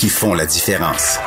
qui 0.00 0.08
font 0.08 0.32
la 0.32 0.46
différence. 0.46 1.18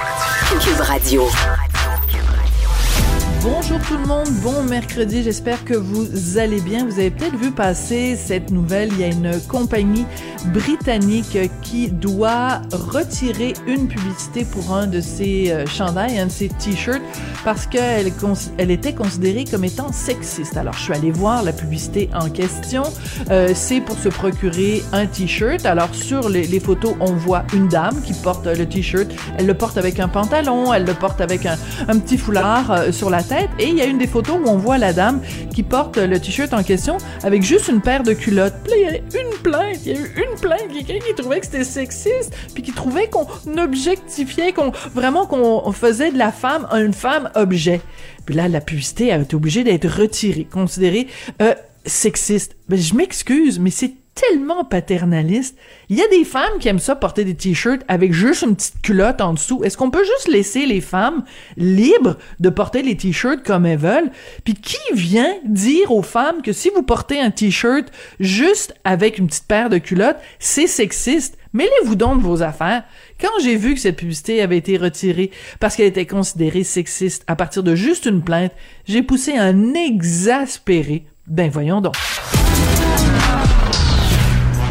Bonjour 3.44 3.78
tout 3.82 3.98
le 3.98 4.06
monde, 4.06 4.30
bon 4.42 4.64
mercredi, 4.64 5.22
j'espère 5.22 5.66
que 5.66 5.74
vous 5.74 6.38
allez 6.38 6.62
bien. 6.62 6.86
Vous 6.86 6.98
avez 6.98 7.12
peut-être 7.12 7.36
vu 7.36 7.52
passer 7.52 8.16
cette 8.16 8.52
nouvelle, 8.52 8.88
il 8.94 9.00
y 9.02 9.04
a 9.04 9.08
une 9.08 9.38
compagnie 9.50 10.06
britannique 10.54 11.38
qui 11.62 11.92
doit 11.92 12.62
retirer 12.72 13.54
une 13.68 13.90
publicité 13.90 14.46
pour 14.46 14.74
un 14.74 14.88
de 14.88 15.02
ses 15.02 15.52
euh, 15.52 15.66
chandails, 15.66 16.20
un 16.20 16.28
de 16.28 16.32
ses 16.32 16.48
t-shirts, 16.48 17.02
parce 17.44 17.68
qu'elle 17.68 18.14
elle 18.58 18.72
était 18.72 18.94
considérée 18.94 19.44
comme 19.44 19.66
étant 19.66 19.92
sexiste. 19.92 20.56
Alors 20.56 20.76
je 20.76 20.84
suis 20.84 20.94
allée 20.94 21.12
voir 21.12 21.44
la 21.44 21.52
publicité 21.52 22.10
en 22.14 22.30
question, 22.30 22.84
euh, 23.30 23.52
c'est 23.54 23.82
pour 23.82 23.98
se 23.98 24.08
procurer 24.08 24.84
un 24.94 25.06
t-shirt. 25.06 25.66
Alors 25.66 25.94
sur 25.94 26.30
les, 26.30 26.60
photos, 26.62 26.96
on 27.02 27.12
voit 27.12 27.44
une 27.54 27.68
dame 27.68 28.02
qui 28.04 28.14
porte 28.14 28.46
le 28.46 28.66
t-shirt, 28.66 29.08
elle 29.38 29.48
le 29.48 29.54
porte 29.54 29.78
avec 29.78 30.00
un 30.00 30.08
pantalon, 30.08 30.74
elle 30.74 30.86
le 30.86 30.94
porte 30.94 31.20
avec 31.20 31.46
un, 31.46 31.58
un 31.90 32.00
petit 32.00 32.18
foulard 32.18 32.72
euh, 32.72 32.92
sur 32.94 33.10
la 33.10 33.22
tête 33.22 33.33
et 33.60 33.68
il 33.68 33.76
y 33.76 33.82
a 33.82 33.86
une 33.86 33.98
des 33.98 34.08
photos 34.08 34.38
où 34.44 34.48
on 34.48 34.58
voit 34.58 34.78
la 34.78 34.94
dame 34.94 35.22
qui 35.54 35.64
porte 35.64 35.98
le 35.98 36.20
t-shirt 36.20 36.54
en 36.54 36.64
question 36.64 36.98
avec 37.24 37.44
juste 37.44 37.68
une 37.68 37.82
paire 37.82 38.04
de 38.04 38.14
culottes. 38.14 38.56
Puis 38.64 38.72
là, 38.72 38.78
il 38.78 39.14
y 39.14 39.18
a 39.18 39.22
une 39.22 39.42
plainte, 39.42 39.78
il 39.86 39.92
y 39.92 39.96
a 39.96 40.00
eu 40.00 40.14
une 40.18 40.40
plainte, 40.40 40.68
quelqu'un 40.72 41.06
qui 41.06 41.16
trouvait 41.16 41.40
que 41.40 41.46
c'était 41.46 41.64
sexiste, 41.64 42.36
puis 42.54 42.64
qui 42.64 42.72
trouvait 42.72 43.08
qu'on 43.08 43.28
objectifiait, 43.58 44.54
qu'on 44.54 44.72
vraiment 44.94 45.26
qu'on 45.26 45.72
faisait 45.72 46.12
de 46.12 46.18
la 46.18 46.32
femme 46.32 46.68
une 46.74 46.94
femme 46.94 47.30
objet. 47.36 47.82
Puis 48.26 48.36
là, 48.36 48.48
la 48.48 48.62
publicité 48.62 49.12
a 49.12 49.18
été 49.18 49.36
obligée 49.36 49.64
d'être 49.64 49.88
retirée, 49.88 50.46
considérée 50.46 51.08
euh, 51.42 51.54
sexiste. 51.86 52.56
Ben, 52.70 52.80
je 52.80 52.94
m'excuse, 52.94 53.60
mais 53.60 53.70
c'est 53.70 53.94
tellement 54.16 54.64
paternaliste. 54.64 55.58
Il 55.90 55.98
y 55.98 56.02
a 56.02 56.08
des 56.08 56.24
femmes 56.24 56.60
qui 56.60 56.68
aiment 56.68 56.80
ça 56.80 56.96
porter 56.96 57.24
des 57.24 57.36
t-shirts 57.36 57.82
avec 57.88 58.14
juste 58.14 58.44
une 58.44 58.56
petite 58.56 58.82
culotte 58.82 59.22
en 59.22 59.34
dessous. 59.34 59.64
Est-ce 59.64 59.78
qu'on 59.78 59.92
peut 59.92 60.04
juste 60.04 60.28
laisser 60.28 60.66
les 60.66 60.82
femmes 60.82 61.24
libres 61.58 62.18
de 62.40 62.50
porter 62.50 62.84
les 62.84 62.96
t-shirts 62.96 63.44
comme 63.44 63.66
elles 63.66 63.78
veulent? 63.78 64.12
Puis 64.44 64.54
qui 64.54 64.78
vient 64.94 65.34
dire 65.46 65.92
aux 65.92 66.04
femmes 66.04 66.42
que 66.42 66.54
si 66.54 66.70
vous 66.76 66.84
portez 66.84 67.20
un 67.20 67.32
t-shirt 67.32 67.92
juste 68.20 68.76
avec 68.84 69.18
une 69.18 69.28
petite 69.28 69.48
paire 69.48 69.70
de 69.70 69.78
culottes, 69.78 70.20
c'est 70.40 70.68
sexiste? 70.68 71.38
Mêlez-vous 71.54 71.96
donc 71.96 72.22
vos 72.22 72.42
affaires. 72.42 72.84
Quand 73.22 73.40
j'ai 73.42 73.56
vu 73.56 73.76
que 73.76 73.80
cette 73.80 73.98
publicité 73.98 74.42
avait 74.42 74.58
été 74.58 74.78
retirée 74.78 75.32
parce 75.60 75.76
qu'elle 75.76 75.86
était 75.86 76.08
considérée 76.08 76.64
sexiste 76.64 77.24
à 77.28 77.36
partir 77.36 77.64
de 77.64 77.76
juste 77.76 78.06
une 78.06 78.24
plainte, 78.24 78.52
j'ai 78.86 79.04
poussé 79.04 79.38
un 79.38 79.74
exaspéré. 79.74 81.06
Ben 81.28 81.50
voyons 81.50 81.80
donc. 81.80 81.94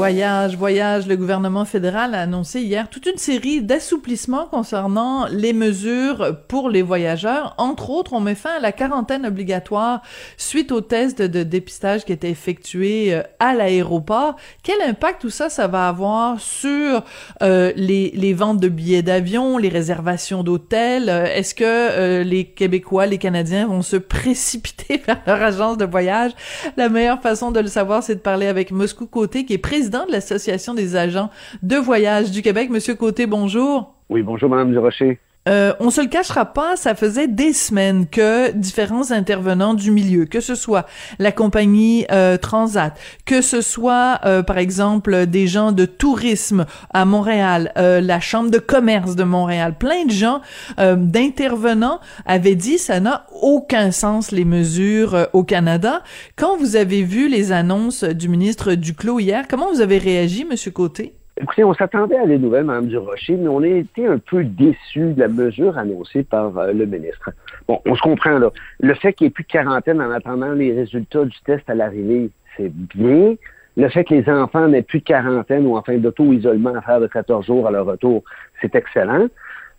Voyage, 0.00 0.56
voyage. 0.56 1.06
Le 1.06 1.14
gouvernement 1.14 1.66
fédéral 1.66 2.14
a 2.14 2.22
annoncé 2.22 2.62
hier 2.62 2.88
toute 2.88 3.04
une 3.04 3.18
série 3.18 3.60
d'assouplissements 3.60 4.46
concernant 4.46 5.26
les 5.26 5.52
mesures 5.52 6.38
pour 6.48 6.70
les 6.70 6.80
voyageurs. 6.80 7.54
Entre 7.58 7.90
autres, 7.90 8.14
on 8.14 8.20
met 8.20 8.34
fin 8.34 8.56
à 8.56 8.60
la 8.60 8.72
quarantaine 8.72 9.26
obligatoire 9.26 10.00
suite 10.38 10.72
au 10.72 10.80
test 10.80 11.20
de 11.20 11.42
dépistage 11.42 12.06
qui 12.06 12.12
était 12.12 12.30
effectué 12.30 13.12
euh, 13.12 13.22
à 13.40 13.52
l'aéroport. 13.52 14.36
Quel 14.62 14.80
impact 14.80 15.20
tout 15.20 15.28
ça, 15.28 15.50
ça 15.50 15.66
va 15.66 15.88
avoir 15.88 16.40
sur 16.40 17.04
euh, 17.42 17.70
les, 17.76 18.32
ventes 18.32 18.58
de 18.58 18.68
billets 18.68 19.02
d'avion, 19.02 19.58
les 19.58 19.68
réservations 19.68 20.42
d'hôtels? 20.42 21.10
Euh, 21.10 21.26
est-ce 21.26 21.54
que 21.54 22.22
les 22.22 22.46
Québécois, 22.46 23.04
les 23.04 23.18
Canadiens 23.18 23.66
vont 23.66 23.82
se 23.82 23.96
précipiter 23.96 25.02
vers 25.06 25.20
leur 25.26 25.42
agence 25.42 25.76
de 25.76 25.84
voyage? 25.84 26.32
La 26.78 26.88
meilleure 26.88 27.20
façon 27.20 27.50
de 27.50 27.60
le 27.60 27.68
savoir, 27.68 28.02
c'est 28.02 28.14
de 28.14 28.20
parler 28.20 28.46
avec 28.46 28.70
Moscou 28.70 29.04
Côté, 29.04 29.44
qui 29.44 29.52
est 29.52 29.58
président 29.58 29.89
de 29.90 30.12
l'Association 30.12 30.74
des 30.74 30.96
agents 30.96 31.30
de 31.62 31.76
voyage 31.76 32.30
du 32.30 32.42
Québec. 32.42 32.70
Monsieur 32.70 32.94
Côté, 32.94 33.26
bonjour. 33.26 33.94
Oui, 34.08 34.22
bonjour, 34.22 34.48
Madame 34.48 34.70
Durocher. 34.70 35.18
Euh, 35.48 35.72
on 35.80 35.88
se 35.90 36.02
le 36.02 36.08
cachera 36.08 36.44
pas, 36.44 36.76
ça 36.76 36.94
faisait 36.94 37.26
des 37.26 37.54
semaines 37.54 38.06
que 38.06 38.50
différents 38.52 39.10
intervenants 39.10 39.72
du 39.72 39.90
milieu, 39.90 40.26
que 40.26 40.40
ce 40.40 40.54
soit 40.54 40.86
la 41.18 41.32
compagnie 41.32 42.04
euh, 42.12 42.36
Transat, 42.36 42.94
que 43.24 43.40
ce 43.40 43.62
soit 43.62 44.20
euh, 44.26 44.42
par 44.42 44.58
exemple 44.58 45.26
des 45.26 45.46
gens 45.46 45.72
de 45.72 45.86
tourisme 45.86 46.66
à 46.92 47.06
Montréal, 47.06 47.72
euh, 47.78 48.02
la 48.02 48.20
chambre 48.20 48.50
de 48.50 48.58
commerce 48.58 49.16
de 49.16 49.24
Montréal, 49.24 49.76
plein 49.78 50.04
de 50.04 50.12
gens 50.12 50.42
euh, 50.78 50.94
d'intervenants 50.96 52.00
avaient 52.26 52.54
dit 52.54 52.76
ça 52.76 53.00
n'a 53.00 53.24
aucun 53.40 53.92
sens 53.92 54.32
les 54.32 54.44
mesures 54.44 55.28
au 55.32 55.42
Canada. 55.42 56.02
Quand 56.36 56.58
vous 56.58 56.76
avez 56.76 57.02
vu 57.02 57.28
les 57.28 57.50
annonces 57.50 58.04
du 58.04 58.28
ministre 58.28 58.74
Duclos 58.74 59.20
hier, 59.20 59.46
comment 59.48 59.72
vous 59.72 59.80
avez 59.80 59.96
réagi, 59.96 60.44
Monsieur 60.44 60.70
Côté? 60.70 61.19
Écoutez, 61.42 61.64
on 61.64 61.72
s'attendait 61.72 62.18
à 62.18 62.26
des 62.26 62.38
nouvelles, 62.38 62.64
Mme 62.64 62.88
Durocher, 62.88 63.34
mais 63.36 63.48
on 63.48 63.62
a 63.62 63.66
été 63.66 64.06
un 64.06 64.18
peu 64.18 64.44
déçus 64.44 65.14
de 65.14 65.20
la 65.20 65.28
mesure 65.28 65.78
annoncée 65.78 66.22
par 66.22 66.56
euh, 66.58 66.72
le 66.72 66.84
ministre. 66.84 67.30
Bon, 67.66 67.80
on 67.86 67.94
se 67.94 68.02
comprend, 68.02 68.38
là. 68.38 68.50
Le 68.80 68.94
fait 68.94 69.14
qu'il 69.14 69.24
n'y 69.24 69.28
ait 69.28 69.32
plus 69.32 69.44
de 69.44 69.48
quarantaine 69.48 70.02
en 70.02 70.10
attendant 70.10 70.52
les 70.52 70.74
résultats 70.74 71.24
du 71.24 71.36
test 71.46 71.68
à 71.70 71.74
l'arrivée, 71.74 72.30
c'est 72.56 72.70
bien. 72.70 73.36
Le 73.78 73.88
fait 73.88 74.04
que 74.04 74.14
les 74.14 74.28
enfants 74.28 74.68
n'aient 74.68 74.82
plus 74.82 74.98
de 74.98 75.04
quarantaine 75.04 75.66
ou 75.66 75.78
enfin 75.78 75.96
d'auto-isolement 75.96 76.74
à 76.74 76.82
faire 76.82 77.00
de 77.00 77.06
14 77.06 77.46
jours 77.46 77.66
à 77.66 77.70
leur 77.70 77.86
retour, 77.86 78.22
c'est 78.60 78.74
excellent. 78.74 79.28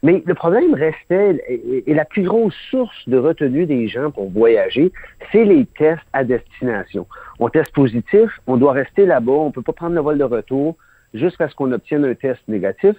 Mais 0.02 0.24
le 0.26 0.34
problème 0.34 0.74
restait, 0.74 1.44
et 1.86 1.94
la 1.94 2.06
plus 2.06 2.24
grosse 2.24 2.56
source 2.72 3.08
de 3.08 3.18
retenue 3.18 3.68
des 3.68 3.88
gens 3.88 4.10
pour 4.10 4.32
voyager, 4.32 4.92
c'est 5.32 5.46
les 5.46 5.68
tests 5.78 6.02
à 6.12 6.24
destination. 6.24 7.06
On 7.38 7.50
teste 7.50 7.72
positif, 7.72 8.32
on 8.48 8.58
doit 8.58 8.72
rester 8.72 9.06
là-bas, 9.06 9.32
on 9.32 9.48
ne 9.48 9.52
peut 9.52 9.62
pas 9.62 9.74
prendre 9.74 9.94
le 9.94 10.02
vol 10.02 10.18
de 10.18 10.24
retour, 10.24 10.76
jusqu'à 11.14 11.50
ce 11.50 11.56
qu'on 11.56 11.72
obtienne 11.72 12.06
un 12.06 12.14
test 12.14 12.42
négatif 12.48 12.96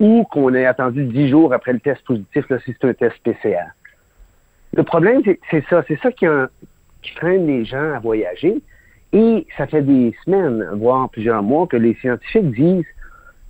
ou 0.00 0.24
qu'on 0.24 0.52
ait 0.54 0.66
attendu 0.66 1.04
dix 1.04 1.28
jours 1.28 1.52
après 1.54 1.72
le 1.72 1.80
test 1.80 2.02
positif, 2.04 2.48
là, 2.48 2.58
si 2.64 2.74
c'est 2.80 2.88
un 2.88 2.94
test 2.94 3.16
PCR. 3.22 3.70
Le 4.74 4.82
problème, 4.82 5.22
c'est 5.50 5.64
ça. 5.68 5.84
C'est 5.86 5.98
ça 6.00 6.10
qui, 6.10 6.26
freine 7.16 7.46
les 7.46 7.64
gens 7.64 7.94
à 7.94 7.98
voyager. 7.98 8.60
Et 9.12 9.46
ça 9.56 9.66
fait 9.66 9.82
des 9.82 10.14
semaines, 10.24 10.66
voire 10.74 11.08
plusieurs 11.10 11.42
mois, 11.42 11.66
que 11.66 11.76
les 11.76 11.94
scientifiques 11.94 12.50
disent 12.52 12.86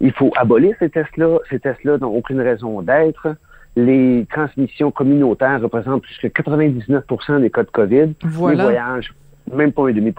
il 0.01 0.13
faut 0.13 0.33
abolir 0.37 0.75
ces 0.81 0.91
tests-là. 0.91 1.39
Ces 1.49 1.61
tests-là 1.61 1.99
n'ont 1.99 2.15
aucune 2.15 2.41
raison 2.41 2.83
d'être. 2.83 3.37
Les 3.77 4.27
transmissions 4.31 4.91
communautaires 4.91 5.61
représentent 5.63 6.03
plus 6.03 6.19
que 6.19 6.27
99% 6.27 7.41
des 7.41 7.51
cas 7.51 7.63
de 7.63 7.71
COVID. 7.71 8.15
Voilà. 8.23 8.57
Les 8.57 8.63
voyages, 8.65 9.15
même 9.55 9.73
pas 9.73 9.89
un 9.89 9.93
demi. 9.93 10.13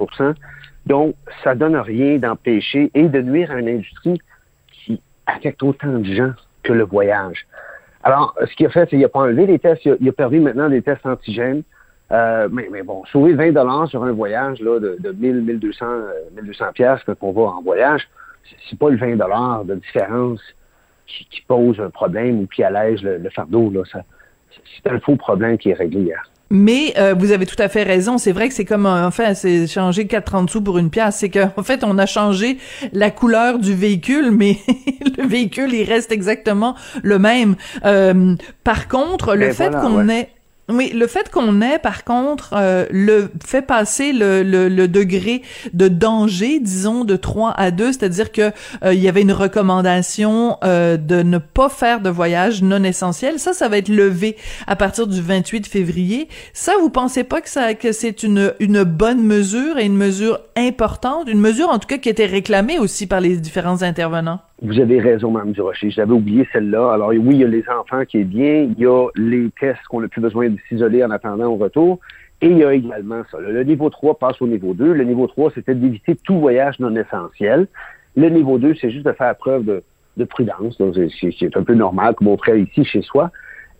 Donc, 0.85 1.15
ça 1.43 1.55
donne 1.55 1.75
rien 1.75 2.17
d'empêcher 2.17 2.91
et 2.93 3.07
de 3.07 3.21
nuire 3.21 3.51
à 3.51 3.59
une 3.59 3.69
industrie 3.69 4.19
qui 4.71 5.01
affecte 5.25 5.63
autant 5.63 5.99
de 5.99 6.13
gens 6.13 6.33
que 6.63 6.73
le 6.73 6.83
voyage. 6.83 7.45
Alors, 8.03 8.35
ce 8.39 8.53
qu'il 8.55 8.65
a 8.65 8.69
fait, 8.69 8.81
c'est 8.81 8.89
qu'il 8.89 8.99
n'a 8.99 9.09
pas 9.09 9.19
enlevé 9.19 9.45
les 9.45 9.59
tests, 9.59 9.85
il 9.85 9.91
a, 9.91 10.09
a, 10.09 10.11
permis 10.11 10.39
maintenant 10.39 10.69
des 10.69 10.81
tests 10.81 11.05
antigènes. 11.05 11.63
Euh, 12.11 12.47
mais, 12.51 12.83
bon, 12.83 13.03
sauver 13.05 13.33
20 13.33 13.53
dollars 13.53 13.87
sur 13.87 14.03
un 14.03 14.11
voyage 14.11 14.59
là, 14.59 14.79
de, 14.79 14.97
de 14.99 15.11
1000, 15.11 15.41
1200, 15.41 15.85
1200 16.35 16.65
pièces 16.73 16.99
quand 17.05 17.31
va 17.31 17.41
en 17.41 17.61
voyage, 17.61 18.07
c'est 18.69 18.77
pas 18.77 18.89
le 18.89 18.97
20 18.97 19.15
dollars 19.15 19.63
de 19.65 19.75
différence 19.75 20.41
qui, 21.07 21.41
pose 21.47 21.79
un 21.79 21.89
problème 21.89 22.41
ou 22.41 22.47
qui 22.47 22.63
allège 22.63 23.01
le, 23.03 23.29
fardeau. 23.29 23.71
Là. 23.71 23.81
C'est 23.85 24.91
un 24.91 24.99
faux 24.99 25.15
problème 25.15 25.57
qui 25.57 25.69
est 25.69 25.73
réglé 25.73 26.01
hier. 26.01 26.29
Mais 26.49 26.93
euh, 26.97 27.15
vous 27.17 27.31
avez 27.31 27.45
tout 27.45 27.55
à 27.57 27.67
fait 27.67 27.83
raison. 27.83 28.17
C'est 28.17 28.31
vrai 28.31 28.47
que 28.47 28.53
c'est 28.53 28.65
comme 28.65 28.85
enfin 28.85 29.33
c'est 29.33 29.65
changer 29.65 30.05
4,30 30.05 30.49
sous 30.49 30.61
pour 30.61 30.77
une 30.77 30.89
pièce. 30.89 31.15
C'est 31.17 31.29
qu'en 31.29 31.51
en 31.57 31.63
fait 31.63 31.83
on 31.83 31.97
a 31.97 32.05
changé 32.05 32.57
la 32.91 33.09
couleur 33.09 33.59
du 33.59 33.73
véhicule, 33.73 34.31
mais 34.31 34.57
le 35.17 35.27
véhicule 35.27 35.73
il 35.73 35.83
reste 35.83 36.11
exactement 36.11 36.75
le 37.01 37.17
même. 37.17 37.55
Euh, 37.85 38.35
par 38.63 38.87
contre, 38.87 39.35
le 39.35 39.47
Et 39.47 39.53
fait 39.53 39.69
voilà, 39.69 39.81
qu'on 39.81 40.07
ouais. 40.07 40.19
ait 40.19 40.29
oui, 40.69 40.91
le 40.93 41.07
fait 41.07 41.29
qu'on 41.29 41.61
ait, 41.61 41.77
par 41.77 42.05
contre, 42.05 42.53
euh, 42.53 42.85
le 42.89 43.29
fait 43.45 43.61
passer 43.61 44.13
le, 44.13 44.43
le, 44.43 44.69
le 44.69 44.87
degré 44.87 45.41
de 45.73 45.89
danger, 45.89 46.59
disons, 46.61 47.03
de 47.03 47.17
3 47.17 47.51
à 47.51 47.69
2, 47.71 47.91
c'est-à-dire 47.91 48.31
que 48.31 48.51
euh, 48.85 48.93
il 48.93 48.99
y 49.01 49.09
avait 49.09 49.23
une 49.23 49.33
recommandation 49.33 50.57
euh, 50.63 50.95
de 50.95 51.21
ne 51.21 51.37
pas 51.37 51.67
faire 51.67 51.99
de 51.99 52.09
voyage 52.09 52.61
non 52.61 52.81
essentiel. 52.83 53.39
Ça, 53.39 53.51
ça 53.51 53.67
va 53.67 53.77
être 53.77 53.89
levé 53.89 54.37
à 54.65 54.77
partir 54.77 55.05
du 55.05 55.21
28 55.21 55.67
février. 55.67 56.29
Ça, 56.53 56.71
vous 56.79 56.89
pensez 56.89 57.25
pas 57.25 57.41
que 57.41 57.49
ça 57.49 57.73
que 57.73 57.91
c'est 57.91 58.23
une 58.23 58.53
une 58.59 58.83
bonne 58.83 59.21
mesure 59.21 59.77
et 59.77 59.85
une 59.85 59.97
mesure 59.97 60.39
importante, 60.55 61.27
une 61.27 61.41
mesure 61.41 61.69
en 61.69 61.79
tout 61.79 61.87
cas 61.87 61.97
qui 61.97 62.07
était 62.07 62.25
réclamée 62.25 62.79
aussi 62.79 63.05
par 63.05 63.19
les 63.19 63.35
différents 63.35 63.81
intervenants? 63.81 64.39
Vous 64.63 64.79
avez 64.79 65.01
raison, 65.01 65.29
Mme 65.29 65.51
Durocher. 65.51 65.89
J'avais 65.89 66.13
oublié 66.13 66.47
celle-là. 66.53 66.93
Alors, 66.93 67.09
oui, 67.09 67.21
il 67.31 67.37
y 67.37 67.43
a 67.43 67.47
les 67.47 67.65
enfants 67.67 68.05
qui 68.05 68.19
est 68.19 68.23
bien. 68.23 68.61
Il 68.61 68.79
y 68.79 68.85
a 68.85 69.07
les 69.15 69.49
tests 69.59 69.83
qu'on 69.89 69.99
n'a 69.99 70.07
plus 70.07 70.21
besoin 70.21 70.49
de 70.49 70.57
s'isoler 70.69 71.03
en 71.03 71.11
attendant 71.11 71.47
au 71.47 71.57
retour. 71.57 71.99
Et 72.41 72.47
il 72.47 72.57
y 72.57 72.63
a 72.63 72.73
également 72.73 73.23
ça. 73.29 73.39
Le 73.41 73.61
niveau 73.63 73.89
3 73.89 74.17
passe 74.17 74.41
au 74.41 74.47
niveau 74.47 74.73
2. 74.73 74.93
Le 74.93 75.03
niveau 75.03 75.27
3, 75.27 75.51
c'était 75.53 75.75
d'éviter 75.75 76.15
tout 76.15 76.39
voyage 76.39 76.79
non 76.79 76.95
essentiel. 76.95 77.67
Le 78.15 78.29
niveau 78.29 78.57
2, 78.57 78.75
c'est 78.79 78.89
juste 78.89 79.05
de 79.05 79.11
faire 79.11 79.35
preuve 79.35 79.65
de, 79.65 79.83
de 80.15 80.23
prudence. 80.23 80.77
C'est- 81.19 81.57
un 81.57 81.63
peu 81.63 81.73
normal, 81.73 82.15
comme 82.15 82.29
on 82.29 82.37
ferait 82.37 82.61
ici 82.61 82.85
chez 82.85 83.01
soi. 83.01 83.31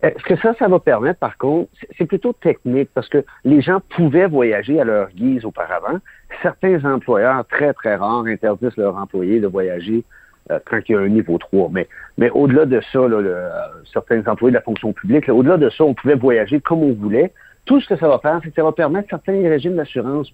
Est-ce 0.02 0.22
que 0.24 0.36
ça, 0.36 0.54
ça 0.58 0.68
va 0.68 0.80
permettre, 0.80 1.18
par 1.18 1.38
contre, 1.38 1.70
c'est 1.96 2.04
plutôt 2.04 2.34
technique 2.34 2.90
parce 2.92 3.08
que 3.08 3.24
les 3.46 3.62
gens 3.62 3.80
pouvaient 3.96 4.26
voyager 4.26 4.78
à 4.78 4.84
leur 4.84 5.08
guise 5.12 5.46
auparavant. 5.46 5.98
Certains 6.42 6.84
employeurs, 6.84 7.46
très, 7.46 7.72
très 7.72 7.94
rares, 7.96 8.26
interdisent 8.26 8.76
leurs 8.76 8.96
employés 8.98 9.40
de 9.40 9.46
voyager 9.46 10.04
euh, 10.50 10.58
quand 10.66 10.78
il 10.88 10.92
y 10.92 10.94
a 10.94 11.00
un 11.00 11.08
niveau 11.08 11.38
3. 11.38 11.70
Mais, 11.72 11.88
mais 12.18 12.30
au-delà 12.30 12.66
de 12.66 12.80
ça, 12.92 13.00
là, 13.00 13.20
le- 13.20 13.34
euh, 13.34 13.48
certains 13.92 14.22
employés 14.26 14.52
de 14.52 14.56
la 14.58 14.62
fonction 14.62 14.92
publique, 14.92 15.26
là, 15.26 15.34
au-delà 15.34 15.56
de 15.56 15.70
ça, 15.70 15.84
on 15.84 15.94
pouvait 15.94 16.14
voyager 16.16 16.60
comme 16.60 16.82
on 16.82 16.92
voulait. 16.92 17.32
Tout 17.64 17.80
ce 17.80 17.88
que 17.88 17.96
ça 17.96 18.08
va 18.08 18.18
faire, 18.18 18.40
c'est 18.42 18.50
que 18.50 18.56
ça 18.56 18.62
va 18.62 18.72
permettre 18.72 19.08
certains 19.08 19.40
régimes 19.48 19.76
d'assurance 19.76 20.30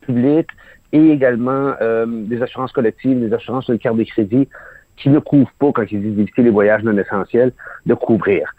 publique 0.00 0.48
et 0.92 1.10
également 1.10 1.74
euh, 1.80 2.06
des 2.06 2.42
assurances 2.42 2.72
collectives, 2.72 3.20
des 3.20 3.32
assurances 3.34 3.64
sur 3.66 3.74
une 3.74 3.78
carte 3.78 3.96
de 3.96 4.04
crédit 4.04 4.48
qui 4.96 5.08
ne 5.10 5.18
couvrent 5.18 5.52
pas, 5.58 5.72
quand 5.72 5.84
ils 5.90 6.14
disent 6.14 6.26
les 6.36 6.50
voyages 6.50 6.82
non 6.82 6.96
essentiels, 6.96 7.52
de 7.86 7.94
couvrir. 7.94 8.54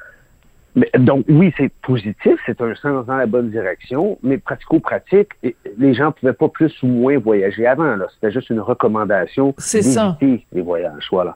Mais, 0.75 0.89
donc, 0.97 1.25
oui, 1.27 1.53
c'est 1.57 1.71
positif, 1.81 2.33
c'est 2.45 2.61
un 2.61 2.73
sens 2.75 3.05
dans 3.05 3.17
la 3.17 3.25
bonne 3.25 3.49
direction, 3.49 4.17
mais 4.23 4.37
pratico-pratique, 4.37 5.29
les 5.77 5.93
gens 5.93 6.11
pouvaient 6.13 6.33
pas 6.33 6.47
plus 6.47 6.73
ou 6.83 6.87
moins 6.87 7.17
voyager 7.17 7.67
avant. 7.67 7.95
là. 7.95 8.05
C'était 8.13 8.31
juste 8.31 8.49
une 8.49 8.61
recommandation 8.61 9.53
C'est 9.57 9.81
ça. 9.81 10.17
d'éviter 10.21 10.45
les 10.53 10.61
voyages. 10.61 11.07
Voilà. 11.11 11.35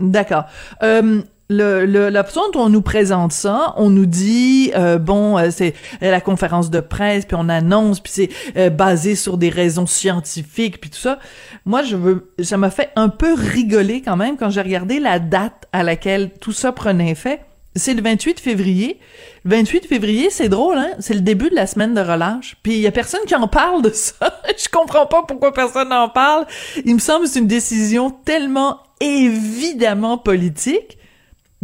D'accord. 0.00 0.44
Euh, 0.82 1.22
le, 1.50 1.84
le, 1.84 2.08
la 2.08 2.24
façon 2.24 2.40
dont 2.52 2.64
on 2.64 2.68
nous 2.70 2.82
présente 2.82 3.32
ça, 3.32 3.74
on 3.76 3.90
nous 3.90 4.06
dit 4.06 4.72
euh, 4.74 4.98
bon, 4.98 5.38
euh, 5.38 5.50
c'est 5.50 5.74
la 6.00 6.20
conférence 6.20 6.70
de 6.70 6.80
presse, 6.80 7.26
puis 7.26 7.36
on 7.38 7.48
annonce, 7.48 8.00
puis 8.00 8.12
c'est 8.12 8.28
euh, 8.56 8.70
basé 8.70 9.14
sur 9.14 9.36
des 9.36 9.50
raisons 9.50 9.86
scientifiques, 9.86 10.80
puis 10.80 10.90
tout 10.90 10.98
ça. 10.98 11.18
Moi, 11.66 11.82
je 11.82 11.96
veux, 11.96 12.32
ça 12.42 12.56
m'a 12.56 12.70
fait 12.70 12.90
un 12.96 13.08
peu 13.08 13.34
rigoler 13.34 14.00
quand 14.02 14.16
même 14.16 14.36
quand 14.36 14.50
j'ai 14.50 14.62
regardé 14.62 15.00
la 15.00 15.18
date 15.18 15.68
à 15.72 15.82
laquelle 15.82 16.30
tout 16.40 16.52
ça 16.52 16.72
prenait 16.72 17.10
effet. 17.10 17.40
C'est 17.76 17.94
le 17.94 18.02
28 18.02 18.38
février. 18.38 19.00
Le 19.44 19.56
28 19.56 19.86
février, 19.86 20.30
c'est 20.30 20.48
drôle, 20.48 20.78
hein? 20.78 20.92
C'est 21.00 21.14
le 21.14 21.20
début 21.20 21.50
de 21.50 21.54
la 21.54 21.66
semaine 21.66 21.92
de 21.94 22.00
relâche. 22.00 22.56
Puis 22.62 22.74
il 22.74 22.80
y 22.80 22.86
a 22.86 22.92
personne 22.92 23.20
qui 23.26 23.34
en 23.34 23.48
parle 23.48 23.82
de 23.82 23.90
ça. 23.90 24.42
Je 24.56 24.68
comprends 24.68 25.06
pas 25.06 25.24
pourquoi 25.26 25.52
personne 25.52 25.88
n'en 25.88 26.08
parle. 26.08 26.46
Il 26.84 26.94
me 26.94 27.00
semble 27.00 27.24
que 27.24 27.30
c'est 27.30 27.40
une 27.40 27.46
décision 27.46 28.10
tellement 28.10 28.80
évidemment 29.00 30.18
politique 30.18 30.98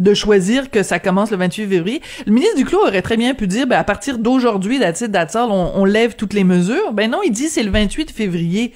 de 0.00 0.14
choisir 0.14 0.70
que 0.70 0.82
ça 0.82 0.98
commence 0.98 1.30
le 1.30 1.36
28 1.36 1.66
février. 1.68 2.00
Le 2.26 2.32
ministre 2.32 2.56
Duclos 2.56 2.80
aurait 2.80 3.02
très 3.02 3.16
bien 3.16 3.34
pu 3.34 3.46
dire, 3.46 3.66
ben, 3.66 3.76
à 3.76 3.84
partir 3.84 4.18
d'aujourd'hui, 4.18 4.80
that's 4.80 5.36
all, 5.36 5.50
on, 5.50 5.72
on 5.76 5.84
lève 5.84 6.16
toutes 6.16 6.32
les 6.32 6.42
mesures. 6.42 6.92
Ben 6.92 7.10
non, 7.10 7.18
il 7.24 7.30
dit 7.30 7.48
c'est 7.48 7.62
le 7.62 7.70
28 7.70 8.10
février. 8.10 8.72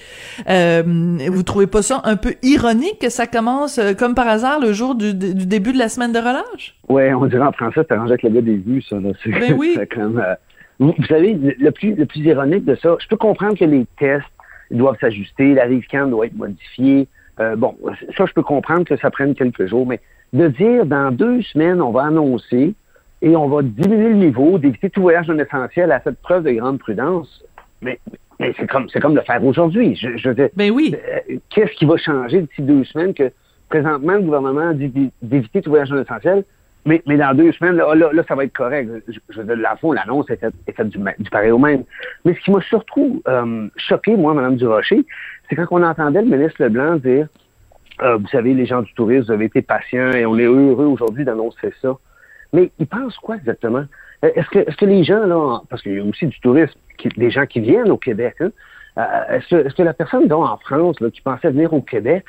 Euh, 0.48 0.82
vous 1.28 1.42
trouvez 1.42 1.66
pas 1.66 1.82
ça 1.82 2.02
un 2.04 2.16
peu 2.16 2.34
ironique 2.42 2.98
que 3.00 3.08
ça 3.08 3.26
commence 3.26 3.78
euh, 3.78 3.94
comme 3.94 4.14
par 4.14 4.28
hasard 4.28 4.60
le 4.60 4.72
jour 4.72 4.94
du, 4.94 5.14
du 5.14 5.46
début 5.46 5.72
de 5.72 5.78
la 5.78 5.88
semaine 5.88 6.12
de 6.12 6.18
relâche? 6.18 6.76
Ouais, 6.88 7.12
on 7.14 7.26
dirait 7.26 7.42
en 7.42 7.52
français, 7.52 7.80
c'est 7.88 7.92
arrangé 7.92 8.12
avec 8.12 8.22
le 8.22 8.30
gars 8.30 8.42
des 8.42 8.56
vues, 8.56 8.82
ça. 8.82 8.96
Là. 8.96 9.10
Ben 9.26 9.54
oui. 9.56 9.78
comme, 9.94 10.18
euh, 10.18 10.34
vous, 10.78 10.94
vous 10.96 11.06
savez, 11.06 11.32
le, 11.32 11.54
le 11.58 11.70
plus, 11.70 11.94
le 11.94 12.04
plus 12.04 12.20
ironique 12.20 12.64
de 12.64 12.76
ça, 12.76 12.96
je 13.00 13.08
peux 13.08 13.16
comprendre 13.16 13.56
que 13.58 13.64
les 13.64 13.86
tests 13.98 14.26
doivent 14.70 14.98
s'ajuster, 15.00 15.54
la 15.54 15.64
RIVCAN 15.64 16.08
doit 16.08 16.26
être 16.26 16.36
modifiée. 16.36 17.08
Euh, 17.40 17.56
bon, 17.56 17.76
ça, 18.16 18.26
je 18.26 18.32
peux 18.32 18.42
comprendre 18.42 18.84
que 18.84 18.96
ça 18.96 19.10
prenne 19.10 19.34
quelques 19.34 19.66
jours, 19.66 19.86
mais 19.86 20.00
de 20.32 20.48
dire 20.48 20.86
dans 20.86 21.10
deux 21.10 21.42
semaines, 21.42 21.80
on 21.82 21.90
va 21.90 22.04
annoncer 22.04 22.74
et 23.22 23.36
on 23.36 23.48
va 23.48 23.62
diminuer 23.62 24.10
le 24.10 24.14
niveau, 24.16 24.58
d'éviter 24.58 24.90
tout 24.90 25.00
voyage 25.02 25.28
non 25.28 25.38
essentiel 25.38 25.90
à 25.92 26.00
cette 26.00 26.20
preuve 26.20 26.44
de 26.44 26.52
grande 26.52 26.78
prudence, 26.78 27.42
mais, 27.82 27.98
mais 28.38 28.52
c'est 28.58 28.68
comme 28.68 28.88
c'est 28.88 29.00
comme 29.00 29.14
le 29.16 29.22
faire 29.22 29.44
aujourd'hui. 29.44 29.96
Je, 29.96 30.16
je 30.16 30.28
veux 30.28 30.34
dire, 30.34 30.48
Ben 30.56 30.70
oui. 30.70 30.94
euh, 30.94 31.36
qu'est-ce 31.50 31.72
qui 31.72 31.86
va 31.86 31.96
changer 31.96 32.42
d'ici 32.42 32.62
deux 32.62 32.84
semaines 32.84 33.14
que 33.14 33.30
présentement 33.68 34.12
le 34.14 34.20
gouvernement 34.22 34.72
dit 34.72 34.88
d'é- 34.88 35.10
d'éviter 35.22 35.62
tout 35.62 35.70
voyage 35.70 35.90
non 35.90 36.02
essentiel, 36.02 36.44
mais, 36.86 37.02
mais 37.06 37.16
dans 37.16 37.34
deux 37.34 37.50
semaines, 37.52 37.76
là, 37.76 37.94
là, 37.94 38.10
là, 38.12 38.22
ça 38.28 38.34
va 38.34 38.44
être 38.44 38.52
correct. 38.52 38.90
Je, 39.08 39.18
je 39.30 39.38
veux 39.40 39.44
dire, 39.46 39.56
la 39.56 39.74
fond, 39.76 39.92
l'annonce 39.92 40.28
est 40.28 40.36
faite, 40.36 40.52
est 40.66 40.72
faite 40.72 40.90
du, 40.90 40.98
du 41.18 41.30
pareil 41.30 41.50
au 41.50 41.58
même. 41.58 41.84
Mais 42.26 42.34
ce 42.34 42.40
qui 42.40 42.50
m'a 42.50 42.60
surtout 42.60 43.22
euh, 43.26 43.68
choqué, 43.78 44.16
moi, 44.16 44.34
Mme 44.34 44.56
Durocher, 44.56 45.04
c'est 45.48 45.56
quand 45.56 45.66
on 45.70 45.82
entendait 45.82 46.22
le 46.22 46.28
ministre 46.36 46.62
Leblanc 46.62 46.96
dire 46.96 47.26
euh, 48.02 48.16
vous 48.16 48.26
savez, 48.28 48.54
les 48.54 48.66
gens 48.66 48.82
du 48.82 48.92
tourisme, 48.94 49.26
vous 49.26 49.32
avez 49.32 49.44
été 49.44 49.62
patients 49.62 50.10
et 50.12 50.26
on 50.26 50.36
est 50.36 50.44
heureux 50.44 50.86
aujourd'hui 50.86 51.24
d'annoncer 51.24 51.72
ça. 51.80 51.94
Mais 52.52 52.70
ils 52.80 52.86
pensent 52.88 53.16
quoi 53.18 53.36
exactement? 53.36 53.84
Euh, 54.24 54.30
Est-ce 54.34 54.48
que, 54.48 54.58
est-ce 54.60 54.76
que 54.76 54.84
les 54.84 55.04
gens, 55.04 55.24
là, 55.26 55.60
parce 55.70 55.80
qu'il 55.82 55.94
y 55.94 56.00
a 56.00 56.04
aussi 56.04 56.26
du 56.26 56.40
tourisme, 56.40 56.74
des 57.16 57.30
gens 57.30 57.46
qui 57.46 57.60
viennent 57.60 57.90
au 57.92 57.96
Québec, 57.96 58.34
hein, 58.40 58.50
euh, 58.98 59.36
est-ce, 59.36 59.48
que, 59.48 59.66
est-ce 59.66 59.74
que 59.74 59.82
la 59.84 59.92
personne, 59.94 60.26
donc, 60.26 60.44
en 60.48 60.56
France, 60.56 60.98
là, 61.00 61.08
qui 61.10 61.20
pensait 61.20 61.50
venir 61.50 61.72
au 61.72 61.82
Québec, 61.82 62.24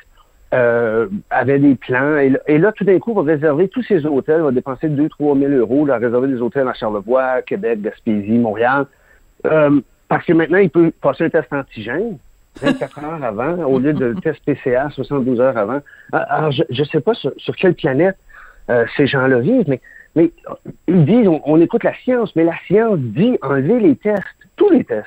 euh, 0.54 1.08
avait 1.30 1.58
des 1.58 1.74
plans, 1.74 2.16
et, 2.18 2.28
là- 2.30 2.38
et 2.46 2.58
là, 2.58 2.70
tout 2.70 2.84
d'un 2.84 2.98
coup, 3.00 3.12
va 3.14 3.22
réserver 3.22 3.66
tous 3.68 3.82
ses 3.82 4.06
hôtels, 4.06 4.42
va 4.42 4.52
dépenser 4.52 4.88
2-3 4.88 5.36
000 5.36 5.52
euros, 5.52 5.84
là, 5.84 5.98
réserver 5.98 6.28
des 6.28 6.40
hôtels 6.40 6.68
à 6.68 6.74
Charlevoix, 6.74 7.42
Québec, 7.42 7.82
Gaspésie, 7.82 8.38
Montréal, 8.38 8.86
euh, 9.46 9.80
parce 10.08 10.24
que 10.24 10.32
maintenant, 10.32 10.58
il 10.58 10.70
peut 10.70 10.92
passer 11.00 11.24
un 11.24 11.30
test 11.30 11.52
antigène 11.52 12.18
24 12.60 13.04
heures 13.04 13.24
avant, 13.24 13.52
au 13.64 13.78
lieu 13.78 13.92
de 13.92 14.14
test 14.20 14.40
PCA 14.44 14.88
72 14.90 15.40
heures 15.40 15.56
avant. 15.56 15.80
Ah, 16.12 16.18
Alors, 16.18 16.50
je 16.52 16.62
ne 16.70 16.84
sais 16.86 17.00
pas 17.00 17.14
sur, 17.14 17.32
sur 17.36 17.54
quelle 17.56 17.74
planète 17.74 18.16
euh, 18.70 18.84
ces 18.96 19.06
gens-là 19.06 19.38
vivent, 19.40 19.68
mais, 19.68 19.80
mais 20.14 20.30
ils 20.88 21.04
disent, 21.04 21.28
on, 21.28 21.40
on 21.44 21.60
écoute 21.60 21.84
la 21.84 21.94
science, 22.02 22.34
mais 22.36 22.44
la 22.44 22.56
science 22.66 22.98
dit 22.98 23.38
enlever 23.42 23.80
les 23.80 23.96
tests, 23.96 24.22
tous 24.56 24.70
les 24.70 24.84
tests. 24.84 25.06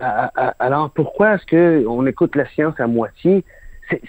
Ah, 0.00 0.30
ah, 0.36 0.54
Alors, 0.58 0.90
pourquoi 0.90 1.34
est-ce 1.34 1.46
qu'on 1.84 2.06
écoute 2.06 2.34
la 2.36 2.46
science 2.46 2.78
à 2.78 2.86
moitié? 2.86 3.44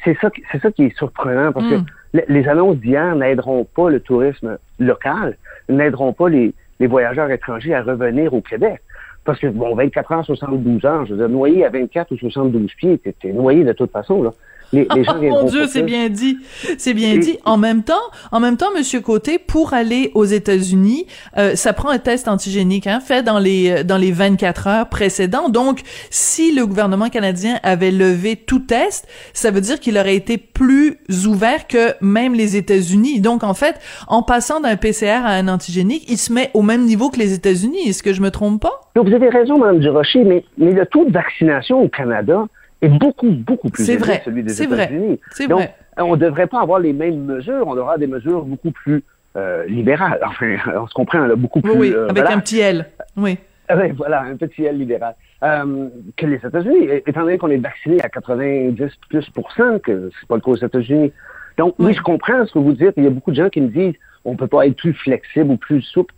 C'est 0.05 0.17
ça, 0.21 0.29
ça 0.61 0.71
qui 0.71 0.85
est 0.85 0.97
surprenant, 0.97 1.51
parce 1.51 1.65
Mm. 1.65 1.69
que 1.69 1.91
le- 2.13 2.23
les 2.29 2.47
annonces 2.47 2.77
d'hier 2.77 3.13
n'aideront 3.15 3.65
pas 3.65 3.89
le 3.89 3.99
tourisme 3.99 4.57
local, 4.79 5.35
n'aideront 5.67 6.13
pas 6.13 6.29
les, 6.29 6.53
les 6.79 6.87
voyageurs 6.87 7.29
étrangers 7.29 7.73
à 7.75 7.81
revenir 7.83 8.33
au 8.33 8.39
Québec. 8.41 8.79
Parce 9.25 9.39
que, 9.39 9.47
bon, 9.47 9.75
24 9.75 10.11
heures, 10.11 10.25
72 10.25 10.85
heures, 10.85 11.05
je 11.05 11.13
veux 11.13 11.17
dire, 11.17 11.29
noyé 11.29 11.65
à 11.65 11.69
24 11.69 12.11
ou 12.11 12.17
72 12.17 12.71
pieds, 12.75 12.97
t'es 12.99 13.33
noyé 13.33 13.63
de 13.63 13.73
toute 13.73 13.91
façon, 13.91 14.23
là. 14.23 14.31
Les, 14.73 14.87
les 14.95 15.03
gens 15.03 15.15
Oh 15.17 15.21
mon 15.21 15.43
Dieu, 15.43 15.67
c'est 15.67 15.83
bien 15.83 16.09
dit, 16.09 16.37
c'est 16.77 16.93
bien 16.93 17.17
dit. 17.17 17.37
En 17.45 17.57
même 17.57 17.83
temps, 17.83 17.93
en 18.31 18.39
même 18.39 18.57
temps, 18.57 18.71
Monsieur 18.75 19.01
Côté, 19.01 19.39
pour 19.39 19.73
aller 19.73 20.11
aux 20.13 20.25
États-Unis, 20.25 21.05
euh, 21.37 21.55
ça 21.55 21.73
prend 21.73 21.89
un 21.89 21.99
test 21.99 22.27
antigénique, 22.27 22.87
hein, 22.87 22.99
fait 22.99 23.23
dans 23.23 23.39
les 23.39 23.69
euh, 23.69 23.83
dans 23.83 23.97
les 23.97 24.11
24 24.11 24.67
heures 24.67 24.89
précédentes. 24.89 25.51
Donc, 25.51 25.81
si 26.09 26.53
le 26.53 26.65
gouvernement 26.65 27.09
canadien 27.09 27.59
avait 27.63 27.91
levé 27.91 28.35
tout 28.35 28.59
test, 28.59 29.07
ça 29.33 29.51
veut 29.51 29.61
dire 29.61 29.79
qu'il 29.79 29.97
aurait 29.97 30.15
été 30.15 30.37
plus 30.37 30.97
ouvert 31.25 31.67
que 31.67 31.93
même 32.01 32.33
les 32.33 32.57
États-Unis. 32.57 33.21
Donc, 33.21 33.43
en 33.43 33.53
fait, 33.53 33.79
en 34.07 34.23
passant 34.23 34.59
d'un 34.59 34.75
PCR 34.75 35.25
à 35.25 35.31
un 35.31 35.47
antigénique, 35.47 36.05
il 36.09 36.17
se 36.17 36.33
met 36.33 36.49
au 36.53 36.61
même 36.61 36.85
niveau 36.85 37.09
que 37.09 37.19
les 37.19 37.33
États-Unis. 37.33 37.87
Est-ce 37.87 38.03
que 38.03 38.13
je 38.13 38.21
me 38.21 38.31
trompe 38.31 38.61
pas? 38.61 38.81
Non, 38.95 39.03
vous 39.03 39.13
avez 39.13 39.29
raison, 39.29 39.57
Mme 39.57 39.79
Durocher, 39.79 40.23
mais, 40.23 40.43
mais 40.57 40.71
le 40.71 40.85
taux 40.85 41.05
de 41.05 41.11
vaccination 41.11 41.81
au 41.81 41.89
Canada 41.89 42.45
est 42.81 42.89
beaucoup, 42.89 43.31
beaucoup 43.31 43.69
plus 43.69 43.89
élevé 43.89 44.03
vrai, 44.03 44.19
que 44.19 44.25
celui 44.25 44.43
des 44.43 44.61
États-Unis. 44.61 45.19
Donc, 45.49 45.59
vrai. 45.59 45.75
on 45.97 46.11
ne 46.15 46.17
devrait 46.17 46.47
pas 46.47 46.61
avoir 46.61 46.79
les 46.79 46.93
mêmes 46.93 47.23
mesures, 47.23 47.67
on 47.67 47.71
avoir 47.71 47.97
des 47.97 48.07
mesures 48.07 48.43
beaucoup 48.43 48.71
plus 48.71 49.03
euh, 49.35 49.65
libérales. 49.65 50.19
Enfin, 50.25 50.57
on 50.75 50.87
se 50.87 50.93
comprend, 50.93 51.19
là, 51.25 51.35
beaucoup 51.35 51.61
plus... 51.61 51.71
Oui, 51.71 51.77
oui, 51.79 51.93
euh, 51.93 52.05
avec 52.09 52.23
voilà. 52.23 52.35
un 52.35 52.39
petit 52.39 52.59
L. 52.59 52.85
Oui. 53.17 53.37
Ah 53.67 53.77
ouais, 53.77 53.91
voilà, 53.91 54.21
un 54.21 54.35
petit 54.35 54.63
L 54.63 54.77
libéral. 54.77 55.15
Euh, 55.43 55.87
que 56.15 56.25
les 56.25 56.37
États-Unis, 56.37 56.87
étant 57.05 57.21
donné 57.21 57.37
qu'on 57.37 57.49
est 57.49 57.57
vacciné 57.57 58.01
à 58.01 58.09
90 58.09 58.77
plus 59.09 59.29
pour 59.31 59.51
cent, 59.53 59.79
que 59.79 60.11
c'est 60.19 60.27
pas 60.27 60.35
le 60.35 60.41
cas 60.41 60.51
aux 60.51 60.55
États-Unis. 60.55 61.11
Donc, 61.57 61.75
oui, 61.79 61.87
Oui. 61.87 61.93
je 61.93 62.01
comprends 62.01 62.45
ce 62.45 62.53
que 62.53 62.59
vous 62.59 62.73
dites. 62.73 62.93
Il 62.97 63.03
y 63.03 63.07
a 63.07 63.09
beaucoup 63.09 63.31
de 63.31 63.35
gens 63.37 63.49
qui 63.49 63.61
me 63.61 63.69
disent 63.69 63.95
on 64.25 64.35
peut 64.35 64.47
pas 64.47 64.65
être 64.65 64.75
plus 64.75 64.93
flexible 64.93 65.51
ou 65.51 65.57
plus 65.57 65.81
souple 65.81 66.13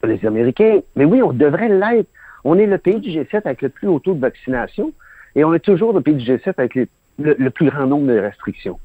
que 0.00 0.08
les 0.08 0.24
Américains. 0.26 0.80
Mais 0.96 1.04
oui, 1.04 1.22
on 1.22 1.32
devrait 1.32 1.68
l'être. 1.68 2.08
On 2.44 2.58
est 2.58 2.66
le 2.66 2.78
pays 2.78 2.98
du 2.98 3.10
G7 3.10 3.42
avec 3.44 3.62
le 3.62 3.68
plus 3.68 3.88
haut 3.88 4.00
taux 4.00 4.14
de 4.14 4.20
vaccination 4.20 4.92
et 5.34 5.44
on 5.44 5.54
est 5.54 5.60
toujours 5.60 5.92
le 5.92 6.00
pays 6.00 6.14
du 6.14 6.24
G7 6.24 6.54
avec 6.58 6.74
le, 6.74 6.86
le 7.18 7.50
plus 7.50 7.70
grand 7.70 7.86
nombre 7.86 8.06
de 8.06 8.18
restrictions. 8.18 8.78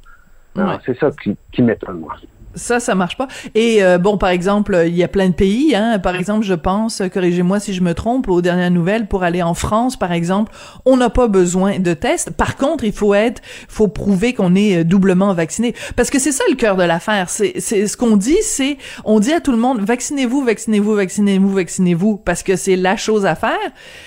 C'est 0.86 0.98
ça 0.98 1.12
qui, 1.22 1.38
qui 1.52 1.62
m'étonne, 1.62 2.00
moi. 2.00 2.16
Ça, 2.58 2.80
ça 2.80 2.96
marche 2.96 3.18
pas. 3.18 3.28
Et 3.56 3.84
euh, 3.84 3.98
bon, 3.98 4.18
par 4.18 4.30
exemple, 4.30 4.84
il 4.86 4.96
y 4.96 5.04
a 5.04 5.08
plein 5.08 5.30
de 5.30 5.34
pays. 5.34 5.76
Hein. 5.76 6.00
Par 6.00 6.16
exemple, 6.16 6.46
je 6.46 6.54
pense, 6.54 7.02
corrigez-moi 7.14 7.60
si 7.60 7.74
je 7.74 7.82
me 7.82 7.94
trompe, 7.94 8.28
aux 8.28 8.42
dernières 8.42 8.72
nouvelles, 8.72 9.08
pour 9.08 9.24
aller 9.24 9.42
en 9.42 9.54
France, 9.54 9.96
par 9.96 10.12
exemple, 10.12 10.52
on 10.86 10.98
n'a 10.98 11.10
pas 11.10 11.28
besoin 11.28 11.80
de 11.80 11.94
tests. 11.94 12.32
Par 12.32 12.58
contre, 12.58 12.84
il 12.84 12.94
faut 12.94 13.14
être, 13.14 13.42
faut 13.68 13.88
prouver 13.88 14.34
qu'on 14.34 14.56
est 14.56 14.80
euh, 14.80 14.84
doublement 14.84 15.34
vacciné, 15.34 15.74
parce 15.96 16.10
que 16.10 16.20
c'est 16.20 16.32
ça 16.32 16.44
le 16.50 16.56
cœur 16.56 16.76
de 16.76 16.84
l'affaire. 16.84 17.30
C'est, 17.30 17.54
c'est 17.60 17.88
ce 17.88 17.98
qu'on 17.98 18.18
dit, 18.18 18.38
c'est, 18.42 18.78
on 19.06 19.20
dit 19.20 19.34
à 19.34 19.40
tout 19.40 19.52
le 19.52 19.58
monde, 19.58 19.80
vaccinez-vous, 19.82 20.44
vaccinez-vous, 20.44 20.94
vaccinez-vous, 20.96 21.50
vaccinez-vous, 21.50 22.18
parce 22.18 22.44
que 22.44 22.56
c'est 22.56 22.76
la 22.76 22.98
chose 22.98 23.26
à 23.26 23.36
faire. 23.36 23.58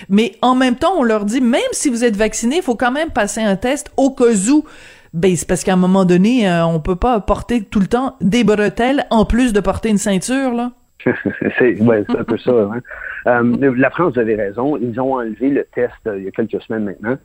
Mais 0.08 0.36
en 0.42 0.54
même 0.54 0.76
temps, 0.76 0.94
on 0.96 1.02
leur 1.02 1.24
dit, 1.24 1.40
même 1.40 1.60
si 1.72 1.88
vous 1.88 2.04
êtes 2.04 2.16
vacciné, 2.16 2.56
il 2.56 2.62
faut 2.62 2.76
quand 2.76 2.92
même 2.92 3.10
passer 3.10 3.40
un 3.40 3.56
test 3.56 3.90
au 3.96 4.10
cas 4.10 4.34
où 4.50 4.64
ben, 5.12 5.34
c'est 5.34 5.48
parce 5.48 5.64
qu'à 5.64 5.72
un 5.72 5.76
moment 5.76 6.04
donné, 6.04 6.48
euh, 6.48 6.64
on 6.64 6.80
peut 6.80 6.96
pas 6.96 7.20
porter 7.20 7.64
tout 7.64 7.80
le 7.80 7.86
temps 7.86 8.16
des 8.20 8.44
bretelles 8.44 9.06
en 9.10 9.24
plus 9.24 9.52
de 9.52 9.60
porter 9.60 9.88
une 9.90 9.98
ceinture, 9.98 10.52
là. 10.52 10.72
c'est 11.58 11.80
un 11.80 12.24
peu 12.24 12.38
ça. 12.38 12.50
Hein. 12.50 12.80
Euh, 13.26 13.74
la 13.76 13.90
France, 13.90 14.14
vous 14.14 14.20
avez 14.20 14.36
raison. 14.36 14.76
Ils 14.76 15.00
ont 15.00 15.14
enlevé 15.14 15.48
le 15.48 15.64
test 15.74 15.94
euh, 16.06 16.18
il 16.18 16.24
y 16.24 16.28
a 16.28 16.30
quelques 16.30 16.60
semaines 16.62 16.84
maintenant. 16.84 17.16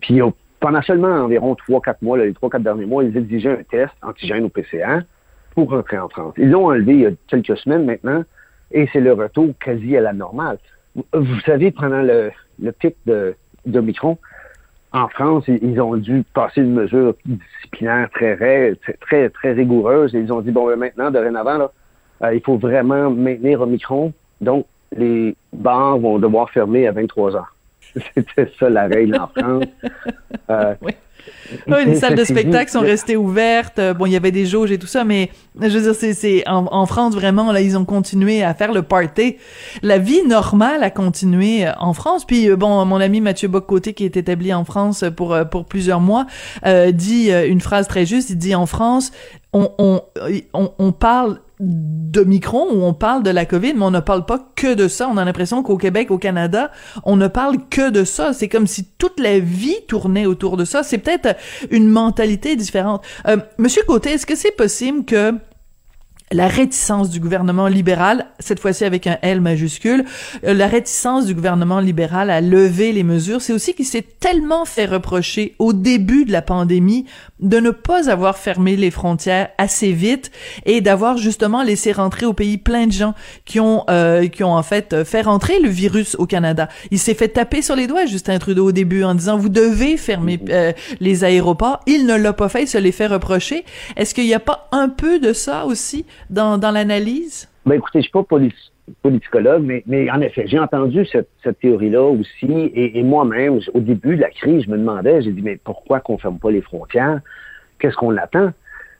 puis 0.00 0.20
pendant 0.58 0.82
seulement 0.82 1.08
environ 1.08 1.56
3-4 1.68 1.96
mois, 2.02 2.18
les 2.18 2.32
3-4 2.32 2.62
derniers 2.62 2.86
mois, 2.86 3.04
ils 3.04 3.16
exigeaient 3.16 3.58
un 3.58 3.62
test 3.70 3.92
antigène 4.02 4.44
au 4.44 4.48
PCA 4.48 5.02
pour 5.54 5.70
rentrer 5.70 5.98
en 5.98 6.08
France. 6.08 6.34
Ils 6.36 6.50
l'ont 6.50 6.66
enlevé 6.66 6.92
il 6.94 7.00
y 7.00 7.06
a 7.06 7.10
quelques 7.28 7.56
semaines 7.58 7.84
maintenant 7.84 8.24
et 8.72 8.88
c'est 8.92 9.00
le 9.00 9.12
retour 9.12 9.48
quasi 9.62 9.96
à 9.96 10.00
la 10.00 10.12
normale. 10.12 10.58
Vous 11.12 11.40
savez, 11.46 11.70
pendant 11.70 12.02
le, 12.02 12.30
le 12.60 12.72
pic 12.72 12.96
de, 13.06 13.34
de 13.66 13.80
Micron, 13.80 14.18
en 14.92 15.08
France, 15.08 15.44
ils 15.46 15.80
ont 15.80 15.96
dû 15.96 16.24
passer 16.34 16.62
une 16.62 16.72
mesure 16.72 17.14
disciplinaire 17.24 18.08
très, 18.10 18.74
très, 19.00 19.28
très 19.30 19.52
rigoureuse. 19.52 20.14
Et 20.14 20.18
ils 20.18 20.32
ont 20.32 20.40
dit, 20.40 20.50
bon, 20.50 20.66
ben, 20.66 20.76
maintenant, 20.76 21.10
dorénavant, 21.10 21.58
là, 21.58 21.72
euh, 22.22 22.34
il 22.34 22.40
faut 22.40 22.56
vraiment 22.56 23.10
maintenir 23.10 23.60
Omicron. 23.60 24.12
Donc, 24.40 24.66
les 24.96 25.36
bars 25.52 25.98
vont 25.98 26.18
devoir 26.18 26.50
fermer 26.50 26.88
à 26.88 26.92
23 26.92 27.36
heures. 27.36 27.54
C'était 28.14 28.50
ça 28.58 28.70
la 28.70 28.86
règle 28.86 29.16
en 29.16 29.28
France. 29.28 29.64
Euh, 30.48 30.74
oui. 30.82 30.92
Oui, 31.66 31.84
les 31.84 31.96
salles 31.96 32.14
de 32.14 32.24
spectacle 32.24 32.70
sont 32.70 32.80
restées 32.80 33.16
ouvertes. 33.16 33.80
Bon, 33.98 34.06
il 34.06 34.12
y 34.12 34.16
avait 34.16 34.30
des 34.30 34.46
jauges 34.46 34.70
et 34.70 34.78
tout 34.78 34.86
ça, 34.86 35.04
mais 35.04 35.30
je 35.60 35.78
veux 35.78 35.92
dire, 35.92 36.14
c'est, 36.14 36.48
en, 36.48 36.86
France 36.86 37.14
vraiment 37.14 37.52
là, 37.52 37.60
ils 37.60 37.76
ont 37.76 37.84
continué 37.84 38.42
à 38.42 38.54
faire 38.54 38.72
le 38.72 38.82
party. 38.82 39.36
La 39.82 39.98
vie 39.98 40.22
normale 40.26 40.82
a 40.82 40.90
continué 40.90 41.66
euh, 41.66 41.72
en 41.78 41.92
France. 41.92 42.24
Puis 42.24 42.48
euh, 42.48 42.56
bon, 42.56 42.84
mon 42.84 43.00
ami 43.00 43.20
Mathieu 43.20 43.48
Boccoté, 43.48 43.94
qui 43.94 44.04
est 44.04 44.16
établi 44.16 44.52
en 44.54 44.64
France 44.64 45.04
pour 45.16 45.34
euh, 45.34 45.44
pour 45.44 45.66
plusieurs 45.66 46.00
mois, 46.00 46.26
euh, 46.66 46.92
dit 46.92 47.30
une 47.30 47.60
phrase 47.60 47.88
très 47.88 48.06
juste. 48.06 48.30
Il 48.30 48.38
dit 48.38 48.54
en 48.54 48.66
France, 48.66 49.12
on, 49.52 49.70
on, 49.78 50.02
on 50.78 50.92
parle 50.92 51.38
de 51.60 52.24
Micron 52.24 52.66
où 52.72 52.82
on 52.82 52.94
parle 52.94 53.22
de 53.22 53.30
la 53.30 53.44
COVID, 53.44 53.74
mais 53.74 53.84
on 53.84 53.90
ne 53.90 54.00
parle 54.00 54.24
pas 54.24 54.50
que 54.56 54.74
de 54.74 54.88
ça. 54.88 55.08
On 55.08 55.16
a 55.16 55.24
l'impression 55.24 55.62
qu'au 55.62 55.76
Québec, 55.76 56.10
au 56.10 56.18
Canada, 56.18 56.70
on 57.04 57.16
ne 57.16 57.28
parle 57.28 57.56
que 57.68 57.90
de 57.90 58.04
ça. 58.04 58.32
C'est 58.32 58.48
comme 58.48 58.66
si 58.66 58.84
toute 58.98 59.20
la 59.20 59.38
vie 59.38 59.76
tournait 59.86 60.26
autour 60.26 60.56
de 60.56 60.64
ça. 60.64 60.82
C'est 60.82 60.98
peut-être 60.98 61.36
une 61.70 61.88
mentalité 61.88 62.56
différente. 62.56 63.04
Euh, 63.28 63.36
Monsieur 63.58 63.82
Côté, 63.86 64.10
est-ce 64.10 64.26
que 64.26 64.34
c'est 64.34 64.56
possible 64.56 65.04
que 65.04 65.34
la 66.32 66.46
réticence 66.46 67.10
du 67.10 67.18
gouvernement 67.18 67.66
libéral, 67.66 68.26
cette 68.38 68.60
fois-ci 68.60 68.84
avec 68.84 69.08
un 69.08 69.18
L 69.22 69.40
majuscule, 69.40 70.04
euh, 70.44 70.54
la 70.54 70.68
réticence 70.68 71.26
du 71.26 71.34
gouvernement 71.34 71.80
libéral 71.80 72.30
à 72.30 72.40
lever 72.40 72.92
les 72.92 73.02
mesures, 73.02 73.42
c'est 73.42 73.52
aussi 73.52 73.74
qu'il 73.74 73.84
s'est 73.84 74.04
tellement 74.20 74.64
fait 74.64 74.86
reprocher 74.86 75.56
au 75.58 75.72
début 75.72 76.24
de 76.24 76.30
la 76.30 76.40
pandémie 76.40 77.04
de 77.40 77.58
ne 77.58 77.70
pas 77.70 78.08
avoir 78.08 78.36
fermé 78.36 78.76
les 78.76 78.92
frontières 78.92 79.48
assez 79.58 79.92
vite 79.92 80.30
et 80.66 80.80
d'avoir 80.80 81.16
justement 81.16 81.64
laissé 81.64 81.90
rentrer 81.90 82.26
au 82.26 82.32
pays 82.32 82.58
plein 82.58 82.86
de 82.86 82.92
gens 82.92 83.14
qui 83.44 83.58
ont 83.58 83.84
euh, 83.90 84.28
qui 84.28 84.44
ont 84.44 84.54
en 84.54 84.62
fait 84.62 85.02
fait 85.04 85.22
rentrer 85.22 85.58
le 85.58 85.68
virus 85.68 86.14
au 86.16 86.26
Canada. 86.26 86.68
Il 86.92 86.98
s'est 87.00 87.14
fait 87.14 87.28
taper 87.28 87.60
sur 87.60 87.74
les 87.74 87.88
doigts 87.88 88.06
Justin 88.06 88.38
Trudeau 88.38 88.68
au 88.68 88.72
début 88.72 89.02
en 89.02 89.14
disant 89.14 89.36
vous 89.36 89.48
devez 89.48 89.96
fermer 89.96 90.38
euh, 90.48 90.72
les 91.00 91.24
aéroports. 91.24 91.80
Il 91.86 92.06
ne 92.06 92.14
l'a 92.14 92.32
pas 92.32 92.48
fait, 92.48 92.62
il 92.62 92.68
se 92.68 92.78
les 92.78 92.92
fait 92.92 93.08
reprocher. 93.08 93.64
Est-ce 93.96 94.14
qu'il 94.14 94.26
n'y 94.26 94.34
a 94.34 94.40
pas 94.40 94.68
un 94.70 94.88
peu 94.88 95.18
de 95.18 95.32
ça 95.32 95.66
aussi 95.66 96.04
dans, 96.28 96.58
dans 96.58 96.70
l'analyse? 96.70 97.48
Ben 97.66 97.74
écoutez, 97.74 98.00
je 98.00 98.04
suis 98.04 98.12
pas 98.12 98.24
politicologue, 99.02 99.62
mais, 99.62 99.82
mais 99.86 100.10
en 100.10 100.20
effet, 100.20 100.44
j'ai 100.46 100.58
entendu 100.58 101.06
cette, 101.06 101.28
cette 101.42 101.60
théorie-là 101.60 102.02
aussi, 102.02 102.50
et, 102.50 102.98
et 102.98 103.02
moi-même, 103.02 103.60
au 103.74 103.80
début 103.80 104.16
de 104.16 104.22
la 104.22 104.30
crise, 104.30 104.64
je 104.64 104.70
me 104.70 104.78
demandais, 104.78 105.22
j'ai 105.22 105.32
dit, 105.32 105.42
mais 105.42 105.58
pourquoi 105.62 106.00
qu'on 106.00 106.18
ferme 106.18 106.38
pas 106.38 106.50
les 106.50 106.62
frontières? 106.62 107.20
Qu'est-ce 107.78 107.96
qu'on 107.96 108.16
attend? 108.16 108.50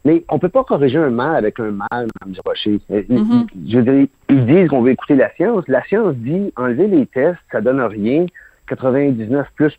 Mais 0.04 0.24
on 0.30 0.38
peut 0.38 0.48
pas 0.48 0.64
corriger 0.64 0.98
un 0.98 1.10
mal 1.10 1.36
avec 1.36 1.60
un 1.60 1.72
mal, 1.72 2.08
Mme 2.20 2.32
Durocher. 2.32 2.80
Mm 2.88 3.42
Je 3.68 3.78
veux 3.78 3.82
dire, 3.82 4.06
ils 4.30 4.46
disent 4.46 4.68
qu'on 4.68 4.80
veut 4.80 4.92
écouter 4.92 5.14
la 5.14 5.30
science. 5.34 5.64
La 5.68 5.84
science 5.84 6.14
dit, 6.16 6.52
enlever 6.56 6.86
les 6.86 7.06
tests, 7.06 7.38
ça 7.52 7.60
donne 7.60 7.80
rien. 7.80 8.24
99 8.68 9.46
plus 9.56 9.76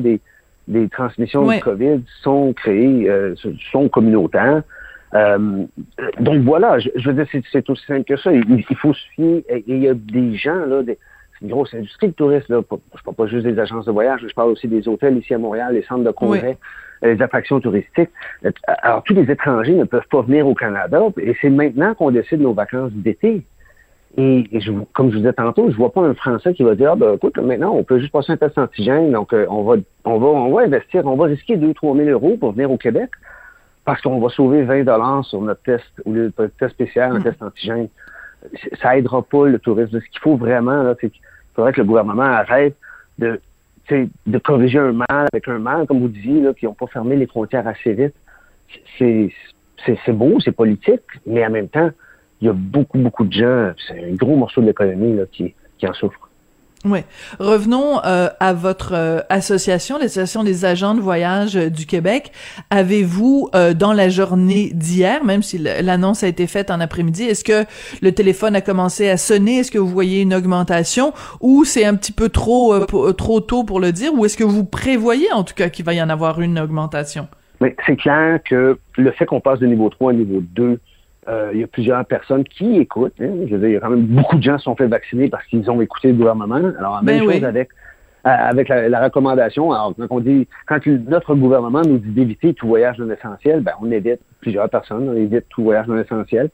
des, 0.00 0.20
des 0.68 0.88
transmissions 0.88 1.46
de 1.46 1.60
COVID 1.60 2.02
sont 2.22 2.52
créées, 2.52 3.08
euh, 3.08 3.34
sont 3.70 3.88
communautaires. 3.88 4.62
Euh, 5.14 5.66
donc 6.20 6.42
voilà, 6.42 6.78
je, 6.78 6.90
veux 7.04 7.12
dire, 7.14 7.26
c'est 7.50 7.68
aussi 7.68 7.84
simple 7.86 8.04
que 8.04 8.16
ça. 8.16 8.32
Il, 8.32 8.64
faut 8.76 8.94
se 8.94 9.06
fier. 9.14 9.44
Et 9.48 9.64
il 9.66 9.82
y 9.82 9.88
a 9.88 9.94
des 9.94 10.34
gens, 10.36 10.66
là, 10.66 10.82
c'est 10.86 10.98
une 11.42 11.48
grosse 11.48 11.74
industrie 11.74 12.08
de 12.08 12.12
tourisme. 12.12 12.54
Là. 12.54 12.60
Je 12.70 13.02
parle 13.02 13.16
pas 13.16 13.26
juste 13.26 13.44
des 13.44 13.58
agences 13.58 13.86
de 13.86 13.92
voyage, 13.92 14.24
je 14.26 14.34
parle 14.34 14.50
aussi 14.50 14.68
des 14.68 14.88
hôtels 14.88 15.18
ici 15.18 15.34
à 15.34 15.38
Montréal, 15.38 15.74
les 15.74 15.82
centres 15.82 16.04
de 16.04 16.10
congrès, 16.10 16.56
les 17.02 17.20
attractions 17.20 17.60
touristiques. 17.60 18.10
Alors, 18.66 19.02
tous 19.02 19.14
les 19.14 19.30
étrangers 19.30 19.74
ne 19.74 19.84
peuvent 19.84 20.08
pas 20.10 20.22
venir 20.22 20.46
au 20.46 20.54
Canada. 20.54 21.02
Et 21.20 21.36
c'est 21.40 21.50
maintenant 21.50 21.94
qu'on 21.94 22.10
décide 22.10 22.40
nos 22.40 22.54
vacances 22.54 22.92
d'été. 22.92 23.42
Et, 24.18 24.44
je, 24.60 24.72
comme 24.92 25.08
je 25.08 25.14
vous 25.14 25.20
disais 25.20 25.32
tantôt, 25.32 25.70
je 25.70 25.76
vois 25.76 25.90
pas 25.90 26.02
un 26.02 26.12
Français 26.12 26.52
qui 26.52 26.62
va 26.62 26.74
dire, 26.74 26.92
ah, 26.92 26.96
ben, 26.96 27.14
écoute, 27.14 27.38
maintenant, 27.38 27.72
on 27.74 27.82
peut 27.82 27.98
juste 27.98 28.12
passer 28.12 28.32
un 28.32 28.36
test 28.36 28.58
antigène, 28.58 29.10
donc 29.10 29.32
euh, 29.32 29.46
on 29.48 29.62
va, 29.62 29.76
on 30.04 30.18
va, 30.18 30.26
on 30.26 30.52
va 30.52 30.62
investir, 30.62 31.06
on 31.06 31.16
va 31.16 31.26
risquer 31.26 31.56
2-3 31.56 31.96
000 31.96 32.10
euros 32.10 32.36
pour 32.38 32.52
venir 32.52 32.70
au 32.70 32.76
Québec 32.76 33.08
parce 33.84 34.00
qu'on 34.00 34.20
va 34.20 34.28
sauver 34.28 34.62
20 34.62 34.84
dollars 34.84 35.24
sur 35.24 35.40
notre 35.40 35.62
test 35.62 35.84
ou 36.04 36.12
le 36.12 36.30
test 36.30 36.70
spécial, 36.70 37.12
un 37.12 37.18
hmm. 37.18 37.22
test 37.22 37.42
antigène. 37.42 37.88
Ça 38.80 38.96
aidera 38.96 39.22
pas 39.22 39.46
le 39.46 39.58
tourisme. 39.58 40.00
Ce 40.00 40.10
qu'il 40.10 40.20
faut 40.20 40.36
vraiment, 40.36 40.82
là, 40.82 40.94
c'est 41.00 41.10
qu'il 41.10 41.20
faudrait 41.54 41.72
que 41.72 41.80
le 41.80 41.86
gouvernement 41.86 42.22
arrête 42.22 42.76
de, 43.18 43.40
de 43.90 44.38
corriger 44.38 44.78
un 44.78 44.92
mal 44.92 45.28
avec 45.32 45.48
un 45.48 45.58
mal, 45.58 45.86
comme 45.86 46.00
vous 46.00 46.08
disiez, 46.08 46.40
là, 46.40 46.52
qui 46.54 46.66
n'ont 46.66 46.74
pas 46.74 46.86
fermé 46.86 47.16
les 47.16 47.26
frontières 47.26 47.66
assez 47.66 47.92
vite. 47.92 48.14
C'est, 48.98 49.32
c'est, 49.84 50.12
beau, 50.12 50.40
c'est 50.40 50.52
politique, 50.52 51.02
mais 51.26 51.44
en 51.44 51.50
même 51.50 51.68
temps, 51.68 51.90
il 52.40 52.46
y 52.46 52.48
a 52.48 52.52
beaucoup, 52.52 52.98
beaucoup 52.98 53.24
de 53.24 53.32
gens, 53.32 53.72
c'est 53.86 54.10
un 54.10 54.14
gros 54.14 54.36
morceau 54.36 54.60
de 54.60 54.66
l'économie 54.66 55.16
là, 55.16 55.24
qui, 55.30 55.54
qui 55.78 55.86
en 55.86 55.92
souffre. 55.92 56.28
Oui. 56.84 57.00
Revenons 57.38 58.00
euh, 58.04 58.28
à 58.40 58.52
votre 58.52 58.92
euh, 58.94 59.20
association, 59.28 59.98
l'association 59.98 60.42
des 60.42 60.64
agents 60.64 60.94
de 60.94 61.00
voyage 61.00 61.56
euh, 61.56 61.70
du 61.70 61.86
Québec. 61.86 62.32
Avez-vous, 62.70 63.50
dans 63.76 63.92
la 63.92 64.08
journée 64.08 64.70
d'hier, 64.72 65.24
même 65.24 65.42
si 65.42 65.58
l'annonce 65.58 66.24
a 66.24 66.28
été 66.28 66.46
faite 66.46 66.70
en 66.70 66.80
après-midi, 66.80 67.24
est-ce 67.24 67.44
que 67.44 67.64
le 68.00 68.12
téléphone 68.12 68.56
a 68.56 68.60
commencé 68.60 69.08
à 69.08 69.16
sonner? 69.16 69.58
Est-ce 69.58 69.70
que 69.70 69.78
vous 69.78 69.88
voyez 69.88 70.22
une 70.22 70.34
augmentation? 70.34 71.12
Ou 71.40 71.64
c'est 71.64 71.84
un 71.84 71.94
petit 71.94 72.12
peu 72.12 72.28
trop 72.28 72.78
trop 73.12 73.40
tôt 73.40 73.64
pour 73.64 73.80
le 73.80 73.92
dire? 73.92 74.12
Ou 74.14 74.24
est-ce 74.24 74.36
que 74.36 74.44
vous 74.44 74.64
prévoyez 74.64 75.30
en 75.32 75.44
tout 75.44 75.54
cas 75.54 75.68
qu'il 75.68 75.84
va 75.84 75.94
y 75.94 76.02
en 76.02 76.08
avoir 76.08 76.40
une 76.40 76.58
augmentation? 76.58 77.28
Mais 77.60 77.76
c'est 77.86 77.96
clair 77.96 78.40
que 78.48 78.78
le 78.96 79.10
fait 79.12 79.26
qu'on 79.26 79.40
passe 79.40 79.60
de 79.60 79.66
niveau 79.66 79.88
3 79.88 80.10
à 80.10 80.14
niveau 80.14 80.40
2 80.40 80.80
euh, 81.28 81.50
il 81.54 81.60
y 81.60 81.62
a 81.64 81.66
plusieurs 81.66 82.04
personnes 82.04 82.44
qui 82.44 82.78
écoutent. 82.78 83.14
Hein. 83.20 83.30
Je 83.46 83.54
veux 83.54 83.58
dire, 83.58 83.68
il 83.68 83.72
y 83.74 83.76
a 83.76 83.80
quand 83.80 83.90
même 83.90 84.06
beaucoup 84.06 84.36
de 84.36 84.42
gens 84.42 84.56
qui 84.56 84.64
sont 84.64 84.74
fait 84.74 84.88
vacciner 84.88 85.28
parce 85.28 85.44
qu'ils 85.46 85.70
ont 85.70 85.80
écouté 85.80 86.08
le 86.08 86.14
gouvernement. 86.14 86.72
Alors, 86.78 87.02
même 87.02 87.24
ben 87.24 87.32
chose 87.32 87.44
avec 87.44 87.68
euh, 88.24 88.30
avec 88.30 88.68
la, 88.68 89.02
recommandation. 89.02 89.72
Alors, 89.72 89.94
quand 89.96 90.06
on 90.10 90.20
dit, 90.20 90.46
quand 90.68 90.78
notre 90.86 91.34
gouvernement 91.34 91.82
nous 91.82 91.98
dit 91.98 92.10
d'éviter 92.10 92.54
tout 92.54 92.68
voyage 92.68 92.98
non 92.98 93.10
essentiel, 93.10 93.62
ben, 93.62 93.72
on 93.80 93.90
évite 93.90 94.20
plusieurs 94.40 94.68
personnes, 94.68 95.08
on 95.08 95.16
évite 95.16 95.48
tout 95.48 95.64
voyage 95.64 95.88
non 95.88 95.98
essentiel. 95.98 96.50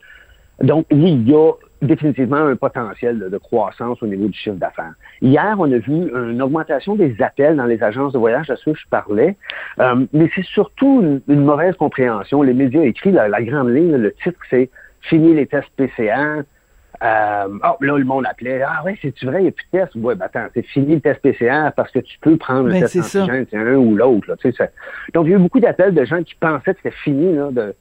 Donc, 0.62 0.86
oui, 0.90 1.12
il 1.12 1.28
y 1.28 1.34
a 1.34 1.52
définitivement 1.82 2.36
un 2.36 2.56
potentiel 2.56 3.18
de, 3.18 3.38
croissance 3.38 4.02
au 4.02 4.06
niveau 4.06 4.26
du 4.26 4.36
chiffre 4.36 4.56
d'affaires. 4.56 4.94
Hier, 5.22 5.54
on 5.58 5.70
a 5.70 5.78
vu 5.78 5.92
une 5.92 6.42
augmentation 6.42 6.96
des 6.96 7.14
appels 7.22 7.56
dans 7.56 7.66
les 7.66 7.82
agences 7.82 8.12
de 8.12 8.18
voyage, 8.18 8.50
à 8.50 8.56
ce 8.56 8.70
que 8.70 8.76
je 8.76 8.84
parlais, 8.90 9.36
euh, 9.78 10.04
mais 10.12 10.30
c'est 10.34 10.44
surtout 10.44 11.20
une, 11.28 11.40
mauvaise 11.40 11.76
compréhension. 11.76 12.42
Les 12.42 12.54
médias 12.54 12.82
écrits, 12.82 13.12
la, 13.12 13.28
la 13.28 13.42
grande 13.42 13.70
ligne, 13.70 13.94
le 13.94 14.12
titre, 14.12 14.38
c'est 14.50 14.70
«Fini 15.02 15.34
les 15.34 15.46
tests 15.46 15.70
PCR 15.76 16.42
euh, 17.02 17.46
oh, 17.62 17.76
là, 17.80 17.96
le 17.96 18.04
monde 18.04 18.26
appelait. 18.26 18.62
Ah 18.62 18.82
ouais, 18.84 18.98
c'est-tu 19.00 19.26
vrai, 19.26 19.40
il 19.40 19.42
n'y 19.42 19.48
a 19.48 19.52
plus 19.52 19.66
de 19.72 19.78
test? 19.78 19.94
Ouais, 19.94 20.14
ben 20.14 20.26
attends, 20.26 20.46
c'est 20.54 20.66
fini 20.66 20.96
le 20.96 21.00
test 21.00 21.20
PCR 21.22 21.70
parce 21.76 21.92
que 21.92 22.00
tu 22.00 22.18
peux 22.20 22.36
prendre 22.36 22.64
le 22.64 22.72
ben, 22.72 22.80
test 22.80 22.96
antigène, 22.96 23.46
c'est 23.50 23.56
un 23.56 23.76
ou 23.76 23.94
l'autre. 23.94 24.34
Tu 24.40 24.52
sais, 24.52 24.70
Donc, 25.14 25.26
il 25.26 25.30
y 25.30 25.34
a 25.34 25.36
eu 25.36 25.40
beaucoup 25.40 25.60
d'appels 25.60 25.94
de 25.94 26.04
gens 26.04 26.22
qui 26.22 26.34
pensaient 26.34 26.74
que 26.74 26.80
c'était 26.82 26.96
fini 26.96 27.34
là, 27.34 27.50
de, 27.52 27.74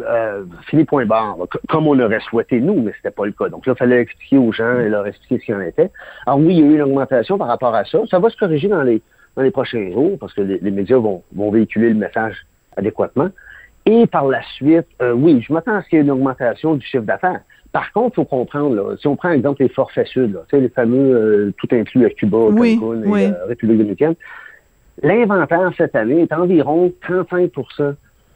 euh, 0.00 0.44
fini 0.66 0.84
point 0.84 1.06
barre, 1.06 1.36
comme 1.68 1.86
on 1.88 1.98
aurait 1.98 2.20
souhaité 2.20 2.60
nous, 2.60 2.80
mais 2.80 2.92
c'était 2.96 3.10
pas 3.10 3.26
le 3.26 3.32
cas. 3.32 3.48
Donc 3.48 3.66
là, 3.66 3.74
il 3.74 3.78
fallait 3.78 4.00
expliquer 4.00 4.38
aux 4.38 4.52
gens 4.52 4.78
et 4.80 4.88
leur 4.88 5.06
expliquer 5.06 5.38
ce 5.40 5.44
qu'il 5.46 5.54
en 5.54 5.60
était. 5.60 5.90
Alors 6.26 6.38
oui, 6.38 6.54
il 6.56 6.60
y 6.60 6.62
a 6.62 6.66
eu 6.66 6.74
une 6.74 6.82
augmentation 6.82 7.38
par 7.38 7.48
rapport 7.48 7.74
à 7.74 7.84
ça. 7.84 7.98
Ça 8.10 8.18
va 8.18 8.30
se 8.30 8.36
corriger 8.36 8.68
dans 8.68 8.82
les, 8.82 9.00
dans 9.36 9.42
les 9.42 9.50
prochains 9.50 9.90
jours 9.92 10.18
parce 10.18 10.32
que 10.34 10.42
les, 10.42 10.58
les 10.58 10.70
médias 10.70 10.98
vont, 10.98 11.22
vont 11.34 11.50
véhiculer 11.50 11.88
le 11.90 11.96
message 11.96 12.46
adéquatement. 12.76 13.28
Et 13.86 14.06
par 14.06 14.26
la 14.26 14.42
suite, 14.54 14.86
euh, 15.00 15.12
oui, 15.12 15.40
je 15.46 15.52
m'attends 15.52 15.76
à 15.76 15.82
ce 15.82 15.88
qu'il 15.88 15.98
y 15.98 16.00
ait 16.00 16.04
une 16.04 16.10
augmentation 16.10 16.74
du 16.74 16.84
chiffre 16.84 17.04
d'affaires. 17.04 17.40
Par 17.72 17.92
contre, 17.92 18.12
il 18.14 18.16
faut 18.16 18.24
comprendre, 18.24 18.74
là, 18.74 18.96
si 18.98 19.06
on 19.06 19.16
prend 19.16 19.30
exemple 19.30 19.62
les 19.62 19.68
forfaits 19.68 20.06
sud, 20.08 20.32
là, 20.34 20.58
les 20.58 20.68
fameux 20.70 21.14
euh, 21.14 21.54
tout 21.58 21.68
inclus 21.72 22.06
à 22.06 22.10
Cuba, 22.10 22.38
Oui, 22.38 22.78
Cancun 22.80 23.02
et 23.02 23.06
oui. 23.06 23.24
euh, 23.24 23.46
République 23.46 23.78
dominicaine, 23.78 24.14
l'inventaire 25.02 25.70
cette 25.76 25.94
année 25.94 26.22
est 26.22 26.32
environ 26.32 26.92
35 27.02 27.50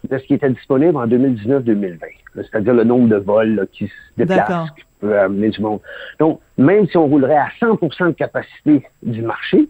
de 0.08 0.18
ce 0.18 0.24
qui 0.24 0.34
était 0.34 0.50
disponible 0.50 0.96
en 0.96 1.06
2019-2020. 1.06 1.98
Là, 2.34 2.42
C'est-à-dire 2.50 2.74
le 2.74 2.84
nombre 2.84 3.08
de 3.08 3.16
vols 3.16 3.54
là, 3.54 3.62
qui 3.70 3.86
se 3.86 3.92
déplacent, 4.16 4.70
qui 4.72 4.84
peut 5.00 5.18
amener 5.18 5.50
du 5.50 5.60
monde. 5.60 5.80
Donc, 6.18 6.40
même 6.58 6.86
si 6.88 6.96
on 6.96 7.06
roulerait 7.06 7.36
à 7.36 7.48
100% 7.60 8.06
de 8.08 8.12
capacité 8.12 8.84
du 9.02 9.22
marché, 9.22 9.68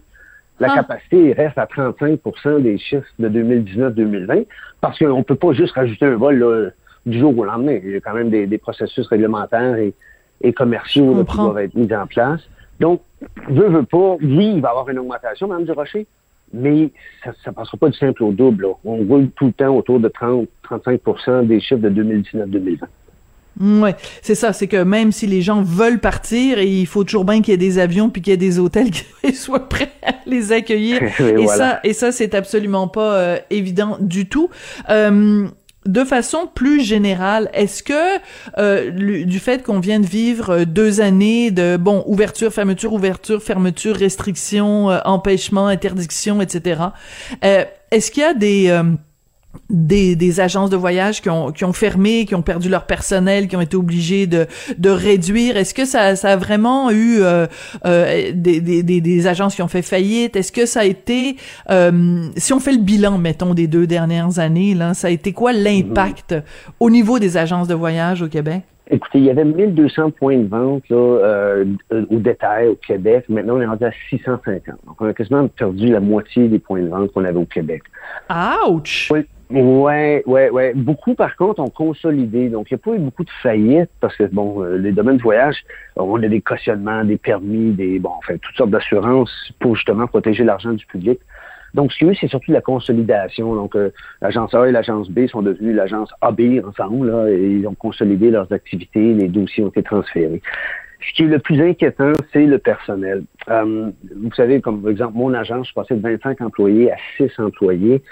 la 0.59 0.67
Ah. 0.71 0.75
capacité 0.75 1.33
reste 1.33 1.57
à 1.57 1.65
35% 1.65 2.59
des 2.61 2.77
chiffres 2.77 3.07
de 3.19 3.27
2019-2020 3.29 4.45
parce 4.79 4.99
qu'on 4.99 5.17
ne 5.17 5.23
peut 5.23 5.35
pas 5.35 5.53
juste 5.53 5.73
rajouter 5.73 6.05
un 6.05 6.15
vol 6.15 6.37
là, 6.37 6.69
du 7.05 7.19
jour 7.19 7.35
au 7.37 7.43
lendemain. 7.45 7.79
Il 7.83 7.91
y 7.91 7.95
a 7.95 7.99
quand 7.99 8.13
même 8.13 8.29
des, 8.29 8.45
des 8.45 8.57
processus 8.59 9.07
réglementaires 9.07 9.75
et, 9.77 9.93
et 10.41 10.53
commerciaux 10.53 11.15
là, 11.17 11.23
qui 11.23 11.35
doivent 11.37 11.57
être 11.57 11.75
mis 11.75 11.91
en 11.93 12.05
place. 12.05 12.41
Donc, 12.79 13.01
veut, 13.49 13.69
veut 13.69 13.83
pas, 13.83 14.17
oui, 14.21 14.53
il 14.55 14.61
va 14.61 14.69
y 14.69 14.71
avoir 14.71 14.87
une 14.89 14.99
augmentation, 14.99 15.47
Mme 15.47 15.65
Durocher, 15.65 16.05
mais 16.53 16.91
ça 17.23 17.31
ne 17.47 17.51
passera 17.53 17.77
pas 17.77 17.89
du 17.89 17.97
simple 17.97 18.23
au 18.23 18.31
double. 18.31 18.63
là. 18.63 18.73
On 18.85 18.97
roule 18.97 19.29
tout 19.35 19.47
le 19.47 19.53
temps 19.53 19.75
autour 19.75 19.99
de 19.99 20.09
30-35% 20.09 21.47
des 21.47 21.59
chiffres 21.59 21.81
de 21.81 21.89
2019-2020. 21.89 22.79
Ouais, 23.59 23.95
c'est 24.21 24.33
ça, 24.33 24.53
c'est 24.53 24.67
que 24.67 24.81
même 24.81 25.11
si 25.11 25.27
les 25.27 25.41
gens 25.41 25.61
veulent 25.61 25.99
partir, 25.99 26.57
et 26.57 26.67
il 26.67 26.87
faut 26.87 27.03
toujours 27.03 27.25
bien 27.25 27.41
qu'il 27.41 27.51
y 27.51 27.55
ait 27.55 27.57
des 27.57 27.79
avions 27.79 28.09
puis 28.09 28.21
qu'il 28.21 28.31
y 28.31 28.33
ait 28.33 28.37
des 28.37 28.59
hôtels 28.59 28.89
qui 29.21 29.33
soient 29.33 29.67
prêts 29.67 29.91
à 30.03 30.13
les 30.25 30.53
accueillir. 30.53 31.01
Et 31.19 31.23
et, 31.23 31.33
voilà. 31.43 31.57
ça, 31.57 31.79
et 31.83 31.93
ça, 31.93 32.11
c'est 32.11 32.33
absolument 32.33 32.87
pas 32.87 33.15
euh, 33.15 33.37
évident 33.49 33.97
du 33.99 34.27
tout. 34.27 34.49
Euh, 34.89 35.47
de 35.85 36.03
façon 36.03 36.47
plus 36.53 36.81
générale, 36.81 37.49
est-ce 37.53 37.81
que 37.81 38.19
euh, 38.57 39.23
du 39.25 39.39
fait 39.39 39.63
qu'on 39.63 39.79
vient 39.79 39.99
de 39.99 40.05
vivre 40.05 40.51
euh, 40.51 40.65
deux 40.65 41.01
années 41.01 41.49
de 41.49 41.77
bon 41.77 42.03
ouverture, 42.05 42.53
fermeture, 42.53 42.93
ouverture, 42.93 43.41
fermeture, 43.41 43.95
restriction, 43.95 44.91
euh, 44.91 44.99
empêchement, 45.05 45.67
interdiction, 45.67 46.41
etc. 46.41 46.81
euh, 47.43 47.65
est-ce 47.89 48.11
qu'il 48.11 48.21
y 48.21 48.25
a 48.25 48.33
des 48.33 48.81
des, 49.69 50.39
agences 50.39 50.69
de 50.69 50.77
voyage 50.77 51.21
qui 51.21 51.29
ont, 51.29 51.51
qui 51.51 51.65
ont 51.65 51.73
fermé, 51.73 52.25
qui 52.25 52.35
ont 52.35 52.41
perdu 52.41 52.69
leur 52.69 52.85
personnel, 52.85 53.47
qui 53.47 53.55
ont 53.55 53.61
été 53.61 53.75
obligés 53.77 54.27
de, 54.27 54.47
réduire. 54.83 55.57
Est-ce 55.57 55.73
que 55.73 55.85
ça, 55.85 56.13
a 56.21 56.35
vraiment 56.35 56.91
eu 56.91 57.21
euh, 57.21 57.47
euh, 57.85 58.31
des 58.33 59.27
agences 59.27 59.55
qui 59.55 59.61
ont 59.61 59.67
fait 59.67 59.81
faillite? 59.81 60.35
Est-ce 60.35 60.51
que 60.51 60.65
ça 60.65 60.81
a 60.81 60.85
été, 60.85 61.37
euh, 61.69 62.27
si 62.37 62.53
on 62.53 62.59
fait 62.59 62.73
le 62.73 62.79
bilan, 62.79 63.17
mettons, 63.17 63.53
des 63.53 63.67
deux 63.67 63.87
dernières 63.87 64.39
années, 64.39 64.73
là, 64.73 64.93
ça 64.93 65.07
a 65.07 65.09
été 65.09 65.33
quoi 65.33 65.53
l'impact 65.53 66.35
au 66.79 66.89
niveau 66.89 67.19
des 67.19 67.37
agences 67.37 67.67
de 67.67 67.75
voyage 67.75 68.21
au 68.21 68.27
Québec? 68.27 68.63
Écoutez, 68.93 69.19
il 69.19 69.23
y 69.23 69.29
avait 69.29 69.45
1200 69.45 70.11
points 70.11 70.37
de 70.37 70.47
vente 70.47 70.83
là, 70.89 70.97
euh, 70.97 71.65
euh, 71.93 72.05
au 72.09 72.17
détail 72.17 72.67
au 72.67 72.75
Québec. 72.75 73.23
Maintenant, 73.29 73.55
on 73.55 73.61
est 73.61 73.65
rendu 73.65 73.85
à 73.85 73.91
650. 74.09 74.75
Donc, 74.85 74.97
on 74.99 75.07
a 75.07 75.13
quasiment 75.13 75.47
perdu 75.47 75.87
la 75.87 76.01
moitié 76.01 76.49
des 76.49 76.59
points 76.59 76.81
de 76.81 76.89
vente 76.89 77.09
qu'on 77.13 77.23
avait 77.23 77.39
au 77.39 77.45
Québec. 77.45 77.83
Ouch! 78.29 79.09
Oui. 79.09 79.25
Ouais, 79.49 80.23
ouais, 80.25 80.49
ouais. 80.49 80.73
Beaucoup, 80.73 81.13
par 81.13 81.35
contre, 81.35 81.61
ont 81.61 81.69
consolidé. 81.69 82.47
Donc, 82.49 82.71
il 82.71 82.73
n'y 82.73 82.81
a 82.81 82.83
pas 82.83 82.95
eu 82.95 82.99
beaucoup 82.99 83.25
de 83.25 83.29
faillites 83.41 83.89
parce 83.99 84.15
que, 84.15 84.23
bon, 84.23 84.63
euh, 84.63 84.77
les 84.77 84.93
domaines 84.93 85.17
de 85.17 85.21
voyage, 85.21 85.57
on 85.97 86.21
a 86.23 86.27
des 86.27 86.41
cautionnements, 86.41 87.03
des 87.03 87.17
permis, 87.17 87.71
des, 87.71 87.99
bon, 87.99 88.11
enfin, 88.17 88.35
toutes 88.41 88.55
sortes 88.55 88.69
d'assurances 88.69 89.53
pour 89.59 89.75
justement 89.75 90.07
protéger 90.07 90.45
l'argent 90.45 90.71
du 90.71 90.85
public. 90.85 91.19
Donc, 91.73 91.91
ce 91.91 91.97
qu'il 91.97 92.07
y 92.07 92.09
a 92.09 92.13
eu, 92.13 92.17
c'est 92.19 92.27
surtout 92.27 92.51
la 92.51 92.61
consolidation. 92.61 93.55
Donc, 93.55 93.75
euh, 93.75 93.89
l'agence 94.21 94.53
A 94.53 94.67
et 94.67 94.71
l'agence 94.71 95.09
B 95.09 95.27
sont 95.27 95.41
devenues 95.41 95.73
l'agence 95.73 96.11
AB 96.21 96.41
ensemble, 96.67 97.09
là, 97.09 97.29
et 97.29 97.51
ils 97.59 97.67
ont 97.67 97.75
consolidé 97.75 98.29
leurs 98.31 98.51
activités, 98.51 99.13
les 99.13 99.27
dossiers 99.27 99.63
ont 99.63 99.69
été 99.69 99.83
transférés. 99.83 100.41
Ce 101.07 101.13
qui 101.15 101.23
est 101.23 101.27
le 101.27 101.39
plus 101.39 101.59
inquiétant, 101.61 102.11
c'est 102.31 102.45
le 102.45 102.57
personnel. 102.59 103.23
Euh, 103.49 103.89
vous 104.15 104.33
savez, 104.35 104.61
comme 104.61 104.81
par 104.81 104.91
exemple, 104.91 105.13
mon 105.15 105.33
agence, 105.33 105.61
je 105.67 105.71
suis 105.71 105.73
passé 105.73 105.95
de 105.95 106.01
25 106.01 106.41
employés 106.41 106.91
à 106.91 106.95
6 107.17 107.31
employés. 107.39 108.03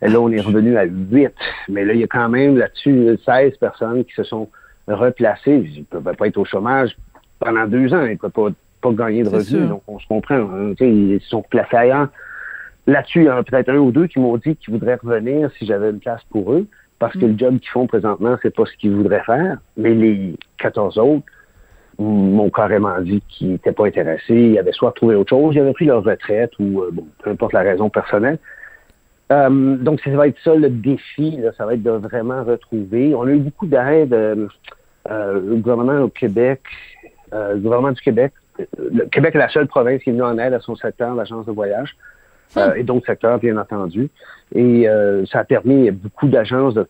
Et 0.00 0.08
là, 0.08 0.20
on 0.20 0.30
est 0.30 0.40
revenu 0.40 0.76
à 0.78 0.84
8. 0.84 1.30
Mais 1.68 1.84
là, 1.84 1.92
il 1.92 2.00
y 2.00 2.04
a 2.04 2.06
quand 2.06 2.28
même 2.28 2.56
là-dessus 2.56 3.18
16 3.26 3.56
personnes 3.58 4.04
qui 4.04 4.14
se 4.14 4.22
sont 4.22 4.48
replacées. 4.86 5.56
Ils 5.74 5.80
ne 5.80 6.00
peuvent 6.00 6.16
pas 6.16 6.26
être 6.28 6.38
au 6.38 6.44
chômage 6.44 6.96
pendant 7.38 7.66
deux 7.66 7.92
ans. 7.92 8.04
Ils 8.06 8.12
ne 8.12 8.16
peuvent 8.16 8.30
pas, 8.30 8.48
pas 8.80 8.92
gagner 8.92 9.24
de 9.24 9.28
revenus. 9.28 9.68
Donc, 9.68 9.82
on 9.88 9.98
se 9.98 10.06
comprend. 10.06 10.36
hein. 10.36 10.72
Ils 10.80 11.20
se 11.20 11.28
sont 11.28 11.42
placés 11.42 11.76
ailleurs. 11.76 12.08
Là-dessus, 12.88 13.20
il 13.20 13.26
y 13.26 13.30
en 13.30 13.36
a 13.36 13.42
peut-être 13.44 13.68
un 13.68 13.76
ou 13.76 13.92
deux 13.92 14.08
qui 14.08 14.18
m'ont 14.18 14.36
dit 14.36 14.56
qu'ils 14.56 14.74
voudraient 14.74 14.96
revenir 14.96 15.50
si 15.56 15.66
j'avais 15.66 15.90
une 15.90 16.00
place 16.00 16.22
pour 16.30 16.52
eux. 16.52 16.66
Parce 16.98 17.12
que 17.12 17.26
le 17.26 17.38
job 17.38 17.60
qu'ils 17.60 17.70
font 17.70 17.86
présentement, 17.86 18.36
c'est 18.42 18.52
pas 18.52 18.64
ce 18.66 18.76
qu'ils 18.76 18.92
voudraient 18.92 19.22
faire. 19.24 19.58
Mais 19.76 19.94
les 19.94 20.34
14 20.58 20.98
autres 20.98 21.24
m'ont 22.00 22.50
carrément 22.50 23.00
dit 23.00 23.22
qu'ils 23.28 23.52
n'étaient 23.52 23.72
pas 23.72 23.86
intéressés. 23.86 24.34
Ils 24.34 24.58
avaient 24.58 24.72
soit 24.72 24.92
trouvé 24.92 25.14
autre 25.14 25.30
chose, 25.30 25.54
ils 25.54 25.60
avaient 25.60 25.72
pris 25.72 25.84
leur 25.84 26.02
retraite 26.02 26.50
ou, 26.58 26.82
euh, 26.82 26.90
bon, 26.92 27.06
peu 27.22 27.30
importe 27.30 27.52
la 27.52 27.60
raison 27.60 27.88
personnelle. 27.88 28.38
Euh, 29.30 29.76
donc, 29.76 30.00
ça 30.00 30.10
va 30.10 30.28
être 30.28 30.38
ça 30.42 30.54
le 30.54 30.70
défi, 30.70 31.32
là, 31.32 31.50
ça 31.56 31.66
va 31.66 31.74
être 31.74 31.82
de 31.82 31.90
vraiment 31.90 32.42
retrouver. 32.44 33.14
On 33.14 33.22
a 33.22 33.30
eu 33.30 33.38
beaucoup 33.38 33.66
d'aide, 33.66 34.14
euh, 34.14 34.48
euh, 35.10 35.34
le 35.34 35.56
gouvernement 35.56 36.00
au 36.00 36.08
Québec, 36.08 36.60
le 37.32 37.58
gouvernement 37.58 37.92
du 37.92 38.00
Québec. 38.00 38.32
Le 38.78 39.04
Québec 39.04 39.34
est 39.34 39.38
la 39.38 39.50
seule 39.50 39.66
province 39.66 40.02
qui 40.02 40.10
est 40.10 40.12
venue 40.12 40.24
en 40.24 40.38
aide 40.38 40.54
à 40.54 40.60
son 40.60 40.74
secteur, 40.74 41.14
l'agence 41.14 41.46
de 41.46 41.52
voyage, 41.52 41.94
euh, 42.56 42.74
et 42.74 42.82
d'autres 42.82 43.06
secteurs, 43.06 43.38
bien 43.38 43.56
entendu. 43.56 44.08
Et 44.54 44.88
euh, 44.88 45.26
ça 45.26 45.40
a 45.40 45.44
permis 45.44 45.88
à 45.88 45.92
beaucoup 45.92 46.28
d'agences 46.28 46.74
de 46.74 46.86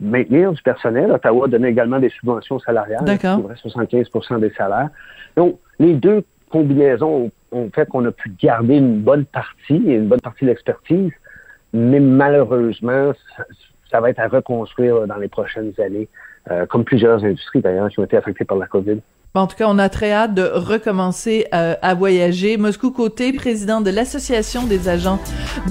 maintenir 0.00 0.52
du 0.52 0.62
personnel. 0.62 1.12
Ottawa 1.12 1.48
donnait 1.48 1.70
également 1.70 1.98
des 1.98 2.10
subventions 2.10 2.58
salariales 2.58 3.04
couvraient 3.36 3.54
75% 3.54 4.40
des 4.40 4.50
salaires. 4.50 4.88
Donc, 5.36 5.58
les 5.78 5.94
deux 5.94 6.24
combinaisons 6.50 7.30
ont, 7.52 7.58
ont 7.58 7.70
fait 7.74 7.88
qu'on 7.88 8.04
a 8.06 8.10
pu 8.10 8.32
garder 8.40 8.76
une 8.76 9.00
bonne 9.00 9.24
partie, 9.24 9.76
une 9.76 10.08
bonne 10.08 10.20
partie 10.20 10.44
de 10.44 10.50
l'expertise, 10.50 11.12
mais 11.72 12.00
malheureusement, 12.00 13.12
ça, 13.36 13.44
ça 13.90 14.00
va 14.00 14.10
être 14.10 14.20
à 14.20 14.28
reconstruire 14.28 15.00
là, 15.00 15.06
dans 15.06 15.16
les 15.16 15.28
prochaines 15.28 15.72
années, 15.78 16.08
euh, 16.50 16.66
comme 16.66 16.84
plusieurs 16.84 17.24
industries 17.24 17.60
d'ailleurs 17.60 17.88
qui 17.90 18.00
ont 18.00 18.04
été 18.04 18.16
affectées 18.16 18.44
par 18.44 18.56
la 18.56 18.66
COVID. 18.66 19.00
Bon, 19.32 19.42
en 19.42 19.46
tout 19.46 19.54
cas, 19.56 19.66
on 19.68 19.78
a 19.78 19.88
très 19.88 20.10
hâte 20.10 20.34
de 20.34 20.42
recommencer 20.42 21.46
euh, 21.54 21.76
à 21.82 21.94
voyager. 21.94 22.56
Moscou 22.56 22.90
Côté, 22.90 23.32
président 23.32 23.80
de 23.80 23.88
l'Association 23.88 24.64
des 24.64 24.88
agents 24.88 25.20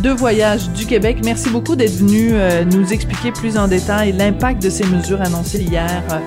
de 0.02 0.12
voyage 0.12 0.70
du 0.70 0.86
Québec, 0.86 1.18
merci 1.26 1.50
beaucoup 1.50 1.76
d'être 1.76 1.98
venu 1.98 2.30
euh, 2.32 2.64
nous 2.64 2.94
expliquer 2.94 3.34
plus 3.34 3.58
en 3.58 3.68
détail 3.68 4.14
l'impact 4.14 4.64
de 4.64 4.70
ces 4.70 4.86
mesures 4.86 5.20
annoncées 5.22 5.62
hier 5.62 6.02
euh, 6.10 6.20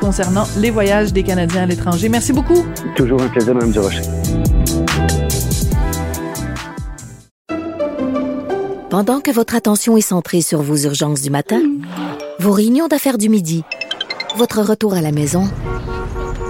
concernant 0.00 0.46
les 0.56 0.70
voyages 0.70 1.12
des 1.12 1.22
Canadiens 1.22 1.64
à 1.64 1.66
l'étranger. 1.66 2.08
Merci 2.08 2.32
beaucoup. 2.32 2.64
Toujours 2.96 3.20
un 3.20 3.28
plaisir, 3.28 3.54
Mme 3.54 3.70
Durocher. 3.70 4.00
Pendant 8.88 9.20
que 9.20 9.30
votre 9.30 9.54
attention 9.54 9.98
est 9.98 10.00
centrée 10.00 10.40
sur 10.40 10.62
vos 10.62 10.78
urgences 10.78 11.20
du 11.20 11.28
matin, 11.28 11.60
vos 12.38 12.52
réunions 12.52 12.88
d'affaires 12.88 13.18
du 13.18 13.28
midi, 13.28 13.62
votre 14.38 14.62
retour 14.62 14.94
à 14.94 15.02
la 15.02 15.12
maison 15.12 15.50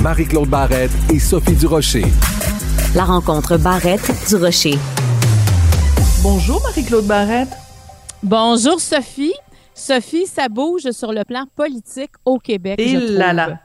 Marie-Claude 0.00 0.48
Barrette 0.48 0.90
et 1.12 1.18
Sophie 1.18 1.54
Durocher. 1.54 2.04
La 2.94 3.04
rencontre 3.04 3.58
Barrette-Durocher. 3.58 4.78
Bonjour 6.22 6.60
Marie-Claude 6.62 7.04
Barrette. 7.06 7.50
Bonjour 8.22 8.80
Sophie. 8.80 9.34
Sophie, 9.74 10.26
ça 10.26 10.48
bouge 10.48 10.90
sur 10.92 11.12
le 11.12 11.24
plan 11.24 11.44
politique 11.54 12.12
au 12.24 12.38
Québec. 12.38 12.80
Et 12.80 12.88
je 12.88 13.12
là 13.12 13.26
trouve. 13.26 13.36
là. 13.36 13.60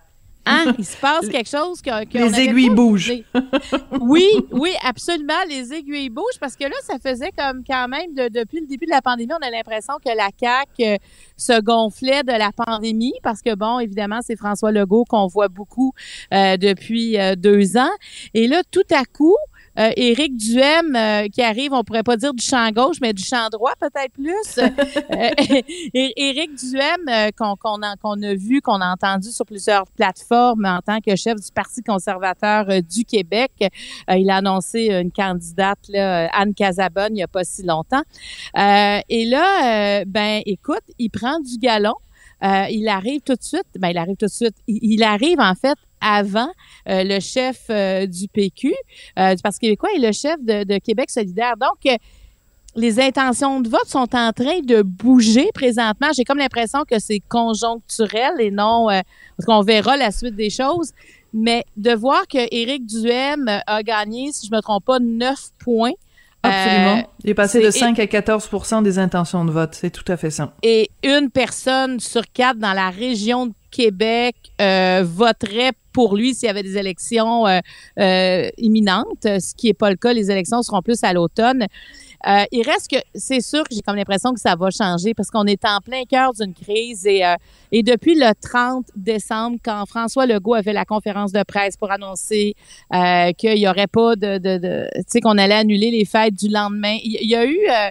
Hein? 0.45 0.73
Il 0.77 0.85
se 0.85 0.97
passe 0.97 1.27
quelque 1.27 1.49
chose 1.49 1.81
que, 1.81 2.17
Les 2.17 2.39
aiguilles 2.39 2.69
pas 2.69 2.75
bougent. 2.75 3.13
Oui, 3.99 4.27
oui, 4.51 4.71
absolument. 4.83 5.33
Les 5.49 5.73
aiguilles 5.73 6.09
bougent 6.09 6.39
parce 6.39 6.55
que 6.55 6.65
là, 6.65 6.75
ça 6.83 6.95
faisait 6.99 7.31
comme 7.37 7.63
quand 7.67 7.87
même 7.87 8.13
de- 8.13 8.27
depuis 8.29 8.59
le 8.61 8.67
début 8.67 8.85
de 8.85 8.91
la 8.91 9.01
pandémie, 9.01 9.31
on 9.33 9.45
a 9.45 9.49
l'impression 9.49 9.95
que 10.03 10.15
la 10.15 10.29
CAQ 10.39 10.83
euh, 10.83 10.97
se 11.37 11.59
gonflait 11.61 12.23
de 12.23 12.31
la 12.31 12.51
pandémie 12.51 13.13
parce 13.23 13.41
que 13.41 13.55
bon, 13.55 13.79
évidemment, 13.79 14.19
c'est 14.21 14.35
François 14.35 14.71
Legault 14.71 15.05
qu'on 15.05 15.27
voit 15.27 15.47
beaucoup 15.47 15.93
euh, 16.33 16.57
depuis 16.57 17.17
euh, 17.19 17.35
deux 17.35 17.77
ans. 17.77 17.91
Et 18.33 18.47
là, 18.47 18.61
tout 18.71 18.83
à 18.91 19.03
coup, 19.05 19.35
euh, 19.77 19.91
Éric 19.95 20.37
Duhem 20.37 20.95
euh, 20.95 21.27
qui 21.27 21.41
arrive, 21.41 21.73
on 21.73 21.83
pourrait 21.83 22.03
pas 22.03 22.17
dire 22.17 22.33
du 22.33 22.43
champ 22.43 22.69
gauche, 22.71 22.97
mais 23.01 23.13
du 23.13 23.23
champ 23.23 23.49
droit 23.49 23.73
peut-être 23.79 24.13
plus. 24.13 24.59
Euh, 25.11 25.29
Éric 25.93 26.55
Duhem, 26.55 27.07
euh, 27.09 27.29
qu'on 27.37 27.81
a, 27.81 28.35
vu, 28.35 28.61
qu'on 28.61 28.81
a 28.81 28.91
entendu 28.91 29.31
sur 29.31 29.45
plusieurs 29.45 29.85
plateformes 29.87 30.65
en 30.65 30.79
tant 30.79 30.99
que 30.99 31.15
chef 31.15 31.35
du 31.35 31.51
Parti 31.51 31.81
conservateur 31.83 32.69
euh, 32.69 32.81
du 32.81 33.05
Québec. 33.05 33.51
Il 34.09 34.29
a 34.29 34.37
annoncé 34.37 34.87
une 34.87 35.11
candidate, 35.11 35.79
là, 35.89 36.27
Anne 36.33 36.53
Casabonne, 36.53 37.11
il 37.11 37.15
n'y 37.15 37.23
a 37.23 37.27
pas 37.27 37.43
si 37.43 37.63
longtemps. 37.63 38.03
Et 38.55 39.25
là, 39.25 40.03
ben, 40.05 40.41
écoute, 40.45 40.83
il 40.97 41.09
prend 41.09 41.39
du 41.39 41.57
galon. 41.57 41.95
Euh, 42.43 42.65
il 42.69 42.87
arrive 42.87 43.21
tout 43.21 43.35
de 43.35 43.43
suite. 43.43 43.65
Ben, 43.79 43.89
il 43.89 43.97
arrive 43.97 44.17
tout 44.17 44.25
de 44.25 44.31
suite. 44.31 44.55
Il, 44.67 44.79
il 44.81 45.03
arrive 45.03 45.39
en 45.39 45.55
fait 45.55 45.77
avant 46.01 46.49
euh, 46.89 47.03
le 47.03 47.19
chef 47.19 47.63
euh, 47.69 48.05
du 48.05 48.27
PQ, 48.27 48.73
euh, 49.17 49.35
du 49.35 49.41
Parti 49.41 49.59
québécois, 49.59 49.89
et 49.95 49.99
le 49.99 50.11
chef 50.11 50.37
de, 50.41 50.77
Québec 50.79 51.09
solidaire. 51.09 51.55
Donc, 51.57 51.97
les 52.75 52.99
intentions 52.99 53.61
de 53.61 53.69
vote 53.69 53.87
sont 53.87 54.15
en 54.15 54.33
train 54.33 54.59
de 54.61 54.81
bouger 54.81 55.49
présentement. 55.53 56.07
J'ai 56.15 56.25
comme 56.25 56.37
l'impression 56.37 56.83
que 56.83 56.99
c'est 56.99 57.21
conjoncturel 57.21 58.33
et 58.39 58.51
non 58.51 58.87
parce 58.87 59.45
qu'on 59.45 59.61
verra 59.61 59.95
la 59.95 60.11
suite 60.11 60.35
des 60.35 60.49
choses. 60.49 60.91
Mais 61.31 61.63
de 61.77 61.93
voir 61.93 62.27
que 62.27 62.37
Éric 62.53 62.85
Duhem 62.85 63.61
a 63.65 63.83
gagné, 63.83 64.31
si 64.33 64.47
je 64.47 64.53
me 64.53 64.61
trompe 64.61 64.85
pas, 64.85 64.99
9 64.99 65.37
points. 65.59 65.93
Absolument. 66.45 66.97
Euh, 66.99 67.01
Il 67.23 67.29
est 67.29 67.33
passé 67.33 67.59
de 67.59 67.71
c'est- 67.71 67.79
5 67.79 67.99
à 67.99 68.05
14% 68.07 68.81
des 68.81 68.99
intentions 68.99 69.45
de 69.45 69.51
vote. 69.51 69.75
C'est 69.75 69.89
tout 69.89 70.09
à 70.11 70.17
fait 70.17 70.31
ça. 70.31 70.53
et 70.63 70.89
une 71.03 71.29
personne 71.29 71.99
sur 71.99 72.23
quatre 72.33 72.57
dans 72.57 72.73
la 72.73 72.89
région 72.89 73.47
de 73.47 73.53
Québec 73.71 74.35
euh, 74.61 75.03
voterait 75.05 75.71
pour 75.91 76.15
lui 76.15 76.33
s'il 76.33 76.47
y 76.47 76.49
avait 76.49 76.63
des 76.63 76.77
élections 76.77 77.45
euh, 77.47 78.49
imminentes, 78.57 79.23
ce 79.23 79.53
qui 79.55 79.67
n'est 79.67 79.73
pas 79.73 79.89
le 79.89 79.95
cas. 79.97 80.13
Les 80.13 80.31
élections 80.31 80.61
seront 80.61 80.81
plus 80.81 81.03
à 81.03 81.13
l'automne. 81.13 81.65
Euh, 82.27 82.43
il 82.51 82.63
reste 82.63 82.89
que 82.89 82.97
c'est 83.13 83.41
sûr 83.41 83.63
que 83.63 83.75
j'ai 83.75 83.81
comme 83.81 83.95
l'impression 83.95 84.33
que 84.33 84.39
ça 84.39 84.55
va 84.55 84.69
changer 84.71 85.13
parce 85.13 85.29
qu'on 85.29 85.45
est 85.45 85.63
en 85.65 85.79
plein 85.79 86.03
cœur 86.05 86.33
d'une 86.33 86.53
crise 86.53 87.05
et, 87.05 87.23
euh, 87.23 87.35
et 87.71 87.83
depuis 87.83 88.15
le 88.15 88.31
30 88.41 88.85
décembre, 88.95 89.57
quand 89.63 89.85
François 89.85 90.25
Legault 90.25 90.55
avait 90.55 90.73
la 90.73 90.85
conférence 90.85 91.31
de 91.31 91.43
presse 91.43 91.77
pour 91.77 91.91
annoncer 91.91 92.55
euh, 92.93 93.31
qu'il 93.33 93.55
n'y 93.55 93.67
aurait 93.67 93.87
pas 93.87 94.15
de, 94.15 94.37
de, 94.37 94.57
de 94.57 94.89
tu 94.95 95.03
sais, 95.07 95.21
qu'on 95.21 95.37
allait 95.37 95.55
annuler 95.55 95.91
les 95.91 96.05
fêtes 96.05 96.33
du 96.33 96.49
lendemain, 96.49 96.97
il 97.03 97.15
il 97.25 97.29
y 97.29 97.35
a 97.35 97.45
eu 97.45 97.57
euh, 97.69 97.89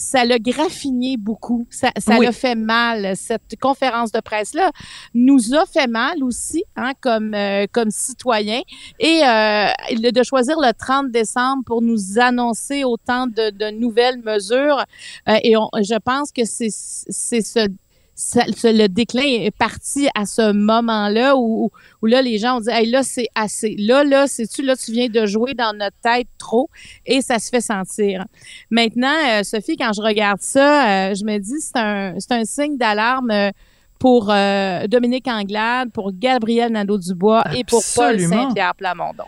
ça 0.00 0.24
l'a 0.24 0.38
graffiné 0.38 1.16
beaucoup. 1.16 1.66
Ça, 1.70 1.90
ça 1.98 2.16
Oui. 2.18 2.24
l'a 2.26 2.32
fait 2.32 2.54
mal. 2.54 3.14
Cette 3.16 3.58
conférence 3.60 4.10
de 4.12 4.20
presse-là 4.20 4.70
nous 5.14 5.54
a 5.54 5.66
fait 5.66 5.86
mal 5.86 6.24
aussi, 6.24 6.64
hein, 6.76 6.92
comme, 7.00 7.34
euh, 7.34 7.66
comme 7.70 7.90
citoyens. 7.90 8.62
Et 8.98 9.20
euh, 9.24 9.66
de 10.10 10.22
choisir 10.22 10.56
le 10.58 10.72
30 10.72 11.10
décembre 11.10 11.62
pour 11.66 11.82
nous 11.82 12.18
annoncer 12.18 12.82
autant 12.84 13.26
de, 13.26 13.50
de 13.50 13.70
nouvelles 13.78 14.20
mesures. 14.22 14.84
euh, 15.28 15.36
et 15.42 15.56
on, 15.56 15.68
je 15.82 15.98
pense 15.98 16.32
que 16.32 16.44
c'est 16.44 16.68
c'est 16.70 17.42
ce 17.42 17.68
ça- 18.20 18.72
le 18.72 18.86
déclin 18.88 19.22
est 19.22 19.50
parti 19.56 20.08
à 20.14 20.26
ce 20.26 20.52
moment-là 20.52 21.36
où, 21.36 21.64
où- 21.64 21.70
où 22.02 22.06
là, 22.06 22.20
les 22.22 22.38
gens 22.38 22.58
ont 22.58 22.60
dit, 22.60 22.70
hey, 22.70 22.88
là, 22.90 23.02
c'est 23.02 23.28
assez. 23.34 23.74
Là, 23.78 24.04
là, 24.04 24.26
c'est-tu, 24.26 24.62
là, 24.62 24.76
tu 24.76 24.92
viens 24.92 25.08
de 25.08 25.24
jouer 25.26 25.54
dans 25.54 25.72
notre 25.76 25.96
tête 26.02 26.28
trop 26.38 26.68
et 27.06 27.22
ça 27.22 27.38
se 27.38 27.48
fait 27.48 27.60
sentir. 27.60 28.24
Maintenant, 28.70 29.14
euh, 29.30 29.42
Sophie, 29.42 29.76
quand 29.76 29.92
je 29.94 30.02
regarde 30.02 30.40
ça, 30.40 31.10
euh, 31.10 31.14
je 31.14 31.24
me 31.24 31.38
dis, 31.38 31.60
c'est 31.60 31.76
un, 31.78 32.14
c'est 32.18 32.32
un 32.32 32.44
signe 32.44 32.76
d'alarme 32.76 33.30
euh, 33.30 33.50
pour 33.98 34.28
euh, 34.30 34.86
Dominique 34.86 35.26
Anglade, 35.28 35.90
pour 35.92 36.12
Gabriel 36.12 36.72
Nadeau-Dubois 36.72 37.44
et 37.54 37.64
pour 37.64 37.82
Paul. 37.94 38.18
Saint-Pierre 38.28 38.74
Plamondon. 38.74 39.24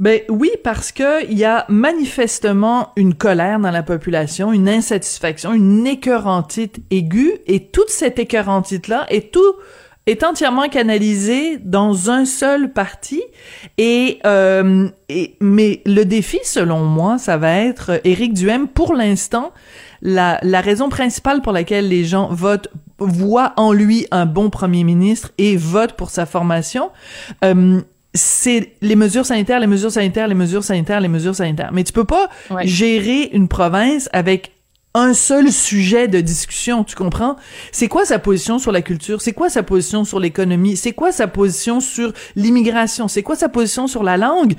Ben 0.00 0.22
oui, 0.30 0.50
parce 0.64 0.92
que 0.92 1.26
il 1.30 1.38
y 1.38 1.44
a 1.44 1.66
manifestement 1.68 2.88
une 2.96 3.14
colère 3.14 3.60
dans 3.60 3.70
la 3.70 3.82
population, 3.82 4.50
une 4.50 4.68
insatisfaction, 4.68 5.52
une 5.52 5.86
écœurantite 5.86 6.78
aiguë, 6.90 7.34
et 7.46 7.66
toute 7.66 7.90
cette 7.90 8.18
écœurantite-là 8.18 9.04
est 9.10 9.30
tout 9.30 9.54
est 10.06 10.24
entièrement 10.24 10.68
canalisée 10.68 11.58
dans 11.58 12.10
un 12.10 12.24
seul 12.24 12.72
parti. 12.72 13.22
Et, 13.76 14.18
euh, 14.24 14.88
mais 15.40 15.82
le 15.84 16.04
défi, 16.04 16.38
selon 16.42 16.80
moi, 16.80 17.18
ça 17.18 17.36
va 17.36 17.58
être 17.58 17.90
euh, 17.90 17.98
Éric 18.04 18.32
Duhem. 18.32 18.66
Pour 18.66 18.94
l'instant, 18.94 19.52
la, 20.00 20.40
la 20.42 20.62
raison 20.62 20.88
principale 20.88 21.42
pour 21.42 21.52
laquelle 21.52 21.88
les 21.88 22.04
gens 22.04 22.28
votent 22.32 22.68
voient 22.98 23.52
en 23.56 23.72
lui 23.72 24.06
un 24.10 24.26
bon 24.26 24.50
premier 24.50 24.84
ministre 24.84 25.30
et 25.36 25.56
votent 25.56 25.94
pour 25.94 26.10
sa 26.10 26.26
formation. 26.26 26.90
Euh, 27.44 27.80
c'est 28.14 28.72
les 28.80 28.96
mesures 28.96 29.26
sanitaires, 29.26 29.60
les 29.60 29.66
mesures 29.66 29.92
sanitaires, 29.92 30.26
les 30.28 30.34
mesures 30.34 30.64
sanitaires, 30.64 31.00
les 31.00 31.08
mesures 31.08 31.34
sanitaires. 31.34 31.70
Mais 31.72 31.84
tu 31.84 31.92
peux 31.92 32.04
pas 32.04 32.28
Ouais. 32.50 32.66
gérer 32.66 33.30
une 33.32 33.48
province 33.48 34.08
avec 34.12 34.52
un 34.94 35.14
seul 35.14 35.52
sujet 35.52 36.08
de 36.08 36.20
discussion, 36.20 36.82
tu 36.82 36.96
comprends? 36.96 37.36
C'est 37.70 37.86
quoi 37.86 38.04
sa 38.04 38.18
position 38.18 38.58
sur 38.58 38.72
la 38.72 38.82
culture? 38.82 39.22
C'est 39.22 39.32
quoi 39.32 39.48
sa 39.48 39.62
position 39.62 40.04
sur 40.04 40.18
l'économie? 40.18 40.76
C'est 40.76 40.92
quoi 40.92 41.12
sa 41.12 41.28
position 41.28 41.78
sur 41.78 42.12
l'immigration? 42.34 43.06
C'est 43.06 43.22
quoi 43.22 43.36
sa 43.36 43.48
position 43.48 43.86
sur 43.86 44.02
la 44.02 44.16
langue? 44.16 44.54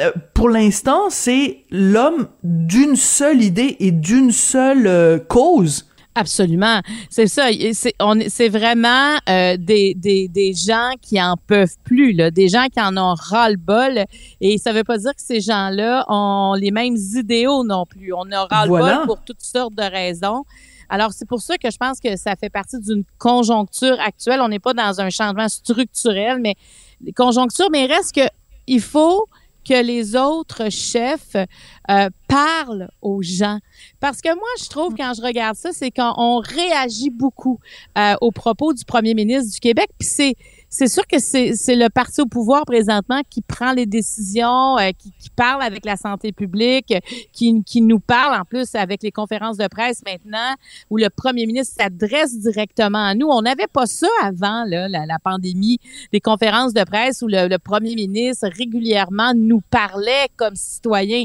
Euh, 0.00 0.10
pour 0.34 0.50
l'instant, 0.50 1.08
c'est 1.08 1.64
l'homme 1.70 2.28
d'une 2.42 2.96
seule 2.96 3.42
idée 3.42 3.76
et 3.80 3.92
d'une 3.92 4.30
seule 4.32 4.86
euh, 4.86 5.18
cause. 5.18 5.86
Absolument. 6.14 6.80
C'est 7.08 7.26
ça. 7.26 7.48
C'est 7.72 7.94
on 7.98 8.20
est- 8.20 8.28
c'est 8.28 8.48
vraiment 8.50 9.16
euh, 9.28 9.56
des, 9.58 9.94
des, 9.94 10.28
des 10.28 10.52
gens 10.52 10.90
qui 11.00 11.20
en 11.22 11.36
peuvent 11.36 11.76
plus, 11.84 12.12
là, 12.12 12.30
des 12.30 12.48
gens 12.48 12.66
qui 12.72 12.80
en 12.80 12.96
ont 12.98 13.14
ras-le-bol. 13.14 14.04
Et 14.40 14.58
ça 14.58 14.72
veut 14.72 14.84
pas 14.84 14.98
dire 14.98 15.12
que 15.14 15.22
ces 15.22 15.40
gens-là 15.40 16.04
ont 16.08 16.54
les 16.54 16.70
mêmes 16.70 16.96
idéaux 16.96 17.64
non 17.64 17.86
plus. 17.86 18.12
On 18.12 18.30
a 18.30 18.44
ras-le-bol 18.44 18.80
Voilà. 18.80 19.02
pour 19.06 19.20
toutes 19.24 19.40
sortes 19.42 19.74
de 19.74 19.82
raisons. 19.82 20.44
Alors, 20.90 21.12
c'est 21.14 21.26
pour 21.26 21.40
ça 21.40 21.56
que 21.56 21.70
je 21.70 21.78
pense 21.78 21.98
que 21.98 22.14
ça 22.16 22.36
fait 22.36 22.50
partie 22.50 22.78
d'une 22.78 23.04
conjoncture 23.16 23.98
actuelle. 23.98 24.40
On 24.42 24.48
n'est 24.48 24.58
pas 24.58 24.74
dans 24.74 25.00
un 25.00 25.08
changement 25.08 25.48
structurel, 25.48 26.38
mais 26.40 26.54
des 27.00 27.12
conjonctures, 27.12 27.68
mais 27.72 27.84
il 27.86 27.92
reste 27.92 28.14
que 28.14 28.28
il 28.66 28.80
faut 28.82 29.24
que 29.66 29.82
les 29.82 30.16
autres 30.16 30.70
chefs 30.70 31.36
euh, 31.36 32.08
parlent 32.28 32.88
aux 33.00 33.22
gens. 33.22 33.58
Parce 34.00 34.20
que 34.20 34.34
moi, 34.34 34.48
je 34.60 34.68
trouve, 34.68 34.94
quand 34.96 35.12
je 35.16 35.22
regarde 35.22 35.56
ça, 35.56 35.70
c'est 35.72 35.90
qu'on 35.90 36.12
on 36.16 36.38
réagit 36.38 37.10
beaucoup 37.10 37.60
euh, 37.98 38.14
aux 38.20 38.30
propos 38.30 38.72
du 38.72 38.84
premier 38.84 39.14
ministre 39.14 39.52
du 39.52 39.60
Québec. 39.60 39.88
Puis 39.98 40.08
c'est 40.08 40.34
c'est 40.72 40.88
sûr 40.88 41.06
que 41.06 41.18
c'est 41.18 41.76
le 41.76 41.90
parti 41.90 42.22
au 42.22 42.26
pouvoir 42.26 42.64
présentement 42.64 43.20
qui 43.28 43.42
prend 43.42 43.72
les 43.72 43.84
décisions, 43.84 44.78
euh, 44.78 44.88
qui, 44.98 45.12
qui 45.18 45.28
parle 45.28 45.62
avec 45.62 45.84
la 45.84 45.96
santé 45.96 46.32
publique, 46.32 46.94
qui, 47.30 47.62
qui 47.62 47.82
nous 47.82 48.00
parle 48.00 48.40
en 48.40 48.46
plus 48.46 48.74
avec 48.74 49.02
les 49.02 49.12
conférences 49.12 49.58
de 49.58 49.66
presse 49.68 50.02
maintenant, 50.06 50.54
où 50.88 50.96
le 50.96 51.10
premier 51.10 51.44
ministre 51.44 51.74
s'adresse 51.78 52.38
directement 52.38 53.04
à 53.04 53.14
nous. 53.14 53.26
On 53.28 53.42
n'avait 53.42 53.66
pas 53.66 53.84
ça 53.84 54.06
avant 54.22 54.64
là, 54.64 54.88
la, 54.88 55.04
la 55.04 55.18
pandémie, 55.18 55.78
des 56.10 56.20
conférences 56.20 56.72
de 56.72 56.84
presse 56.84 57.20
où 57.20 57.26
le, 57.28 57.48
le 57.48 57.58
premier 57.58 57.94
ministre 57.94 58.48
régulièrement 58.56 59.34
nous 59.34 59.60
parlait 59.70 60.28
comme 60.38 60.56
citoyens. 60.56 61.24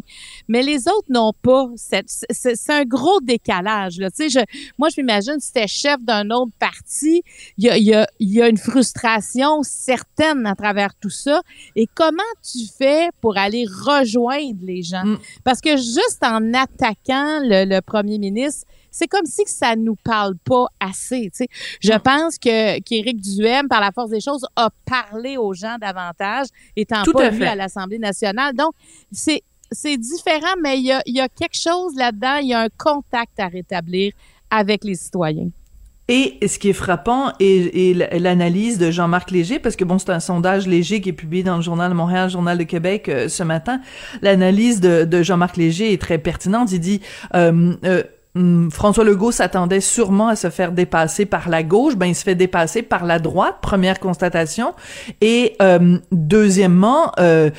Mais 0.49 0.61
les 0.61 0.89
autres 0.89 1.07
n'ont 1.09 1.33
pas. 1.41 1.69
c'est 1.77 2.69
un 2.69 2.83
gros 2.83 3.21
décalage. 3.21 3.97
Là. 3.97 4.11
Tu 4.11 4.29
sais, 4.29 4.41
je, 4.41 4.59
moi, 4.77 4.89
je 4.89 4.99
m'imagine 4.99 5.39
si 5.39 5.47
c'était 5.47 5.67
chef 5.67 6.03
d'un 6.03 6.31
autre 6.31 6.51
parti, 6.59 7.23
il 7.57 7.63
y 7.63 7.69
a, 7.69 7.77
il 7.77 7.85
y, 7.85 7.93
a, 7.93 8.09
il 8.19 8.33
y 8.33 8.41
a 8.41 8.49
une 8.49 8.57
frustration 8.57 9.36
frustration 9.37 9.63
certaine 9.63 10.45
à 10.45 10.55
travers 10.55 10.93
tout 10.95 11.09
ça. 11.09 11.41
Et 11.75 11.87
comment 11.93 12.17
tu 12.43 12.59
fais 12.77 13.09
pour 13.21 13.37
aller 13.37 13.65
rejoindre 13.65 14.59
les 14.63 14.81
gens? 14.83 15.05
Mm. 15.05 15.19
Parce 15.43 15.61
que 15.61 15.77
juste 15.77 16.19
en 16.23 16.53
attaquant 16.53 17.39
le, 17.43 17.65
le 17.65 17.81
premier 17.81 18.17
ministre, 18.17 18.65
c'est 18.91 19.07
comme 19.07 19.25
si 19.25 19.43
ça 19.45 19.75
nous 19.75 19.95
parle 20.03 20.35
pas 20.43 20.65
assez. 20.79 21.29
tu 21.33 21.43
sais. 21.43 21.47
Je 21.81 21.93
Mm. 21.93 21.99
pense 21.99 22.37
que 22.37 22.79
qu'Éric 22.81 23.21
Duhem, 23.21 23.67
par 23.67 23.81
la 23.81 23.91
force 23.91 24.09
des 24.09 24.21
choses, 24.21 24.45
a 24.55 24.69
parlé 24.85 25.37
aux 25.37 25.53
gens 25.53 25.77
davantage, 25.79 26.47
étant 26.75 27.03
Tout 27.03 27.13
pas 27.13 27.27
à 27.27 27.29
lui 27.29 27.37
fait. 27.39 27.47
à 27.47 27.55
l'Assemblée 27.55 27.99
nationale. 27.99 28.53
Donc, 28.55 28.73
c'est 29.11 29.41
c'est 29.69 29.97
différent, 29.97 30.55
mais 30.63 30.77
il 30.79 30.85
y 30.85 30.93
a, 30.93 31.01
y 31.05 31.19
a 31.19 31.27
quelque 31.27 31.57
chose 31.57 31.93
là-dedans, 31.97 32.37
il 32.37 32.47
y 32.47 32.53
a 32.53 32.61
un 32.61 32.69
contact 32.77 33.37
à 33.37 33.47
rétablir 33.49 34.13
avec 34.49 34.85
les 34.85 34.95
citoyens. 34.95 35.49
Et 36.09 36.37
ce 36.47 36.57
qui 36.57 36.69
est 36.69 36.73
frappant 36.73 37.33
est, 37.39 37.91
est 37.91 38.19
l'analyse 38.19 38.77
de 38.77 38.91
Jean-Marc 38.91 39.29
Léger, 39.31 39.59
parce 39.59 39.75
que 39.75 39.83
bon, 39.83 39.99
c'est 39.99 40.09
un 40.09 40.21
sondage 40.21 40.65
léger 40.65 41.01
qui 41.01 41.09
est 41.09 41.13
publié 41.13 41.43
dans 41.43 41.57
le 41.57 41.61
Journal 41.61 41.93
Montréal, 41.93 42.29
Journal 42.29 42.57
de 42.57 42.63
Québec 42.63 43.09
euh, 43.09 43.27
ce 43.27 43.43
matin. 43.43 43.81
L'analyse 44.21 44.79
de, 44.79 45.03
de 45.03 45.21
Jean-Marc 45.21 45.57
Léger 45.57 45.91
est 45.91 46.01
très 46.01 46.17
pertinente. 46.17 46.71
Il 46.71 46.79
dit 46.79 47.01
euh, 47.35 47.73
euh, 47.83 48.03
hum, 48.35 48.71
François 48.71 49.03
Legault 49.03 49.33
s'attendait 49.33 49.81
sûrement 49.81 50.29
à 50.29 50.37
se 50.37 50.49
faire 50.49 50.71
dépasser 50.71 51.25
par 51.25 51.49
la 51.49 51.61
gauche, 51.61 51.97
ben 51.97 52.05
il 52.05 52.15
se 52.15 52.23
fait 52.23 52.35
dépasser 52.35 52.83
par 52.83 53.05
la 53.05 53.19
droite, 53.19 53.57
première 53.61 53.99
constatation. 53.99 54.73
Et 55.19 55.57
euh, 55.61 55.97
deuxièmement, 56.13 57.11
euh, 57.19 57.49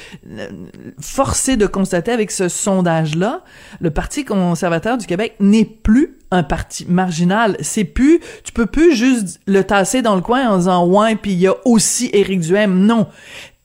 forcé 0.99 1.59
de 1.59 1.67
constater 1.67 2.13
avec 2.13 2.31
ce 2.31 2.49
sondage-là, 2.49 3.43
le 3.81 3.91
Parti 3.91 4.25
conservateur 4.25 4.97
du 4.97 5.05
Québec 5.05 5.35
n'est 5.39 5.67
plus 5.67 6.17
un 6.31 6.43
parti 6.43 6.87
marginal. 6.88 7.57
C'est 7.61 7.85
plus, 7.85 8.21
tu 8.45 8.53
peux 8.53 8.67
plus 8.67 8.95
juste 8.95 9.41
le 9.47 9.64
tasser 9.64 10.03
dans 10.03 10.14
le 10.14 10.21
coin 10.21 10.49
en 10.49 10.59
disant 10.59 10.87
ouais, 10.87 11.17
puis 11.17 11.33
il 11.33 11.38
y 11.38 11.47
a 11.47 11.55
aussi 11.64 12.11
Éric 12.12 12.41
Duhem. 12.41 12.87
Non. 12.87 13.07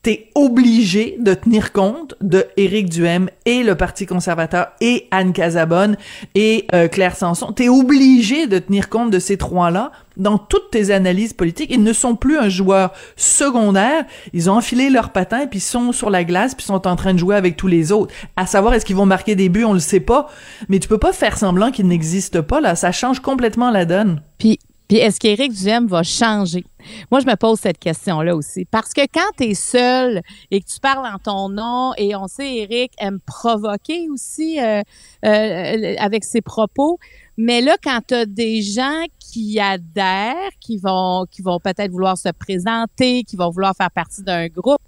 T'es 0.04 0.32
obligé 0.36 1.16
de 1.18 1.34
tenir 1.34 1.72
compte 1.72 2.16
de 2.20 2.46
Éric 2.58 2.90
Duhem 2.90 3.30
et 3.46 3.64
le 3.64 3.76
Parti 3.76 4.06
conservateur 4.06 4.68
et 4.82 5.08
Anne 5.12 5.32
Casabonne 5.32 5.96
et 6.36 6.68
euh, 6.74 6.90
Claire 6.90 7.16
Sanson. 7.16 7.54
T'es 7.54 7.70
obligé 7.70 8.46
de 8.48 8.60
tenir 8.60 8.90
compte 8.90 9.12
de 9.12 9.20
ces 9.20 9.38
trois-là 9.38 9.94
dans 10.18 10.38
toutes 10.38 10.72
tes 10.72 10.92
analyses 10.92 11.32
politiques. 11.32 11.72
Ils 11.72 11.84
ne 11.84 11.94
sont 11.94 12.18
plus 12.18 12.38
un 12.38 12.50
joueur 12.50 12.92
secondaire. 13.16 14.04
Ils 14.34 14.50
ont 14.50 14.56
enfilé 14.56 14.90
leurs 14.90 15.14
patins 15.14 15.48
puis 15.48 15.62
sont 15.62 15.94
sur 15.94 16.10
la 16.10 16.26
glace 16.26 16.54
puis 16.54 16.66
sont 16.66 16.86
en 16.86 16.98
train 16.98 17.14
de 17.14 17.20
jouer 17.20 17.38
avec 17.38 17.56
tous 17.56 17.68
les 17.68 17.94
autres. 17.94 18.14
À 18.36 18.46
savoir 18.46 18.74
est-ce 18.74 18.86
qu'ils 18.86 18.98
vont 18.98 19.06
marquer 19.06 19.36
des 19.36 19.48
buts, 19.48 19.64
on 19.64 19.72
le 19.72 19.80
sait 19.80 20.02
pas. 20.02 20.28
Mais 20.68 20.80
tu 20.80 20.90
peux 20.90 20.98
pas 20.98 21.14
faire 21.14 21.38
semblant 21.38 21.72
qu'ils 21.72 21.88
n'existent 21.88 22.44
pas 22.44 22.60
là. 22.60 22.76
Ça 22.76 22.92
change 22.92 23.22
complètement 23.22 23.72
la 23.72 23.86
donne. 23.86 24.22
Puis, 24.38 24.60
est-ce 24.98 25.20
qu'Éric 25.20 25.54
Duhem 25.54 25.88
va 25.88 26.04
changer? 26.04 26.66
Moi, 27.12 27.22
je 27.22 27.26
me 27.26 27.36
pose 27.36 27.60
cette 27.60 27.80
question-là 27.80 28.36
aussi. 28.36 28.66
Parce 28.66 28.94
que 28.94 29.02
quand 29.02 29.32
tu 29.38 29.46
es 29.46 29.54
seul 29.54 30.22
et 30.52 30.62
que 30.62 30.66
tu 30.68 30.80
parles 30.80 31.06
en 31.06 31.18
ton 31.18 31.50
nom, 31.50 31.94
et 31.98 32.16
on 32.16 32.28
sait, 32.28 32.56
Éric 32.56 32.92
aime 32.98 33.20
provoquer 33.26 34.10
aussi 34.10 34.60
euh, 34.60 34.82
euh, 35.26 35.96
avec 35.98 36.24
ses 36.24 36.42
propos, 36.42 37.00
mais 37.38 37.62
là, 37.62 37.78
quand 37.84 38.00
tu 38.08 38.14
as 38.14 38.26
des 38.26 38.62
gens 38.62 39.06
qui 39.20 39.60
adhèrent, 39.60 40.52
qui 40.60 40.78
vont, 40.78 41.26
qui 41.32 41.42
vont 41.42 41.60
peut-être 41.60 41.92
vouloir 41.92 42.18
se 42.18 42.30
présenter, 42.30 43.24
qui 43.24 43.36
vont 43.36 43.50
vouloir 43.50 43.76
faire 43.76 43.90
partie 43.90 44.22
d'un 44.22 44.48
groupe, 44.48 44.82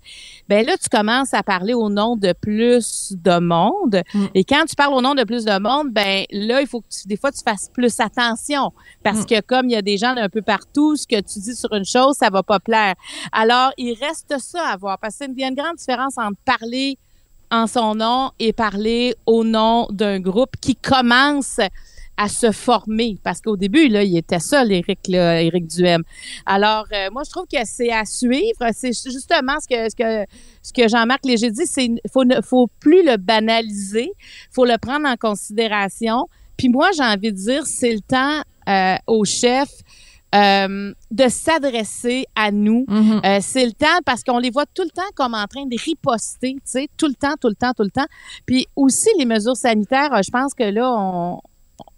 ben 0.47 0.65
là, 0.65 0.77
tu 0.77 0.89
commences 0.89 1.33
à 1.33 1.41
parler 1.43 1.73
au 1.73 1.89
nom 1.89 2.15
de 2.15 2.33
plus 2.39 3.13
de 3.13 3.39
monde. 3.39 4.01
Et 4.33 4.43
quand 4.43 4.63
tu 4.67 4.75
parles 4.75 4.93
au 4.93 5.01
nom 5.01 5.15
de 5.15 5.23
plus 5.23 5.43
de 5.45 5.59
monde, 5.59 5.91
ben 5.91 6.25
là, 6.31 6.61
il 6.61 6.67
faut 6.67 6.81
que 6.81 6.87
tu, 6.89 7.07
des 7.07 7.17
fois, 7.17 7.31
tu 7.31 7.41
fasses 7.43 7.69
plus 7.73 7.99
attention. 7.99 8.71
Parce 9.03 9.21
Mm. 9.21 9.25
que 9.25 9.41
comme 9.41 9.65
il 9.69 9.73
y 9.73 9.75
a 9.75 9.81
des 9.81 9.97
gens 9.97 10.13
d'un 10.13 10.29
peu 10.29 10.41
partout, 10.41 10.95
ce 10.95 11.07
que 11.07 11.19
tu 11.21 11.39
dis 11.39 11.55
sur 11.55 11.73
une 11.73 11.85
chose, 11.85 12.15
ça 12.17 12.29
va 12.29 12.43
pas 12.43 12.59
plaire. 12.59 12.93
Alors, 13.31 13.71
il 13.77 13.97
reste 13.99 14.35
ça 14.39 14.67
à 14.67 14.77
voir. 14.77 14.99
Parce 14.99 15.17
qu'il 15.17 15.37
y 15.39 15.43
a 15.43 15.47
une 15.47 15.55
grande 15.55 15.77
différence 15.77 16.17
entre 16.17 16.37
parler 16.45 16.97
en 17.51 17.67
son 17.67 17.95
nom 17.95 18.31
et 18.39 18.53
parler 18.53 19.15
au 19.25 19.43
nom 19.43 19.87
d'un 19.91 20.19
groupe 20.19 20.55
qui 20.61 20.75
commence 20.75 21.59
à 22.17 22.27
se 22.27 22.51
former 22.51 23.17
parce 23.23 23.41
qu'au 23.41 23.57
début 23.57 23.87
là 23.87 24.03
il 24.03 24.17
était 24.17 24.39
seul 24.39 24.71
Éric 24.71 25.07
là, 25.07 25.41
Éric 25.41 25.67
Duhem. 25.67 26.03
Alors 26.45 26.85
euh, 26.91 27.09
moi 27.11 27.23
je 27.25 27.31
trouve 27.31 27.45
que 27.51 27.59
c'est 27.65 27.91
à 27.91 28.05
suivre, 28.05 28.69
c'est 28.73 28.93
justement 28.93 29.57
ce 29.61 29.67
que 29.67 29.89
ce 29.89 29.95
que 29.95 30.25
ce 30.61 30.73
que 30.73 30.87
Jean-Marc 30.87 31.25
Léger 31.25 31.51
dit, 31.51 31.65
c'est 31.65 31.89
faut 32.11 32.25
ne 32.25 32.41
faut 32.41 32.67
plus 32.79 33.03
le 33.03 33.17
banaliser, 33.17 34.11
faut 34.51 34.65
le 34.65 34.77
prendre 34.77 35.07
en 35.07 35.15
considération. 35.15 36.27
Puis 36.57 36.69
moi 36.69 36.89
j'ai 36.95 37.03
envie 37.03 37.31
de 37.31 37.37
dire 37.37 37.65
c'est 37.65 37.93
le 37.93 38.01
temps 38.01 38.41
euh, 38.67 38.95
au 39.07 39.25
chef 39.25 39.69
euh, 40.35 40.93
de 41.11 41.29
s'adresser 41.29 42.25
à 42.35 42.51
nous. 42.51 42.85
Euh, 42.89 43.39
c'est 43.41 43.65
le 43.65 43.71
temps 43.71 43.99
parce 44.05 44.21
qu'on 44.23 44.39
les 44.39 44.49
voit 44.49 44.65
tout 44.65 44.83
le 44.83 44.89
temps 44.89 45.09
comme 45.15 45.33
en 45.33 45.45
train 45.45 45.65
de 45.65 45.77
riposter, 45.81 46.55
tu 46.55 46.61
sais, 46.65 46.87
tout 46.97 47.07
le 47.07 47.13
temps, 47.13 47.35
tout 47.39 47.47
le 47.47 47.55
temps, 47.55 47.71
tout 47.73 47.83
le 47.83 47.91
temps. 47.91 48.07
Puis 48.45 48.67
aussi 48.75 49.07
les 49.17 49.25
mesures 49.25 49.55
sanitaires, 49.55 50.13
euh, 50.13 50.21
je 50.21 50.31
pense 50.31 50.53
que 50.53 50.63
là 50.63 50.91
on 50.91 51.39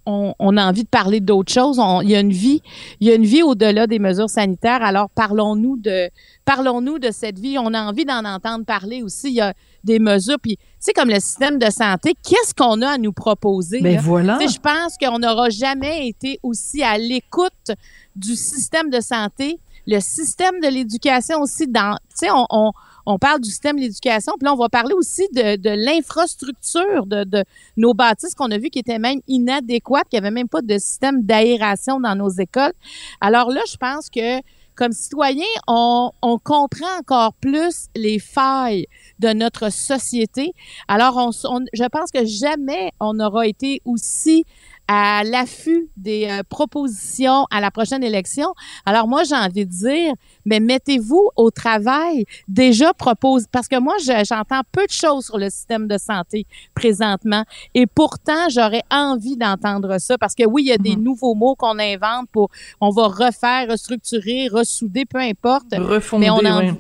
on, 0.08 0.34
on 0.40 0.58
a 0.58 0.66
envie 0.66 0.84
de 0.84 0.90
parler 0.90 1.20
d'autres 1.20 1.52
choses. 1.54 1.78
On- 1.80 2.02
Il 2.02 2.10
y 2.10 2.16
a 2.16 2.20
une 2.22 2.32
vie, 2.32 2.62
il 3.00 3.08
y 3.08 3.12
a 3.12 3.16
une 3.16 3.26
vie 3.26 3.44
au-delà 3.44 3.86
des 3.86 4.00
mesures 4.00 4.30
sanitaires. 4.30 4.82
Alors 4.82 5.10
parlons-nous 5.12 5.78
de 5.78 6.10
parlons-nous 6.46 6.98
de 6.98 7.12
cette 7.12 7.38
vie. 7.38 7.58
On 7.60 7.74
a 7.74 7.82
envie 7.84 8.06
d'en 8.06 8.24
entendre 8.26 8.66
parler 8.66 9.04
aussi. 9.04 9.28
Il 9.28 9.34
y 9.36 9.42
a 9.42 9.54
des 9.84 10.00
mesures. 10.00 10.38
Puis 10.42 10.58
c'est 10.80 10.94
comme 10.94 11.10
le 11.10 11.20
système 11.20 11.60
de 11.60 11.70
santé. 11.70 12.14
Qu'est-ce 12.28 12.54
qu'on 12.56 12.82
a 12.82 12.92
à 12.92 12.98
nous 12.98 13.14
proposer 13.14 13.82
Ben 13.82 13.96
là? 13.96 14.02
voilà. 14.02 14.40
Je 14.40 14.58
pense 14.60 14.98
qu'on 15.00 15.20
n'aura 15.20 15.50
jamais 15.50 16.08
été 16.08 16.40
aussi 16.42 16.82
à 16.84 16.98
l'écoute 16.98 17.72
du 18.16 18.36
système 18.36 18.90
de 18.90 19.00
santé, 19.02 19.60
le 19.86 20.00
système 20.00 20.60
de 20.62 20.68
l'éducation 20.70 21.42
aussi. 21.42 21.68
Dans, 21.68 21.98
tu 22.10 22.26
sais, 22.26 22.32
on, 22.32 22.46
on, 22.50 22.72
on 23.08 23.18
parle 23.18 23.40
du 23.42 23.50
système 23.50 23.78
de 23.78 23.82
l'éducation, 23.82 24.34
puis 24.38 24.46
là, 24.46 24.54
on 24.54 24.58
va 24.58 24.70
parler 24.70 24.94
aussi 24.94 25.28
de, 25.34 25.56
de 25.56 25.70
l'infrastructure 25.86 27.06
de, 27.06 27.24
de 27.24 27.44
nos 27.78 27.94
bâtisses 27.94 28.36
qu'on 28.36 28.52
a 28.52 28.58
vu 28.58 28.70
qui 28.70 28.80
étaient 28.80 29.00
même 29.00 29.22
inadéquates, 29.28 30.08
qu'il 30.10 30.20
n'y 30.20 30.26
avait 30.26 30.34
même 30.34 30.50
pas 30.50 30.62
de 30.62 30.78
système 30.78 31.24
d'aération 31.24 32.00
dans 32.00 32.16
nos 32.16 32.30
écoles. 32.30 32.74
Alors 33.22 33.50
là, 33.50 33.62
je 33.72 33.78
pense 33.78 34.10
que 34.10 34.42
comme 34.76 34.92
citoyens, 34.92 35.44
on, 35.68 36.12
on 36.22 36.38
comprend 36.38 37.00
encore 37.00 37.34
plus 37.34 37.88
les 37.96 38.20
failles 38.20 38.86
de 39.18 39.30
notre 39.30 39.72
société. 39.72 40.54
Alors, 40.88 41.18
on, 41.18 41.32
on- 41.46 41.66
je 41.74 41.84
pense 41.86 42.12
que 42.12 42.24
jamais 42.26 42.92
on 43.00 43.16
n'aura 43.16 43.48
été 43.48 43.82
aussi 43.86 44.44
à 44.88 45.24
l'affût 45.26 45.90
des 45.98 46.28
euh, 46.30 46.44
propositions 46.48 47.46
à 47.52 47.60
la 47.60 47.72
prochaine 47.72 48.04
élection. 48.04 48.54
Alors 48.86 49.08
moi, 49.08 49.24
j'ai 49.24 49.36
envie 49.36 49.66
de 49.66 49.72
dire, 49.72 50.14
mais 50.46 50.60
mettez-vous 50.60 51.30
au 51.36 51.52
travail. 51.52 52.26
Déjà 52.48 52.94
propose, 52.94 53.46
parce 53.52 53.68
que 53.68 53.78
moi, 53.80 53.96
je- 54.02 54.24
j'entends 54.28 54.62
peu 54.72 54.86
de 54.86 54.92
choses 54.92 55.26
sur 55.26 55.38
le 55.38 55.50
système 55.50 55.88
de 55.88 55.98
santé 55.98 56.46
présentement, 56.74 57.44
et 57.74 57.86
pourtant, 57.86 58.48
j'aurais 58.50 58.84
envie 58.92 59.36
d'entendre 59.38 59.98
ça, 60.00 60.18
parce 60.18 60.36
que 60.36 60.46
oui, 60.46 60.64
il 60.64 60.68
y 60.68 60.72
a 60.72 60.78
des 60.78 60.96
nouveaux 60.96 61.36
mots 61.36 61.56
qu'on 61.56 61.78
invente 61.80 62.30
pour, 62.32 62.50
on 62.80 62.90
va 62.90 63.08
refaire, 63.08 63.68
restructurer, 63.70 64.48
ressouder, 64.48 65.06
peu 65.06 65.20
importe. 65.20 65.66
Refonder, 65.74 66.28
mais 66.28 66.30
on 66.32 66.38
a 66.46 66.60
oui. 66.62 66.70
envie- 66.70 66.80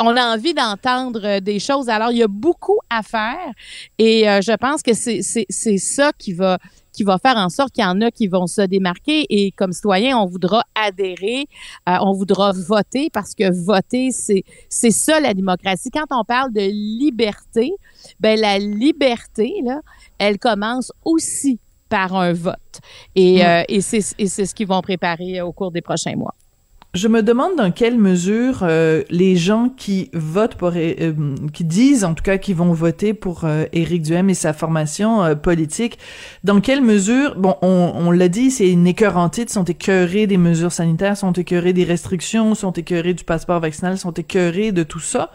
on 0.00 0.16
a 0.16 0.34
envie 0.36 0.54
d'entendre 0.54 1.20
euh, 1.24 1.40
des 1.40 1.58
choses. 1.58 1.88
Alors, 1.88 2.12
il 2.12 2.18
y 2.18 2.22
a 2.22 2.28
beaucoup 2.28 2.78
à 2.88 3.02
faire 3.02 3.50
et 3.98 4.30
euh, 4.30 4.40
je 4.40 4.52
pense 4.52 4.80
que 4.80 4.94
c'est 4.94 5.22
c'est 5.22 5.44
c'est 5.48 5.78
ça 5.78 6.12
qui 6.16 6.32
va 6.34 6.58
qui 6.98 7.04
va 7.04 7.16
faire 7.18 7.36
en 7.36 7.48
sorte 7.48 7.72
qu'il 7.72 7.84
y 7.84 7.86
en 7.86 8.00
a 8.00 8.10
qui 8.10 8.26
vont 8.26 8.48
se 8.48 8.62
démarquer 8.62 9.24
et 9.30 9.52
comme 9.52 9.70
citoyen, 9.70 10.18
on 10.18 10.26
voudra 10.26 10.64
adhérer, 10.74 11.46
euh, 11.88 11.94
on 12.00 12.12
voudra 12.12 12.50
voter 12.50 13.08
parce 13.12 13.36
que 13.36 13.52
voter, 13.52 14.10
c'est 14.10 14.42
c'est 14.68 14.90
ça 14.90 15.20
la 15.20 15.32
démocratie. 15.32 15.90
Quand 15.92 16.06
on 16.10 16.24
parle 16.24 16.52
de 16.52 16.60
liberté, 16.98 17.70
ben 18.18 18.36
la 18.40 18.58
liberté 18.58 19.60
là, 19.64 19.80
elle 20.18 20.40
commence 20.40 20.90
aussi 21.04 21.60
par 21.88 22.16
un 22.16 22.32
vote 22.32 22.80
et, 23.14 23.46
euh, 23.46 23.62
et 23.68 23.80
c'est 23.80 24.02
et 24.18 24.26
c'est 24.26 24.44
ce 24.44 24.56
qu'ils 24.56 24.66
vont 24.66 24.82
préparer 24.82 25.40
au 25.40 25.52
cours 25.52 25.70
des 25.70 25.82
prochains 25.82 26.16
mois. 26.16 26.34
Je 26.94 27.06
me 27.06 27.22
demande 27.22 27.54
dans 27.54 27.70
quelle 27.70 27.98
mesure 27.98 28.60
euh, 28.62 29.02
les 29.10 29.36
gens 29.36 29.68
qui 29.68 30.08
votent 30.14 30.54
pour, 30.54 30.72
euh, 30.74 31.12
qui 31.52 31.64
disent 31.64 32.02
en 32.02 32.14
tout 32.14 32.22
cas 32.22 32.38
qu'ils 32.38 32.56
vont 32.56 32.72
voter 32.72 33.12
pour 33.12 33.44
euh, 33.44 33.66
Éric 33.74 34.00
Duhem 34.00 34.30
et 34.30 34.34
sa 34.34 34.54
formation 34.54 35.36
politique, 35.36 35.98
dans 36.44 36.62
quelle 36.62 36.80
mesure, 36.80 37.34
bon, 37.36 37.56
on, 37.60 37.92
on 37.94 38.10
l'a 38.10 38.28
dit, 38.28 38.50
c'est 38.50 38.70
une 38.70 38.86
écœurantite, 38.86 39.50
sont 39.50 39.64
écœurés 39.64 40.26
des 40.26 40.38
mesures 40.38 40.72
sanitaires, 40.72 41.18
sont 41.18 41.32
écœurés 41.32 41.74
des 41.74 41.84
restrictions, 41.84 42.54
sont 42.54 42.72
écœurés 42.72 43.12
du 43.12 43.22
passeport 43.22 43.60
vaccinal, 43.60 43.98
sont 43.98 44.12
écœurés 44.12 44.72
de 44.72 44.82
tout 44.82 44.98
ça, 44.98 45.30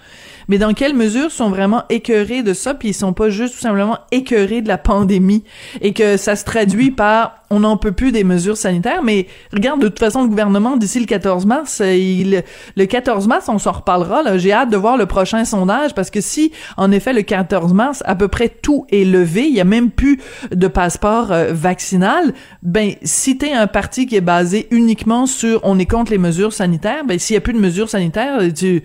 mais 0.47 0.57
dans 0.57 0.73
quelle 0.73 0.95
mesure 0.95 1.29
sont 1.29 1.51
vraiment 1.51 1.83
écœurés 1.89 2.41
de 2.41 2.53
ça, 2.53 2.73
puis 2.73 2.89
ils 2.89 2.93
sont 2.93 3.13
pas 3.13 3.29
juste 3.29 3.53
tout 3.53 3.61
simplement 3.61 3.99
écœurés 4.11 4.63
de 4.63 4.67
la 4.67 4.79
pandémie? 4.79 5.43
Et 5.81 5.93
que 5.93 6.17
ça 6.17 6.35
se 6.35 6.45
traduit 6.45 6.89
par 6.89 7.43
on 7.53 7.59
n'en 7.59 7.77
peut 7.77 7.91
plus 7.91 8.11
des 8.11 8.23
mesures 8.23 8.57
sanitaires, 8.57 9.03
mais 9.03 9.27
regarde, 9.53 9.79
de 9.79 9.87
toute 9.87 9.99
façon, 9.99 10.23
le 10.23 10.27
gouvernement, 10.27 10.75
d'ici 10.75 10.99
le 10.99 11.05
14 11.05 11.42
mars, 11.45 11.81
euh, 11.83 12.41
le 12.75 12.85
14 12.85 13.27
mars, 13.27 13.49
on 13.49 13.57
s'en 13.57 13.71
reparlera. 13.71 14.37
J'ai 14.37 14.51
hâte 14.51 14.69
de 14.69 14.77
voir 14.77 14.97
le 14.97 15.05
prochain 15.05 15.45
sondage, 15.45 15.93
parce 15.93 16.09
que 16.09 16.21
si, 16.21 16.51
en 16.77 16.91
effet, 16.91 17.13
le 17.13 17.21
14 17.21 17.73
mars, 17.73 18.03
à 18.05 18.15
peu 18.15 18.27
près 18.27 18.49
tout 18.49 18.85
est 18.91 19.05
levé, 19.05 19.43
il 19.43 19.53
y 19.53 19.61
a 19.61 19.65
même 19.65 19.91
plus 19.91 20.19
de 20.51 20.67
passeport 20.67 21.31
euh, 21.31 21.51
vaccinal, 21.51 22.33
ben, 22.61 22.93
si 23.03 23.37
t'es 23.37 23.53
un 23.53 23.67
parti 23.67 24.05
qui 24.05 24.15
est 24.15 24.21
basé 24.21 24.67
uniquement 24.71 25.25
sur 25.25 25.59
on 25.63 25.79
est 25.79 25.85
contre 25.85 26.11
les 26.11 26.17
mesures 26.17 26.53
sanitaires, 26.53 27.05
ben, 27.05 27.19
s'il 27.19 27.33
y 27.35 27.37
a 27.37 27.41
plus 27.41 27.53
de 27.53 27.59
mesures 27.59 27.89
sanitaires, 27.89 28.39
tu, 28.53 28.83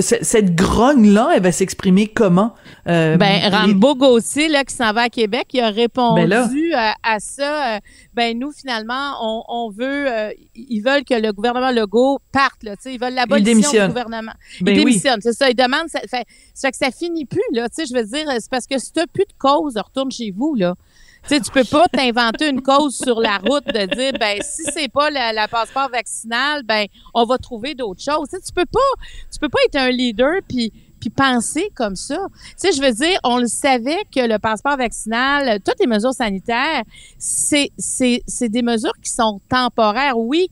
cette 0.00 0.54
grogne-là, 0.54 1.32
elle 1.34 1.42
va 1.42 1.52
s'exprimer 1.52 2.06
comment? 2.06 2.54
Euh, 2.88 3.18
ben, 3.18 3.42
Rambo 3.50 3.94
Gauthier, 3.94 4.48
là, 4.48 4.64
qui 4.64 4.74
s'en 4.74 4.90
va 4.92 5.02
à 5.02 5.08
Québec, 5.10 5.48
il 5.52 5.60
a 5.60 5.68
répondu 5.68 6.70
ben 6.72 6.94
à, 7.02 7.20
ça. 7.20 7.76
Euh, 7.76 7.78
ben, 8.14 8.38
nous, 8.38 8.52
finalement, 8.52 9.16
on, 9.20 9.70
veut, 9.70 10.10
euh, 10.10 10.30
ils 10.54 10.80
veulent 10.80 11.04
que 11.04 11.14
le 11.14 11.32
gouvernement 11.32 11.70
Legault 11.70 12.20
parte, 12.32 12.62
là, 12.62 12.74
tu 12.76 12.84
sais, 12.84 12.94
ils 12.94 13.00
veulent 13.00 13.14
l'abolition 13.14 13.70
du 13.70 13.88
gouvernement. 13.88 14.32
Ben 14.62 14.72
il 14.72 14.78
démissionne, 14.78 15.20
c'est 15.20 15.34
ça. 15.34 15.50
Ils 15.50 15.54
demandent, 15.54 15.88
ça 15.88 16.00
fait, 16.08 16.24
ça 16.54 16.70
que 16.70 16.76
ça 16.78 16.90
finit 16.90 17.26
plus, 17.26 17.42
là, 17.52 17.68
tu 17.68 17.74
sais, 17.76 17.86
je 17.86 17.94
veux 17.94 18.06
dire, 18.06 18.24
c'est 18.38 18.50
parce 18.50 18.66
que 18.66 18.78
si 18.78 18.92
t'as 18.92 19.06
plus 19.06 19.24
de 19.24 19.34
cause, 19.38 19.76
retourne 19.76 20.10
chez 20.10 20.30
vous, 20.30 20.54
là. 20.54 20.74
Tu 21.28 21.40
tu 21.40 21.50
peux 21.50 21.64
pas 21.64 21.86
t'inventer 21.88 22.48
une 22.48 22.62
cause 22.62 22.96
sur 22.96 23.20
la 23.20 23.38
route 23.38 23.64
de 23.66 23.94
dire, 23.94 24.12
ben, 24.18 24.40
si 24.42 24.64
c'est 24.72 24.88
pas 24.88 25.10
la, 25.10 25.46
passeport 25.48 25.88
vaccinal, 25.88 26.62
ben, 26.64 26.86
on 27.14 27.24
va 27.24 27.38
trouver 27.38 27.74
d'autres 27.74 28.02
choses. 28.02 28.28
Tu, 28.28 28.40
tu 28.40 28.52
peux 28.52 28.66
pas, 28.66 28.80
tu 29.32 29.38
peux 29.38 29.48
pas 29.48 29.60
être 29.66 29.76
un 29.76 29.90
leader 29.90 30.40
puis 30.48 30.72
puis 31.02 31.10
penser 31.10 31.68
comme 31.74 31.96
ça. 31.96 32.18
Tu 32.32 32.54
sais, 32.58 32.72
je 32.72 32.80
veux 32.80 32.92
dire, 32.92 33.18
on 33.24 33.38
le 33.38 33.48
savait 33.48 34.04
que 34.14 34.20
le 34.20 34.38
passeport 34.38 34.76
vaccinal, 34.76 35.58
toutes 35.64 35.80
les 35.80 35.88
mesures 35.88 36.14
sanitaires, 36.14 36.84
c'est 37.18 37.70
c'est 37.76 38.22
c'est 38.28 38.48
des 38.48 38.62
mesures 38.62 38.94
qui 39.02 39.10
sont 39.10 39.40
temporaires. 39.48 40.16
Oui, 40.16 40.48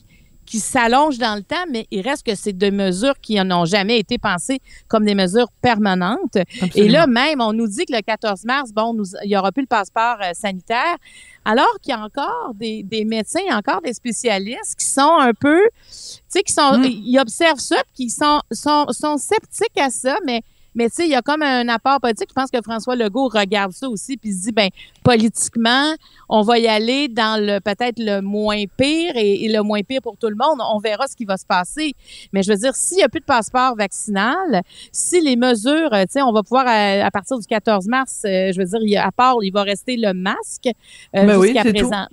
qui 0.50 0.58
s'allongent 0.58 1.18
dans 1.18 1.36
le 1.36 1.42
temps, 1.42 1.64
mais 1.70 1.86
il 1.92 2.00
reste 2.00 2.26
que 2.26 2.34
c'est 2.34 2.52
des 2.52 2.72
mesures 2.72 3.14
qui 3.22 3.36
n'ont 3.36 3.66
jamais 3.66 4.00
été 4.00 4.18
pensées 4.18 4.58
comme 4.88 5.04
des 5.04 5.14
mesures 5.14 5.46
permanentes. 5.62 6.38
Et 6.74 6.88
là 6.88 7.06
même, 7.06 7.40
on 7.40 7.52
nous 7.52 7.68
dit 7.68 7.86
que 7.86 7.92
le 7.94 8.02
14 8.02 8.44
mars, 8.44 8.72
bon, 8.72 8.92
nous, 8.92 9.04
il 9.22 9.30
y 9.30 9.36
aura 9.36 9.52
plus 9.52 9.62
le 9.62 9.68
passeport 9.68 10.16
euh, 10.20 10.32
sanitaire, 10.34 10.96
alors 11.44 11.72
qu'il 11.80 11.94
y 11.94 11.96
a 11.96 12.02
encore 12.02 12.52
des, 12.54 12.82
des 12.82 13.04
médecins, 13.04 13.38
encore 13.52 13.80
des 13.80 13.92
spécialistes 13.92 14.74
qui 14.76 14.86
sont 14.86 15.18
un 15.20 15.32
peu, 15.34 15.60
tu 15.62 15.96
sais, 16.28 16.42
qui 16.42 16.52
sont, 16.52 16.78
mm. 16.78 16.84
ils 16.84 17.18
observent 17.20 17.60
ça, 17.60 17.80
qui 17.94 18.10
sont, 18.10 18.40
sont, 18.50 18.86
sont 18.90 19.18
sceptiques 19.18 19.78
à 19.78 19.88
ça, 19.88 20.18
mais 20.26 20.42
mais 20.74 20.88
tu 20.88 20.96
sais, 20.96 21.04
il 21.04 21.10
y 21.10 21.14
a 21.14 21.22
comme 21.22 21.42
un 21.42 21.68
apport 21.68 22.00
politique. 22.00 22.28
Je 22.30 22.34
pense 22.34 22.50
que 22.50 22.60
François 22.62 22.96
Legault 22.96 23.28
regarde 23.28 23.72
ça 23.72 23.88
aussi, 23.88 24.16
puis 24.16 24.32
se 24.32 24.42
dit, 24.44 24.52
ben 24.52 24.68
politiquement, 25.02 25.94
on 26.28 26.42
va 26.42 26.58
y 26.58 26.68
aller 26.68 27.08
dans 27.08 27.40
le 27.42 27.58
peut-être 27.60 27.98
le 27.98 28.20
moins 28.20 28.64
pire 28.76 29.12
et, 29.16 29.48
le 29.48 29.62
moins 29.62 29.82
pire 29.82 30.00
pour 30.02 30.16
tout 30.16 30.28
le 30.28 30.36
monde. 30.36 30.60
On 30.72 30.78
verra 30.78 31.06
ce 31.08 31.16
qui 31.16 31.24
va 31.24 31.36
se 31.36 31.46
passer. 31.46 31.94
Mais 32.32 32.42
je 32.42 32.52
veux 32.52 32.58
dire, 32.58 32.74
s'il 32.74 32.98
n'y 32.98 33.02
a 33.02 33.08
plus 33.08 33.20
de 33.20 33.24
passeport 33.24 33.74
vaccinal, 33.76 34.62
si 34.92 35.20
les 35.20 35.36
mesures, 35.36 35.90
tu 35.90 36.06
sais, 36.10 36.22
on 36.22 36.32
va 36.32 36.42
pouvoir 36.42 36.64
à, 36.66 37.10
partir 37.10 37.38
du 37.38 37.46
14 37.46 37.86
mars, 37.86 38.22
euh, 38.24 38.52
je 38.52 38.60
veux 38.60 38.86
dire, 38.86 39.04
à 39.04 39.10
part, 39.10 39.36
il 39.42 39.50
va 39.50 39.62
rester 39.62 39.96
le 39.96 40.12
masque 40.12 40.68
euh, 41.16 41.24
ben 41.24 41.42
jusqu'à 41.42 41.64
présent. 41.64 42.06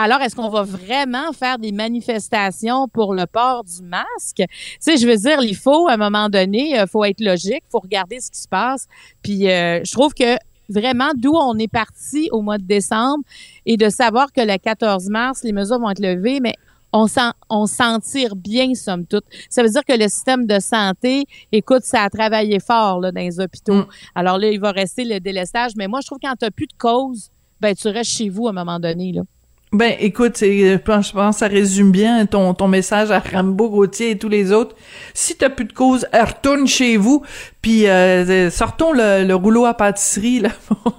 Alors, 0.00 0.20
est-ce 0.20 0.36
qu'on 0.36 0.48
va 0.48 0.62
vraiment 0.62 1.32
faire 1.32 1.58
des 1.58 1.72
manifestations 1.72 2.86
pour 2.86 3.14
le 3.14 3.26
port 3.26 3.64
du 3.64 3.82
masque? 3.82 4.36
Tu 4.36 4.46
sais, 4.78 4.96
je 4.96 5.04
veux 5.08 5.16
dire, 5.16 5.42
il 5.42 5.56
faut, 5.56 5.88
à 5.88 5.94
un 5.94 5.96
moment 5.96 6.28
donné, 6.28 6.70
il 6.70 6.78
euh, 6.78 6.86
faut 6.86 7.04
être 7.04 7.20
logique, 7.20 7.64
faut 7.68 7.80
regarder 7.80 8.20
ce 8.20 8.30
qui 8.30 8.38
se 8.38 8.46
passe. 8.46 8.86
Puis, 9.24 9.50
euh, 9.50 9.80
je 9.82 9.90
trouve 9.90 10.14
que 10.14 10.36
vraiment, 10.68 11.10
d'où 11.16 11.32
on 11.34 11.58
est 11.58 11.66
parti 11.66 12.28
au 12.30 12.42
mois 12.42 12.58
de 12.58 12.62
décembre 12.62 13.24
et 13.66 13.76
de 13.76 13.88
savoir 13.88 14.32
que 14.32 14.40
le 14.40 14.56
14 14.56 15.08
mars, 15.08 15.42
les 15.42 15.50
mesures 15.50 15.80
vont 15.80 15.90
être 15.90 15.98
levées, 15.98 16.38
mais 16.38 16.54
on 16.92 17.08
s'en, 17.08 17.32
on 17.50 17.66
s'en 17.66 17.98
tire 17.98 18.36
bien, 18.36 18.76
somme 18.76 19.04
toute. 19.04 19.24
Ça 19.50 19.64
veut 19.64 19.68
dire 19.68 19.84
que 19.84 19.98
le 19.98 20.08
système 20.08 20.46
de 20.46 20.60
santé, 20.60 21.24
écoute, 21.50 21.82
ça 21.82 22.04
a 22.04 22.08
travaillé 22.08 22.60
fort 22.60 23.00
là, 23.00 23.10
dans 23.10 23.20
les 23.20 23.40
hôpitaux. 23.40 23.82
Mm. 23.82 23.86
Alors 24.14 24.38
là, 24.38 24.48
il 24.48 24.60
va 24.60 24.70
rester 24.70 25.02
le 25.02 25.18
délestage. 25.18 25.72
Mais 25.74 25.88
moi, 25.88 25.98
je 26.02 26.06
trouve 26.06 26.18
que 26.18 26.28
quand 26.28 26.36
tu 26.36 26.44
n'as 26.44 26.52
plus 26.52 26.68
de 26.68 26.78
cause, 26.78 27.30
ben 27.60 27.74
tu 27.74 27.88
restes 27.88 28.12
chez 28.12 28.28
vous 28.28 28.46
à 28.46 28.50
un 28.50 28.52
moment 28.52 28.78
donné. 28.78 29.10
Là. 29.10 29.22
Ben, 29.70 29.94
écoute, 30.00 30.38
je 30.40 30.78
pense 30.78 31.12
que 31.12 31.32
ça 31.32 31.46
résume 31.46 31.92
bien 31.92 32.24
ton, 32.24 32.54
ton 32.54 32.68
message 32.68 33.10
à 33.10 33.18
Rambo, 33.18 33.68
Gauthier 33.68 34.12
et 34.12 34.18
tous 34.18 34.30
les 34.30 34.50
autres. 34.50 34.74
Si 35.12 35.36
t'as 35.36 35.50
plus 35.50 35.66
de 35.66 35.74
cause, 35.74 36.06
retourne 36.12 36.66
chez 36.66 36.96
vous, 36.96 37.22
puis 37.60 37.86
euh, 37.86 38.50
sortons 38.50 38.92
le, 38.92 39.34
rouleau 39.34 39.66
à 39.66 39.74
pâtisserie, 39.74 40.40
là, 40.40 40.48
pour, 40.68 40.94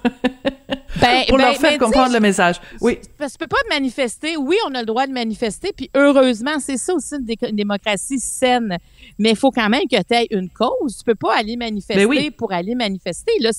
ben, 1.02 1.24
leur 1.32 1.54
ben, 1.54 1.56
faire 1.56 1.80
comprendre 1.80 2.14
le 2.14 2.20
message. 2.20 2.58
Oui. 2.80 3.00
Parce 3.18 3.34
que 3.34 3.40
tu 3.40 3.48
peux 3.48 3.56
pas 3.56 3.76
manifester. 3.76 4.38
Oui, 4.38 4.56
on 4.68 4.76
a 4.76 4.82
le 4.82 4.86
droit 4.86 5.08
de 5.08 5.14
manifester, 5.14 5.74
puis 5.76 5.90
heureusement, 5.96 6.60
c'est 6.60 6.78
ça 6.78 6.94
aussi 6.94 7.16
une, 7.16 7.56
démocratie 7.56 8.20
saine. 8.20 8.78
Mais 9.18 9.32
il 9.32 9.36
faut 9.36 9.52
quand 9.52 9.70
même 9.70 9.88
que 9.90 9.98
tu 9.98 10.14
aies 10.14 10.28
une 10.30 10.50
cause. 10.50 10.98
Tu 11.00 11.04
peux 11.04 11.16
pas 11.16 11.36
aller 11.36 11.58
manifester 11.58 12.06
ben 12.06 12.32
pour 12.32 12.54
aller 12.54 12.76
manifester. 12.76 13.32
Là, 13.40 13.50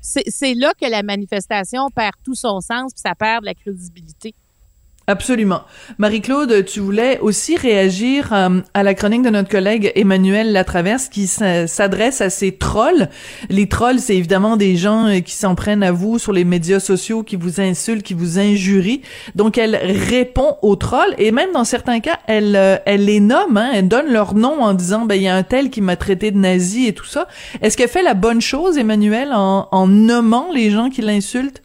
c'est 0.00 0.54
là 0.54 0.72
que 0.80 0.88
la 0.88 1.02
manifestation 1.02 1.90
perd 1.90 2.14
tout 2.24 2.36
son 2.36 2.60
sens, 2.60 2.92
puis 2.92 3.02
ça 3.04 3.16
perd 3.16 3.40
de 3.40 3.46
la 3.46 3.54
crédibilité. 3.54 4.32
Absolument. 5.10 5.62
Marie-Claude, 5.98 6.64
tu 6.66 6.78
voulais 6.78 7.18
aussi 7.18 7.56
réagir 7.56 8.32
euh, 8.32 8.60
à 8.74 8.84
la 8.84 8.94
chronique 8.94 9.22
de 9.22 9.30
notre 9.30 9.48
collègue 9.48 9.90
Emmanuel 9.96 10.52
Latraverse 10.52 11.08
qui 11.08 11.26
s'adresse 11.26 12.20
à 12.20 12.30
ces 12.30 12.52
trolls. 12.52 13.08
Les 13.48 13.68
trolls, 13.68 13.98
c'est 13.98 14.16
évidemment 14.16 14.56
des 14.56 14.76
gens 14.76 15.08
euh, 15.08 15.18
qui 15.18 15.34
s'en 15.34 15.56
prennent 15.56 15.82
à 15.82 15.90
vous 15.90 16.20
sur 16.20 16.32
les 16.32 16.44
médias 16.44 16.78
sociaux, 16.78 17.24
qui 17.24 17.34
vous 17.34 17.60
insultent, 17.60 18.04
qui 18.04 18.14
vous 18.14 18.38
injurient. 18.38 19.00
Donc, 19.34 19.58
elle 19.58 19.74
répond 19.74 20.58
aux 20.62 20.76
trolls 20.76 21.16
et 21.18 21.32
même 21.32 21.50
dans 21.52 21.64
certains 21.64 21.98
cas, 21.98 22.20
elle, 22.28 22.54
euh, 22.54 22.76
elle 22.86 23.04
les 23.04 23.18
nomme, 23.18 23.56
hein, 23.56 23.72
elle 23.74 23.88
donne 23.88 24.12
leur 24.12 24.36
nom 24.36 24.62
en 24.62 24.74
disant, 24.74 25.06
ben, 25.06 25.16
il 25.16 25.22
y 25.22 25.28
a 25.28 25.34
un 25.34 25.42
tel 25.42 25.70
qui 25.70 25.80
m'a 25.80 25.96
traité 25.96 26.30
de 26.30 26.38
nazi 26.38 26.86
et 26.86 26.92
tout 26.92 27.04
ça. 27.04 27.26
Est-ce 27.62 27.76
qu'elle 27.76 27.88
fait 27.88 28.04
la 28.04 28.14
bonne 28.14 28.40
chose, 28.40 28.78
Emmanuel, 28.78 29.30
en, 29.32 29.66
en 29.72 29.88
nommant 29.88 30.52
les 30.54 30.70
gens 30.70 30.88
qui 30.88 31.02
l'insultent? 31.02 31.62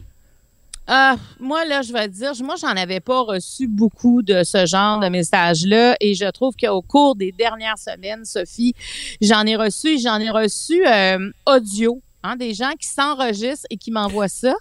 Ah, 0.88 1.16
moi, 1.40 1.64
là, 1.64 1.82
je 1.82 1.92
vais 1.92 2.06
te 2.06 2.14
dire, 2.14 2.32
moi, 2.44 2.54
j'en 2.60 2.68
avais 2.68 3.00
pas 3.00 3.22
reçu 3.22 3.66
beaucoup 3.66 4.22
de 4.22 4.44
ce 4.44 4.66
genre 4.66 5.00
de 5.00 5.08
messages-là 5.08 5.96
et 6.00 6.14
je 6.14 6.30
trouve 6.30 6.54
qu'au 6.54 6.80
cours 6.80 7.16
des 7.16 7.32
dernières 7.32 7.78
semaines, 7.78 8.24
Sophie, 8.24 8.72
j'en 9.20 9.44
ai 9.46 9.56
reçu, 9.56 9.98
j'en 9.98 10.20
ai 10.20 10.30
reçu 10.30 10.86
euh, 10.86 11.30
audio 11.44 12.00
Hein, 12.22 12.34
des 12.34 12.54
gens 12.54 12.72
qui 12.80 12.88
s'enregistrent 12.88 13.66
et 13.70 13.76
qui 13.76 13.92
m'envoient 13.92 14.26
ça. 14.26 14.54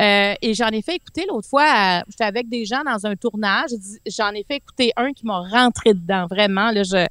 Euh, 0.00 0.34
et 0.42 0.54
j'en 0.54 0.68
ai 0.68 0.82
fait 0.82 0.96
écouter 0.96 1.24
l'autre 1.28 1.48
fois, 1.48 2.02
j'étais 2.08 2.24
avec 2.24 2.48
des 2.48 2.64
gens 2.64 2.82
dans 2.84 3.06
un 3.06 3.14
tournage, 3.14 3.70
j'en 4.06 4.30
ai 4.30 4.42
fait 4.42 4.56
écouter 4.56 4.92
un 4.96 5.12
qui 5.12 5.24
m'a 5.24 5.38
rentré 5.38 5.94
dedans, 5.94 6.26
vraiment. 6.26 6.72
Là, 6.72 6.82
je, 6.82 6.96
et 6.96 7.08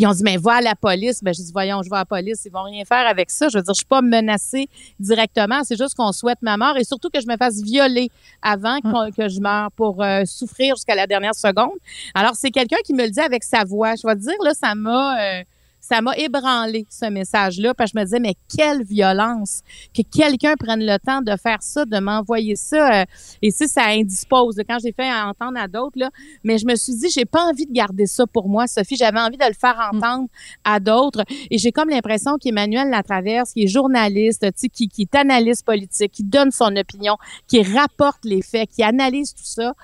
ils 0.00 0.06
ont 0.06 0.12
dit, 0.12 0.22
mais 0.22 0.38
va 0.38 0.54
à 0.54 0.60
la 0.62 0.74
police. 0.74 1.22
Ben, 1.22 1.34
j'ai 1.34 1.42
dit, 1.42 1.52
voyons, 1.52 1.82
je 1.82 1.90
vais 1.90 1.96
à 1.96 2.00
la 2.00 2.04
police, 2.06 2.42
ils 2.46 2.52
vont 2.52 2.62
rien 2.62 2.84
faire 2.86 3.06
avec 3.06 3.30
ça. 3.30 3.48
Je 3.48 3.58
veux 3.58 3.62
dire, 3.62 3.74
je 3.74 3.78
suis 3.78 3.84
pas 3.84 4.00
menacée 4.00 4.68
directement, 4.98 5.62
c'est 5.64 5.76
juste 5.76 5.94
qu'on 5.94 6.12
souhaite 6.12 6.40
ma 6.40 6.56
mort 6.56 6.76
et 6.78 6.84
surtout 6.84 7.10
que 7.10 7.20
je 7.20 7.26
me 7.26 7.36
fasse 7.36 7.60
violer 7.60 8.10
avant 8.40 8.80
que 8.80 9.28
je 9.28 9.40
meure 9.40 9.70
pour 9.72 10.02
euh, 10.02 10.24
souffrir 10.24 10.76
jusqu'à 10.76 10.94
la 10.94 11.06
dernière 11.06 11.34
seconde. 11.34 11.78
Alors, 12.14 12.34
c'est 12.34 12.50
quelqu'un 12.50 12.78
qui 12.84 12.94
me 12.94 13.04
le 13.04 13.10
dit 13.10 13.20
avec 13.20 13.44
sa 13.44 13.64
voix. 13.64 13.94
Je 13.94 14.06
vais 14.06 14.14
te 14.14 14.20
dire, 14.20 14.42
là, 14.42 14.54
ça 14.54 14.74
m'a... 14.74 15.20
Euh, 15.20 15.42
ça 15.86 16.00
m'a 16.00 16.16
ébranlé 16.16 16.86
ce 16.88 17.10
message-là 17.10 17.74
parce 17.74 17.92
que 17.92 17.98
je 17.98 18.00
me 18.00 18.04
disais 18.04 18.20
mais 18.20 18.34
quelle 18.56 18.82
violence 18.84 19.60
que 19.94 20.00
quelqu'un 20.02 20.54
prenne 20.58 20.80
le 20.80 20.96
temps 20.98 21.20
de 21.20 21.36
faire 21.36 21.62
ça, 21.62 21.84
de 21.84 21.98
m'envoyer 21.98 22.56
ça 22.56 23.02
euh, 23.02 23.04
et 23.42 23.50
si 23.50 23.68
ça 23.68 23.84
indispose 23.88 24.56
quand 24.66 24.78
j'ai 24.82 24.92
fait 24.92 25.12
entendre 25.12 25.58
à 25.58 25.68
d'autres 25.68 25.98
là, 25.98 26.10
mais 26.42 26.56
je 26.56 26.64
me 26.64 26.74
suis 26.74 26.94
dit 26.94 27.10
j'ai 27.10 27.26
pas 27.26 27.44
envie 27.44 27.66
de 27.66 27.72
garder 27.72 28.06
ça 28.06 28.26
pour 28.26 28.48
moi 28.48 28.66
Sophie, 28.66 28.96
j'avais 28.96 29.20
envie 29.20 29.36
de 29.36 29.44
le 29.44 29.52
faire 29.52 29.76
mm. 29.76 29.96
entendre 29.96 30.28
à 30.64 30.80
d'autres 30.80 31.22
et 31.50 31.58
j'ai 31.58 31.70
comme 31.70 31.90
l'impression 31.90 32.38
qu'Emmanuel 32.38 32.88
Latraverse 32.88 33.52
qui 33.52 33.64
est 33.64 33.68
journaliste, 33.68 34.46
qui 34.72 34.88
qui 34.88 35.02
est 35.02 35.14
analyste 35.14 35.66
politique, 35.66 36.12
qui 36.12 36.24
donne 36.24 36.50
son 36.50 36.74
opinion, 36.76 37.16
qui 37.46 37.62
rapporte 37.62 38.24
les 38.24 38.40
faits, 38.40 38.70
qui 38.70 38.82
analyse 38.82 39.34
tout 39.34 39.44
ça, 39.44 39.74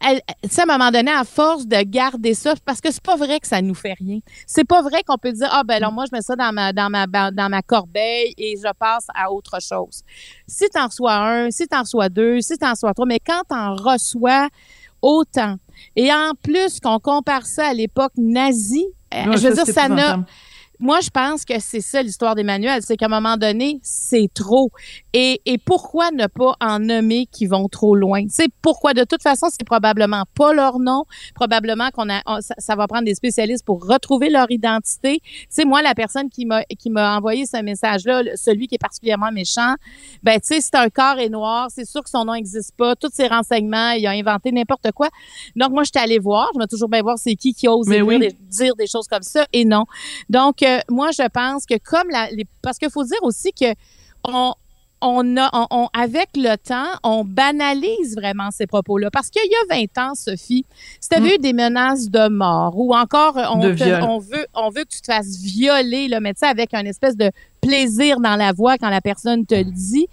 elle, 0.00 0.20
à 0.26 0.62
un 0.62 0.66
moment 0.66 0.90
donné, 0.90 1.10
à 1.10 1.24
force 1.24 1.66
de 1.66 1.76
garder 1.82 2.34
ça, 2.34 2.54
parce 2.64 2.80
que 2.80 2.90
c'est 2.90 3.02
pas 3.02 3.16
vrai 3.16 3.38
que 3.38 3.46
ça 3.46 3.60
nous 3.60 3.74
fait 3.74 3.92
rien. 3.92 4.20
C'est 4.46 4.64
pas 4.64 4.82
vrai 4.82 5.02
qu'on 5.06 5.18
peut 5.18 5.32
dire, 5.32 5.48
ah, 5.50 5.62
ben 5.64 5.74
alors 5.74 5.92
moi, 5.92 6.04
je 6.10 6.16
mets 6.16 6.22
ça 6.22 6.36
dans 6.36 6.52
ma, 6.52 6.72
dans 6.72 6.88
ma, 6.88 7.06
dans 7.06 7.48
ma 7.50 7.62
corbeille 7.62 8.34
et 8.38 8.56
je 8.56 8.72
passe 8.78 9.06
à 9.14 9.30
autre 9.30 9.58
chose. 9.60 10.02
Si 10.46 10.68
t'en 10.70 10.86
reçois 10.86 11.14
un, 11.14 11.50
si 11.50 11.66
t'en 11.66 11.80
reçois 11.80 12.08
deux, 12.08 12.40
si 12.40 12.56
t'en 12.56 12.70
reçois 12.70 12.94
trois, 12.94 13.06
mais 13.06 13.20
quand 13.20 13.42
t'en 13.48 13.74
reçois 13.74 14.48
autant, 15.02 15.56
et 15.96 16.12
en 16.12 16.32
plus 16.42 16.80
qu'on 16.80 16.98
compare 16.98 17.46
ça 17.46 17.68
à 17.68 17.74
l'époque 17.74 18.12
nazie, 18.16 18.86
euh, 19.14 19.36
je 19.36 19.48
veux 19.48 19.54
dire, 19.54 19.66
ça 19.66 19.88
n'a, 19.88 20.24
moi, 20.80 21.00
je 21.00 21.10
pense 21.10 21.44
que 21.44 21.60
c'est 21.60 21.82
ça 21.82 22.02
l'histoire 22.02 22.34
d'Emmanuel, 22.34 22.80
c'est 22.82 22.96
qu'à 22.96 23.04
un 23.04 23.10
moment 23.10 23.36
donné, 23.36 23.78
c'est 23.82 24.30
trop. 24.32 24.70
Et, 25.12 25.40
et 25.44 25.58
pourquoi 25.58 26.10
ne 26.10 26.26
pas 26.26 26.54
en 26.60 26.78
nommer 26.78 27.26
qui 27.26 27.46
vont 27.46 27.68
trop 27.68 27.96
loin? 27.96 28.24
C'est 28.28 28.48
pourquoi, 28.62 28.94
de 28.94 29.04
toute 29.04 29.22
façon, 29.22 29.48
c'est 29.50 29.64
probablement 29.64 30.24
pas 30.34 30.52
leur 30.52 30.78
nom. 30.78 31.04
Probablement 31.34 31.90
qu'on 31.90 32.08
a, 32.08 32.22
ça, 32.40 32.54
ça, 32.58 32.76
va 32.76 32.86
prendre 32.86 33.04
des 33.04 33.14
spécialistes 33.14 33.64
pour 33.64 33.84
retrouver 33.86 34.30
leur 34.30 34.50
identité. 34.50 35.20
C'est 35.48 35.64
moi, 35.64 35.82
la 35.82 35.94
personne 35.94 36.30
qui 36.30 36.46
m'a, 36.46 36.62
qui 36.64 36.90
m'a 36.90 37.16
envoyé 37.16 37.46
ce 37.46 37.60
message-là, 37.62 38.22
celui 38.36 38.68
qui 38.68 38.76
est 38.76 38.78
particulièrement 38.78 39.32
méchant, 39.32 39.74
ben, 40.22 40.38
tu 40.40 40.54
sais, 40.54 40.60
c'est 40.60 40.76
un 40.76 40.88
corps 40.88 41.18
et 41.18 41.28
noir. 41.28 41.68
C'est 41.74 41.84
sûr 41.84 42.02
que 42.02 42.10
son 42.10 42.24
nom 42.24 42.34
n'existe 42.34 42.76
pas. 42.76 42.94
Tous 42.94 43.10
ses 43.12 43.26
renseignements, 43.26 43.90
il 43.90 44.06
a 44.06 44.10
inventé 44.10 44.52
n'importe 44.52 44.92
quoi. 44.92 45.08
Donc, 45.56 45.70
moi, 45.70 45.82
je 45.82 45.90
suis 45.92 46.04
allée 46.04 46.18
voir. 46.18 46.50
Je 46.54 46.60
vais 46.60 46.66
toujours 46.66 46.88
bien 46.88 47.02
voir 47.02 47.18
c'est 47.18 47.34
qui 47.34 47.52
qui 47.52 47.68
ose 47.68 47.86
dire, 47.86 48.06
des, 48.06 48.32
dire, 48.48 48.76
des, 48.76 48.86
choses 48.86 49.08
comme 49.08 49.22
ça 49.22 49.46
et 49.52 49.64
non. 49.64 49.84
Donc, 50.28 50.62
euh, 50.62 50.78
moi, 50.88 51.10
je 51.10 51.26
pense 51.28 51.66
que 51.66 51.74
comme 51.78 52.08
la, 52.10 52.30
les, 52.30 52.46
parce 52.62 52.78
qu'il 52.78 52.90
faut 52.90 53.04
dire 53.04 53.22
aussi 53.22 53.52
que 53.52 53.74
on, 54.24 54.54
on 55.02 55.36
a, 55.36 55.50
on, 55.70 55.88
avec 55.92 56.28
le 56.36 56.56
temps, 56.56 56.90
on 57.02 57.24
banalise 57.24 58.14
vraiment 58.16 58.50
ces 58.50 58.66
propos-là. 58.66 59.10
Parce 59.10 59.30
qu'il 59.30 59.42
y 59.44 59.72
a 59.72 59.76
20 59.76 59.98
ans, 59.98 60.14
Sophie, 60.14 60.64
si 61.00 61.08
tu 61.08 61.16
avais 61.16 61.36
eu 61.36 61.38
des 61.38 61.52
menaces 61.52 62.10
de 62.10 62.28
mort 62.28 62.78
ou 62.78 62.94
encore 62.94 63.36
on, 63.36 63.60
te, 63.60 64.02
on, 64.02 64.18
veut, 64.18 64.46
on 64.54 64.70
veut 64.70 64.84
que 64.84 64.90
tu 64.90 65.00
te 65.00 65.12
fasses 65.12 65.38
violer, 65.38 66.08
là, 66.08 66.20
mais 66.20 66.34
tu 66.34 66.40
sais, 66.40 66.46
avec 66.46 66.74
un 66.74 66.84
espèce 66.84 67.16
de 67.16 67.30
plaisir 67.60 68.20
dans 68.20 68.36
la 68.36 68.52
voix 68.52 68.78
quand 68.78 68.90
la 68.90 69.00
personne 69.00 69.46
te 69.46 69.54
le 69.54 69.64
dit, 69.64 70.06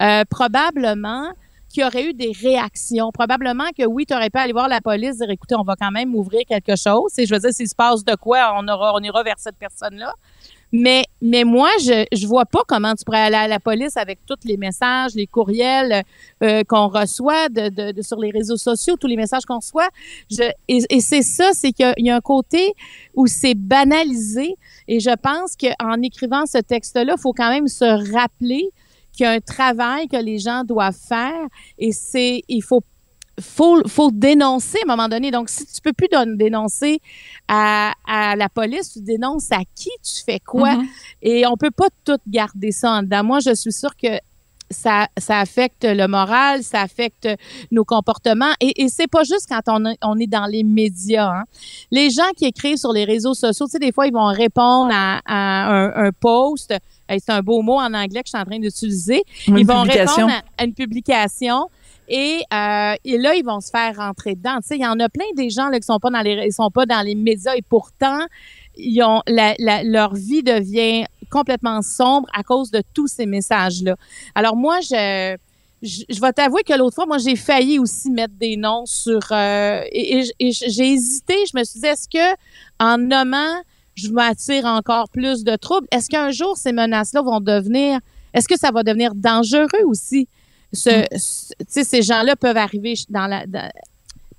euh, 0.00 0.24
probablement 0.28 1.32
qu'il 1.70 1.82
y 1.82 1.86
aurait 1.86 2.04
eu 2.04 2.12
des 2.12 2.32
réactions. 2.32 3.10
Probablement 3.12 3.68
que 3.76 3.86
oui, 3.86 4.04
tu 4.04 4.14
aurais 4.14 4.30
pu 4.30 4.38
aller 4.38 4.52
voir 4.52 4.68
la 4.68 4.80
police, 4.80 5.18
dire 5.18 5.30
écoutez, 5.30 5.54
on 5.54 5.62
va 5.62 5.76
quand 5.76 5.92
même 5.92 6.14
ouvrir 6.14 6.42
quelque 6.46 6.76
chose. 6.76 7.16
Et 7.18 7.26
je 7.26 7.34
veux 7.34 7.40
dire, 7.40 7.52
s'il 7.52 7.68
se 7.68 7.74
passe 7.74 8.04
de 8.04 8.14
quoi, 8.16 8.54
on 8.56 8.66
aura, 8.68 8.92
on 8.94 9.00
ira 9.00 9.22
vers 9.22 9.38
cette 9.38 9.56
personne-là. 9.56 10.12
Mais, 10.72 11.04
mais 11.20 11.44
moi, 11.44 11.68
je 11.80 12.04
je 12.12 12.26
vois 12.26 12.46
pas 12.46 12.62
comment 12.66 12.94
tu 12.94 13.04
pourrais 13.04 13.22
aller 13.22 13.36
à 13.36 13.48
la 13.48 13.58
police 13.58 13.96
avec 13.96 14.20
tous 14.26 14.36
les 14.44 14.56
messages, 14.56 15.14
les 15.14 15.26
courriels 15.26 16.04
euh, 16.42 16.62
qu'on 16.64 16.88
reçoit 16.88 17.48
de, 17.48 17.92
de, 17.92 18.02
sur 18.02 18.20
les 18.20 18.30
réseaux 18.30 18.56
sociaux, 18.56 18.96
tous 18.96 19.08
les 19.08 19.16
messages 19.16 19.44
qu'on 19.44 19.58
reçoit. 19.58 19.88
Je, 20.30 20.44
et, 20.68 20.78
et 20.88 21.00
c'est 21.00 21.22
ça, 21.22 21.50
c'est 21.52 21.72
qu'il 21.72 21.92
y 21.98 22.10
a 22.10 22.16
un 22.16 22.20
côté 22.20 22.72
où 23.14 23.26
c'est 23.26 23.54
banalisé. 23.54 24.56
Et 24.86 25.00
je 25.00 25.14
pense 25.16 25.56
qu'en 25.56 26.00
écrivant 26.02 26.46
ce 26.46 26.58
texte-là, 26.58 27.14
il 27.16 27.20
faut 27.20 27.32
quand 27.32 27.50
même 27.50 27.68
se 27.68 28.12
rappeler 28.12 28.70
qu'il 29.12 29.24
y 29.24 29.28
a 29.28 29.32
un 29.32 29.40
travail 29.40 30.06
que 30.08 30.16
les 30.16 30.38
gens 30.38 30.62
doivent 30.64 30.96
faire. 30.96 31.46
Et 31.78 31.92
c'est, 31.92 32.42
il 32.48 32.62
faut 32.62 32.82
faut, 33.40 33.86
faut 33.88 34.10
dénoncer 34.10 34.78
à 34.78 34.90
un 34.90 34.96
moment 34.96 35.08
donné. 35.08 35.30
Donc, 35.30 35.48
si 35.48 35.66
tu 35.66 35.80
peux 35.82 35.92
plus 35.92 36.08
dénoncer 36.36 37.00
à, 37.48 37.92
à 38.06 38.36
la 38.36 38.48
police, 38.48 38.92
tu 38.92 39.00
dénonces 39.00 39.50
à 39.52 39.60
qui? 39.74 39.90
Tu 40.02 40.22
fais 40.24 40.40
quoi? 40.40 40.74
Mm-hmm. 40.74 40.86
Et 41.22 41.46
on 41.46 41.56
peut 41.56 41.70
pas 41.70 41.88
tout 42.04 42.18
garder 42.28 42.72
ça 42.72 42.92
en 42.92 43.02
dedans. 43.02 43.24
Moi, 43.24 43.40
je 43.40 43.54
suis 43.54 43.72
sûre 43.72 43.96
que 43.96 44.18
ça, 44.70 45.08
ça 45.18 45.40
affecte 45.40 45.84
le 45.84 46.06
moral, 46.06 46.62
ça 46.62 46.82
affecte 46.82 47.28
nos 47.72 47.84
comportements. 47.84 48.52
Et, 48.60 48.84
et 48.84 48.88
c'est 48.88 49.08
pas 49.08 49.24
juste 49.24 49.46
quand 49.48 49.62
on, 49.66 49.94
on 50.02 50.16
est 50.18 50.28
dans 50.28 50.46
les 50.46 50.62
médias. 50.62 51.40
Hein. 51.40 51.44
Les 51.90 52.10
gens 52.10 52.30
qui 52.36 52.44
écrivent 52.44 52.76
sur 52.76 52.92
les 52.92 53.04
réseaux 53.04 53.34
sociaux, 53.34 53.66
tu 53.66 53.72
sais, 53.72 53.78
des 53.80 53.90
fois, 53.90 54.06
ils 54.06 54.12
vont 54.12 54.26
répondre 54.26 54.90
à, 54.92 55.20
à 55.26 55.74
un, 55.74 56.06
un, 56.06 56.12
post. 56.12 56.72
C'est 57.08 57.30
un 57.30 57.40
beau 57.42 57.62
mot 57.62 57.80
en 57.80 57.92
anglais 57.92 58.22
que 58.22 58.28
je 58.28 58.36
suis 58.36 58.38
en 58.38 58.44
train 58.44 58.60
d'utiliser. 58.60 59.24
Ils 59.48 59.66
vont 59.66 59.82
répondre 59.82 60.30
à, 60.30 60.42
à 60.56 60.64
une 60.64 60.74
publication 60.74 61.68
et, 62.12 62.42
euh, 62.52 62.94
et 63.04 63.18
là, 63.18 63.36
ils 63.36 63.44
vont 63.44 63.60
se 63.60 63.70
faire 63.70 63.94
rentrer 63.96 64.34
dedans. 64.34 64.58
Il 64.70 64.78
y 64.78 64.86
en 64.86 64.98
a 64.98 65.08
plein 65.08 65.24
des 65.36 65.48
gens 65.48 65.68
là, 65.68 65.78
qui 65.78 65.86
sont 65.86 66.00
pas 66.00 66.10
dans 66.10 66.22
les, 66.22 66.42
ils 66.44 66.52
sont 66.52 66.70
pas 66.70 66.84
dans 66.84 67.02
les 67.06 67.14
médias 67.14 67.54
et 67.54 67.62
pourtant, 67.62 68.18
ils 68.76 69.00
ont 69.04 69.22
leur 69.28 70.14
vie 70.14 70.42
devient 70.42 71.04
complètement 71.30 71.82
sombre 71.82 72.28
à 72.34 72.42
cause 72.42 72.72
de 72.72 72.82
tous 72.94 73.06
ces 73.06 73.26
messages-là. 73.26 73.94
Alors 74.34 74.56
moi, 74.56 74.80
je, 74.80 75.36
je, 75.82 76.20
vais 76.20 76.32
t'avouer 76.32 76.64
que 76.64 76.76
l'autre 76.76 76.96
fois, 76.96 77.06
moi, 77.06 77.18
j'ai 77.18 77.36
failli 77.36 77.78
aussi 77.78 78.10
mettre 78.10 78.34
des 78.34 78.56
noms 78.56 78.86
sur 78.86 79.20
euh, 79.30 79.82
et 79.92 80.24
j'ai 80.40 80.92
hésité. 80.92 81.34
Je 81.46 81.56
me 81.56 81.62
suis 81.62 81.78
dit, 81.78 81.86
est-ce 81.86 82.08
que 82.08 82.36
en 82.80 82.98
nommant, 82.98 83.62
je 83.94 84.08
m'attire 84.10 84.64
encore 84.64 85.08
plus 85.10 85.44
de 85.44 85.54
troubles? 85.54 85.86
Est-ce 85.92 86.08
qu'un 86.08 86.32
jour 86.32 86.56
ces 86.56 86.72
menaces-là 86.72 87.22
vont 87.22 87.40
devenir, 87.40 88.00
est-ce 88.34 88.48
que 88.48 88.58
ça 88.58 88.72
va 88.72 88.82
devenir 88.82 89.14
dangereux 89.14 89.84
aussi? 89.84 90.26
Ce, 90.72 91.04
ce 91.16 91.82
ces 91.84 92.02
gens-là 92.02 92.36
peuvent 92.36 92.56
arriver 92.56 92.94
dans 93.08 93.26
la, 93.26 93.46
dans, 93.46 93.70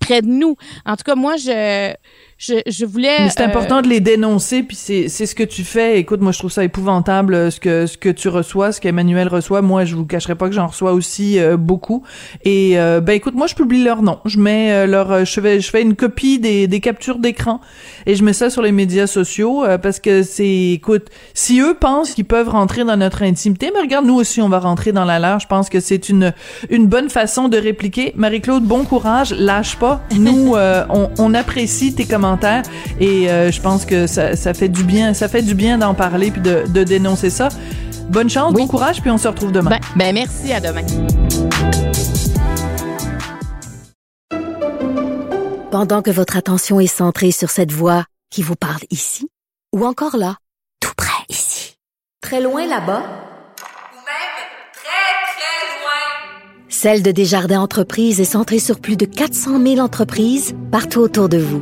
près 0.02 0.22
de 0.22 0.28
nous. 0.28 0.58
En 0.86 0.98
tout 0.98 1.04
cas, 1.04 1.16
moi, 1.16 1.38
je, 1.38 1.94
je, 2.42 2.56
je 2.66 2.86
voulais. 2.86 3.18
Mais 3.20 3.30
c'est 3.30 3.44
important 3.44 3.78
euh, 3.78 3.82
de 3.84 3.88
les 3.88 4.00
dénoncer, 4.00 4.64
puis 4.64 4.76
c'est, 4.76 5.10
c'est 5.10 5.28
ce 5.28 5.36
que 5.36 5.44
tu 5.44 5.64
fais. 5.64 6.00
Écoute, 6.00 6.22
moi, 6.22 6.32
je 6.32 6.40
trouve 6.40 6.52
ça 6.52 6.64
épouvantable 6.64 7.36
euh, 7.36 7.52
ce 7.52 7.60
que 7.60 7.86
ce 7.86 8.00
que 8.00 8.10
tu 8.10 8.30
reçois, 8.30 8.72
ce 8.72 8.82
qu'Emmanuel 8.82 9.28
reçoit. 9.28 9.62
Moi, 9.62 9.86
je 9.86 9.96
vous 9.96 10.08
cacherai 10.08 10.34
pas 10.34 10.50
que 10.50 10.56
j'en 10.56 10.66
reçois 10.66 10.94
aussi 10.94 11.38
euh, 11.38 11.56
beaucoup. 11.56 12.02
Et 12.44 12.80
euh, 12.80 13.00
ben, 13.00 13.14
écoute, 13.14 13.36
moi, 13.36 13.46
je 13.46 13.54
publie 13.54 13.84
leur 13.84 14.02
nom. 14.02 14.18
Je 14.26 14.40
mets 14.40 14.72
euh, 14.72 14.88
leur, 14.88 15.24
je 15.24 15.40
fais, 15.40 15.60
je 15.60 15.70
fais 15.70 15.84
une 15.84 15.96
copie 15.96 16.40
des, 16.40 16.66
des 16.66 16.80
captures 16.80 17.20
d'écran 17.20 17.62
et 18.08 18.16
je 18.16 18.24
mets 18.24 18.34
ça 18.34 18.50
sur 18.50 18.64
les 18.64 18.72
médias 18.72 19.06
sociaux 19.06 19.64
parce 19.84 20.00
que 20.00 20.24
c'est, 20.24 20.72
écoute, 20.72 21.10
si 21.36 21.60
eux 21.60 21.76
pensent 21.80 22.16
qu'ils 22.16 22.26
peuvent 22.26 22.50
rentrer 22.50 22.84
dans 22.84 22.98
notre 22.98 23.22
intimité, 23.22 23.70
mais 23.72 23.82
regarde, 23.82 24.08
nous 24.08 24.16
aussi, 24.16 24.42
on 24.42 24.50
va 24.50 24.58
rentrer 24.58 24.92
dans 24.92 25.06
la 25.06 25.20
leur. 25.20 25.40
Je 25.40 25.48
pense 25.48 25.70
que 25.70 25.80
c'est 25.80 26.10
une 26.10 26.34
une 26.72 26.88
bonne 26.88 27.12
façon 27.12 27.50
de 27.50 27.58
répliquer. 27.58 28.14
Marie-Claude, 28.16 28.64
bon 28.64 28.84
courage, 28.84 29.32
lâche 29.38 29.76
pas. 29.76 30.02
Nous, 30.16 30.56
on, 30.90 31.10
on 31.20 31.34
apprécie 31.36 31.94
tes 31.94 32.06
commentaires 32.06 32.31
et 33.00 33.30
euh, 33.30 33.52
je 33.52 33.62
pense 33.62 33.86
que 33.86 34.08
ça, 34.08 34.36
ça, 34.36 34.54
fait 34.54 34.70
du 34.70 34.84
bien, 34.84 35.14
ça 35.14 35.28
fait 35.28 35.42
du 35.42 35.56
bien 35.56 35.78
d'en 35.78 35.94
parler 35.94 36.32
puis 36.32 36.42
de, 36.42 36.64
de, 36.68 36.84
dénoncer 36.84 37.30
ça. 37.30 37.50
Bonne 38.10 38.30
chance, 38.30 38.54
oui. 38.56 38.62
bon 38.62 38.68
courage, 38.68 39.02
puis 39.02 39.10
on 39.10 39.18
se 39.18 39.28
retrouve 39.28 39.52
demain. 39.52 39.72
Ben, 39.72 39.80
ben 39.96 40.14
merci, 40.14 40.52
à 40.52 40.60
demain. 40.60 40.82
Pendant 45.72 46.02
que 46.02 46.12
votre 46.12 46.36
attention 46.36 46.80
est 46.80 46.88
centrée 46.88 47.32
sur 47.32 47.50
cette 47.50 47.72
voix 47.72 48.06
qui 48.30 48.42
vous 48.42 48.56
parle 48.56 48.82
ici, 48.90 49.30
ou 49.74 49.86
encore 49.86 50.18
là, 50.18 50.36
tout 50.82 50.94
près 50.98 51.24
ici, 51.30 51.76
très 52.22 52.42
loin 52.42 52.68
là-bas, 52.68 53.04
Celle 56.82 57.04
de 57.04 57.12
Desjardins 57.12 57.62
Entreprises 57.62 58.20
est 58.20 58.26
centrée 58.26 58.58
sur 58.58 58.80
plus 58.80 58.98
de 58.98 59.06
400 59.06 59.62
000 59.62 59.78
entreprises 59.78 60.56
partout 60.72 61.02
autour 61.02 61.30
de 61.30 61.38
vous. 61.38 61.62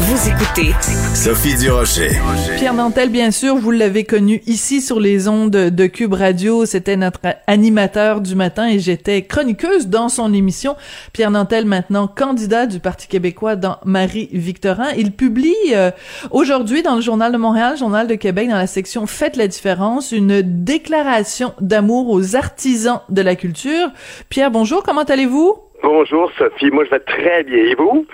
Vous 0.00 0.28
écoutez 0.28 0.72
Sophie 1.12 1.56
Durocher. 1.56 2.10
Pierre 2.56 2.72
Nantel, 2.72 3.10
bien 3.10 3.32
sûr, 3.32 3.56
vous 3.56 3.72
l'avez 3.72 4.04
connu 4.04 4.40
ici 4.46 4.80
sur 4.80 5.00
les 5.00 5.26
ondes 5.26 5.50
de 5.50 5.86
Cube 5.86 6.14
Radio. 6.14 6.64
C'était 6.66 6.96
notre 6.96 7.18
animateur 7.48 8.20
du 8.20 8.36
matin 8.36 8.68
et 8.68 8.78
j'étais 8.78 9.22
chroniqueuse 9.22 9.88
dans 9.88 10.08
son 10.08 10.32
émission. 10.32 10.76
Pierre 11.12 11.32
Nantel, 11.32 11.64
maintenant 11.64 12.06
candidat 12.06 12.66
du 12.66 12.78
Parti 12.78 13.08
québécois 13.08 13.56
dans 13.56 13.78
Marie-Victorin. 13.84 14.92
Il 14.96 15.10
publie 15.10 15.54
euh, 15.74 15.90
aujourd'hui 16.30 16.82
dans 16.82 16.94
le 16.94 17.00
Journal 17.00 17.32
de 17.32 17.38
Montréal, 17.38 17.76
Journal 17.76 18.06
de 18.06 18.14
Québec, 18.14 18.48
dans 18.48 18.56
la 18.56 18.68
section 18.68 19.06
Faites 19.06 19.36
la 19.36 19.48
différence, 19.48 20.12
une 20.12 20.42
déclaration 20.42 21.54
d'amour 21.60 22.08
aux 22.10 22.36
artisans 22.36 23.00
de 23.08 23.20
la 23.20 23.34
culture. 23.34 23.88
Pierre, 24.28 24.52
bonjour, 24.52 24.84
comment 24.84 25.02
allez-vous? 25.02 25.56
Bonjour 25.82 26.30
Sophie, 26.38 26.70
moi 26.70 26.84
je 26.84 26.90
vais 26.90 27.00
très 27.00 27.44
bien. 27.44 27.58
Et 27.58 27.74
vous? 27.74 28.06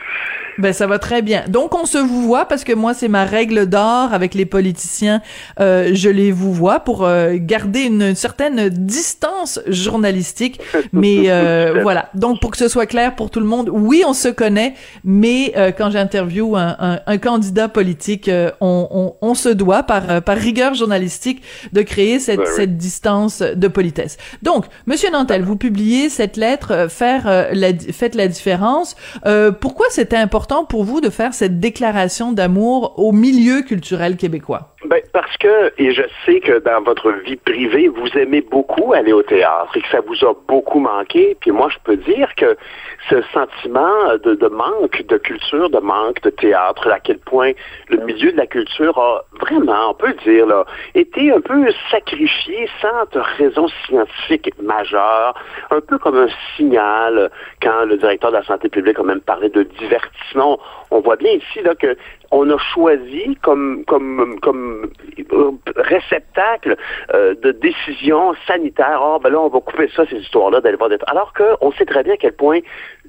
Ben 0.59 0.73
ça 0.73 0.87
va 0.87 0.99
très 0.99 1.23
bien. 1.23 1.45
Donc 1.49 1.75
on 1.75 1.87
se 1.87 1.99
vous 1.99 2.23
voit 2.23 2.45
parce 2.47 2.65
que 2.65 2.73
moi 2.73 2.95
c'est 2.95 3.09
ma 3.09 3.25
règle 3.25 3.67
d'or 3.67 4.13
avec 4.13 4.35
les 4.35 4.47
politiciens. 4.47 5.21
Euh, 5.59 5.91
je 5.93 6.09
les 6.09 6.31
vous 6.31 6.53
vois 6.53 6.81
pour 6.81 7.05
euh, 7.05 7.35
garder 7.37 7.83
une 7.83 8.15
certaine 8.15 8.69
distance 8.69 9.61
journalistique. 9.67 10.61
Mais 10.93 11.25
euh, 11.27 11.81
voilà. 11.83 12.11
Donc 12.15 12.41
pour 12.41 12.51
que 12.51 12.57
ce 12.57 12.69
soit 12.69 12.87
clair 12.87 13.17
pour 13.17 13.31
tout 13.31 13.41
le 13.41 13.47
monde, 13.47 13.69
oui 13.73 14.03
on 14.07 14.13
se 14.13 14.29
connaît, 14.29 14.75
mais 15.03 15.53
euh, 15.57 15.73
quand 15.77 15.91
j'interviewe 15.91 16.57
un, 16.57 16.77
un, 16.79 17.01
un, 17.07 17.19
candidat 17.19 17.69
politique, 17.69 18.29
euh, 18.29 18.51
on, 18.61 18.87
on, 18.91 19.15
on, 19.21 19.35
se 19.35 19.49
doit 19.49 19.83
par 19.83 20.23
par 20.23 20.37
rigueur 20.37 20.75
journalistique 20.75 21.43
de 21.73 21.83
créer 21.83 22.19
cette, 22.19 22.35
Ouais, 22.39 22.47
cette 22.57 22.77
distance 22.77 23.41
de 23.41 23.69
politesse. 23.69 24.17
Donc 24.43 24.67
Monsieur 24.87 25.11
Nantel, 25.11 25.43
vous 25.43 25.57
publiez 25.57 26.09
cette 26.09 26.37
lettre, 26.37 26.73
euh, 26.73 26.89
faire 26.89 27.27
euh, 27.27 27.49
la, 27.53 27.69
faites 27.93 28.15
la 28.15 28.29
différence. 28.29 28.97
Euh, 29.27 29.51
pourquoi 29.51 29.87
c'était 29.91 30.17
important 30.17 30.44
pour 30.69 30.85
vous 30.85 31.01
de 31.01 31.11
faire 31.11 31.35
cette 31.35 31.59
déclaration 31.61 32.33
d'amour 32.33 32.95
au 32.99 33.13
milieu 33.13 33.63
culturel 33.63 34.17
québécois? 34.17 34.75
Ben, 34.85 35.01
parce 35.13 35.35
que, 35.39 35.73
et 35.79 35.93
je 35.93 36.03
sais 36.27 36.41
que 36.41 36.59
dans 36.59 36.83
votre 36.83 37.11
vie 37.25 37.37
privée, 37.37 37.89
vous 37.89 38.09
aimez 38.19 38.43
beaucoup 38.43 38.93
aller 38.93 39.15
au 39.15 39.23
théâtre 39.23 39.75
et 39.77 39.81
que 39.81 39.89
ça 39.89 40.01
vous 40.07 40.27
a 40.27 40.35
beaucoup 40.47 40.79
manqué. 40.79 41.37
Puis 41.41 41.53
moi, 41.53 41.69
je 41.71 41.79
peux 41.85 41.97
dire 41.97 42.29
que 42.37 42.57
ce 43.09 43.23
sentiment 43.33 44.17
de, 44.23 44.35
de 44.35 44.49
manque 44.49 45.03
de 45.09 45.17
culture, 45.17 45.71
de 45.71 45.79
manque 45.79 46.21
de 46.23 46.31
théâtre, 46.31 46.87
à 46.91 47.01
quel 47.01 47.19
point 47.19 47.53
le 47.89 47.99
milieu 48.05 48.33
de 48.33 48.37
la 48.37 48.47
culture 48.47 48.99
a 48.99 49.25
vraiment, 49.41 49.91
on 49.91 49.95
peut 49.95 50.15
dire, 50.25 50.47
là, 50.47 50.67
été 50.95 51.33
un 51.33 51.41
peu 51.41 51.65
sacrifié 51.91 52.69
sans 52.83 53.21
raison 53.39 53.69
scientifique 53.87 54.51
majeure, 54.61 55.35
un 55.71 55.81
peu 55.81 55.97
comme 55.97 56.17
un 56.17 56.29
signal 56.57 57.31
quand 57.63 57.85
le 57.87 57.97
directeur 57.97 58.31
de 58.31 58.37
la 58.37 58.45
santé 58.45 58.69
publique 58.69 58.99
a 58.99 59.03
même 59.03 59.21
parlé 59.21 59.49
de 59.49 59.63
divertissement. 59.63 60.34
On 60.91 61.01
voit 61.01 61.17
bien 61.17 61.33
ici 61.33 61.63
là, 61.63 61.75
que 61.75 61.97
on 62.31 62.49
a 62.51 62.59
choisi 62.59 63.37
comme, 63.43 63.85
comme, 63.87 64.39
comme 64.41 64.91
réceptacle 65.77 66.77
euh, 67.15 67.35
de 67.43 67.53
décisions 67.53 68.35
sanitaires. 68.47 69.01
Ah, 69.03 69.19
ben 69.23 69.31
là, 69.31 69.41
on 69.41 69.49
va 69.49 69.61
couper 69.61 69.89
ça, 69.95 70.05
ces 70.09 70.17
histoires-là, 70.17 70.61
d'aller 70.61 70.77
voir 70.77 70.91
des... 70.91 70.99
Alors 71.07 71.33
qu'on 71.35 71.73
sait 71.73 71.85
très 71.85 72.03
bien 72.03 72.15
à 72.15 72.17
quel 72.17 72.33
point 72.33 72.61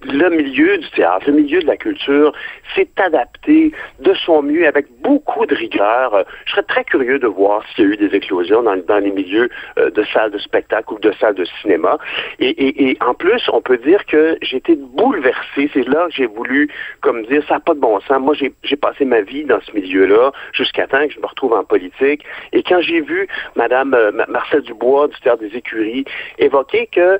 le 0.03 0.29
milieu 0.29 0.77
du 0.77 0.89
théâtre, 0.91 1.25
le 1.27 1.33
milieu 1.33 1.61
de 1.61 1.67
la 1.67 1.77
culture 1.77 2.33
s'est 2.75 2.89
adapté 2.97 3.71
de 3.99 4.13
son 4.13 4.41
mieux 4.41 4.67
avec 4.67 4.87
beaucoup 5.01 5.45
de 5.45 5.55
rigueur. 5.55 6.25
Je 6.45 6.51
serais 6.51 6.63
très 6.63 6.83
curieux 6.83 7.19
de 7.19 7.27
voir 7.27 7.63
s'il 7.69 7.85
y 7.85 7.87
a 7.87 7.93
eu 7.93 7.97
des 7.97 8.15
éclosions 8.15 8.61
dans, 8.63 8.75
dans 8.75 8.99
les 8.99 9.11
milieux 9.11 9.49
euh, 9.77 9.89
de 9.89 10.03
salles 10.03 10.31
de 10.31 10.37
spectacle 10.37 10.93
ou 10.93 10.99
de 10.99 11.11
salles 11.13 11.35
de 11.35 11.45
cinéma. 11.61 11.97
Et, 12.39 12.97
en 13.05 13.13
plus, 13.13 13.41
on 13.51 13.61
peut 13.61 13.77
dire 13.77 14.05
que 14.05 14.37
j'ai 14.41 14.57
été 14.57 14.75
bouleversé. 14.75 15.69
C'est 15.73 15.87
là 15.87 16.07
que 16.07 16.13
j'ai 16.13 16.25
voulu, 16.25 16.69
comme 17.01 17.23
dire, 17.25 17.43
ça 17.47 17.55
n'a 17.55 17.59
pas 17.59 17.73
de 17.73 17.79
bon 17.79 17.99
sens. 18.01 18.19
Moi, 18.19 18.35
j'ai 18.35 18.75
passé 18.75 19.05
ma 19.05 19.14
vie 19.21 19.43
dans 19.43 19.59
ce 19.61 19.71
milieu-là 19.73 20.31
jusqu'à 20.53 20.87
temps 20.87 21.05
que 21.07 21.13
je 21.13 21.19
me 21.19 21.25
retrouve 21.27 21.53
en 21.53 21.63
politique. 21.63 22.23
Et 22.53 22.63
quand 22.63 22.81
j'ai 22.81 23.01
vu 23.01 23.27
Madame 23.55 23.93
euh, 23.93 24.11
Ma- 24.11 24.27
Marcel 24.27 24.61
Dubois 24.61 25.07
du 25.07 25.19
Théâtre 25.21 25.41
des 25.41 25.55
Écuries 25.55 26.05
évoquer 26.37 26.87
que 26.87 27.19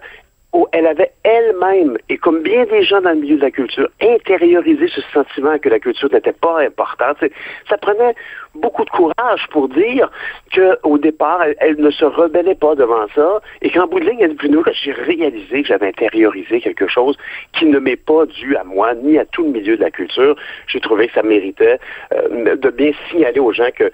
où 0.53 0.65
elle 0.71 0.87
avait 0.87 1.11
elle-même, 1.23 1.97
et 2.07 2.17
comme 2.17 2.41
bien 2.41 2.63
des 2.65 2.81
gens 2.81 3.01
dans 3.01 3.09
le 3.09 3.17
milieu 3.17 3.35
de 3.35 3.41
la 3.41 3.51
culture, 3.51 3.89
intériorisé 4.01 4.87
ce 4.87 5.01
sentiment 5.13 5.59
que 5.59 5.67
la 5.67 5.79
culture 5.79 6.09
n'était 6.13 6.31
pas 6.31 6.61
importante. 6.61 7.17
Ça 7.67 7.77
prenait 7.77 8.15
beaucoup 8.55 8.85
de 8.85 8.89
courage 8.89 9.47
pour 9.51 9.69
dire 9.69 10.09
qu'au 10.53 10.97
départ, 10.97 11.43
elle, 11.59 11.77
ne 11.77 11.91
se 11.91 12.05
rebellait 12.05 12.55
pas 12.55 12.75
devant 12.75 13.07
ça, 13.13 13.41
et 13.61 13.69
qu'en 13.69 13.87
bout 13.87 13.99
de 13.99 14.05
ligne, 14.05 14.19
elle 14.21 14.31
dit, 14.31 14.35
Bruno, 14.35 14.63
j'ai 14.73 14.91
réalisé 14.91 15.61
que 15.61 15.67
j'avais 15.67 15.87
intériorisé 15.87 16.61
quelque 16.61 16.87
chose 16.87 17.17
qui 17.53 17.65
ne 17.65 17.79
m'est 17.79 17.95
pas 17.95 18.25
dû 18.25 18.55
à 18.55 18.63
moi, 18.63 18.93
ni 18.95 19.17
à 19.17 19.25
tout 19.25 19.43
le 19.43 19.49
milieu 19.49 19.77
de 19.77 19.81
la 19.81 19.91
culture. 19.91 20.35
J'ai 20.67 20.79
trouvé 20.79 21.07
que 21.07 21.13
ça 21.13 21.23
méritait 21.23 21.79
euh, 22.13 22.55
de 22.55 22.69
bien 22.69 22.91
signaler 23.09 23.39
aux 23.39 23.53
gens 23.53 23.69
que 23.75 23.91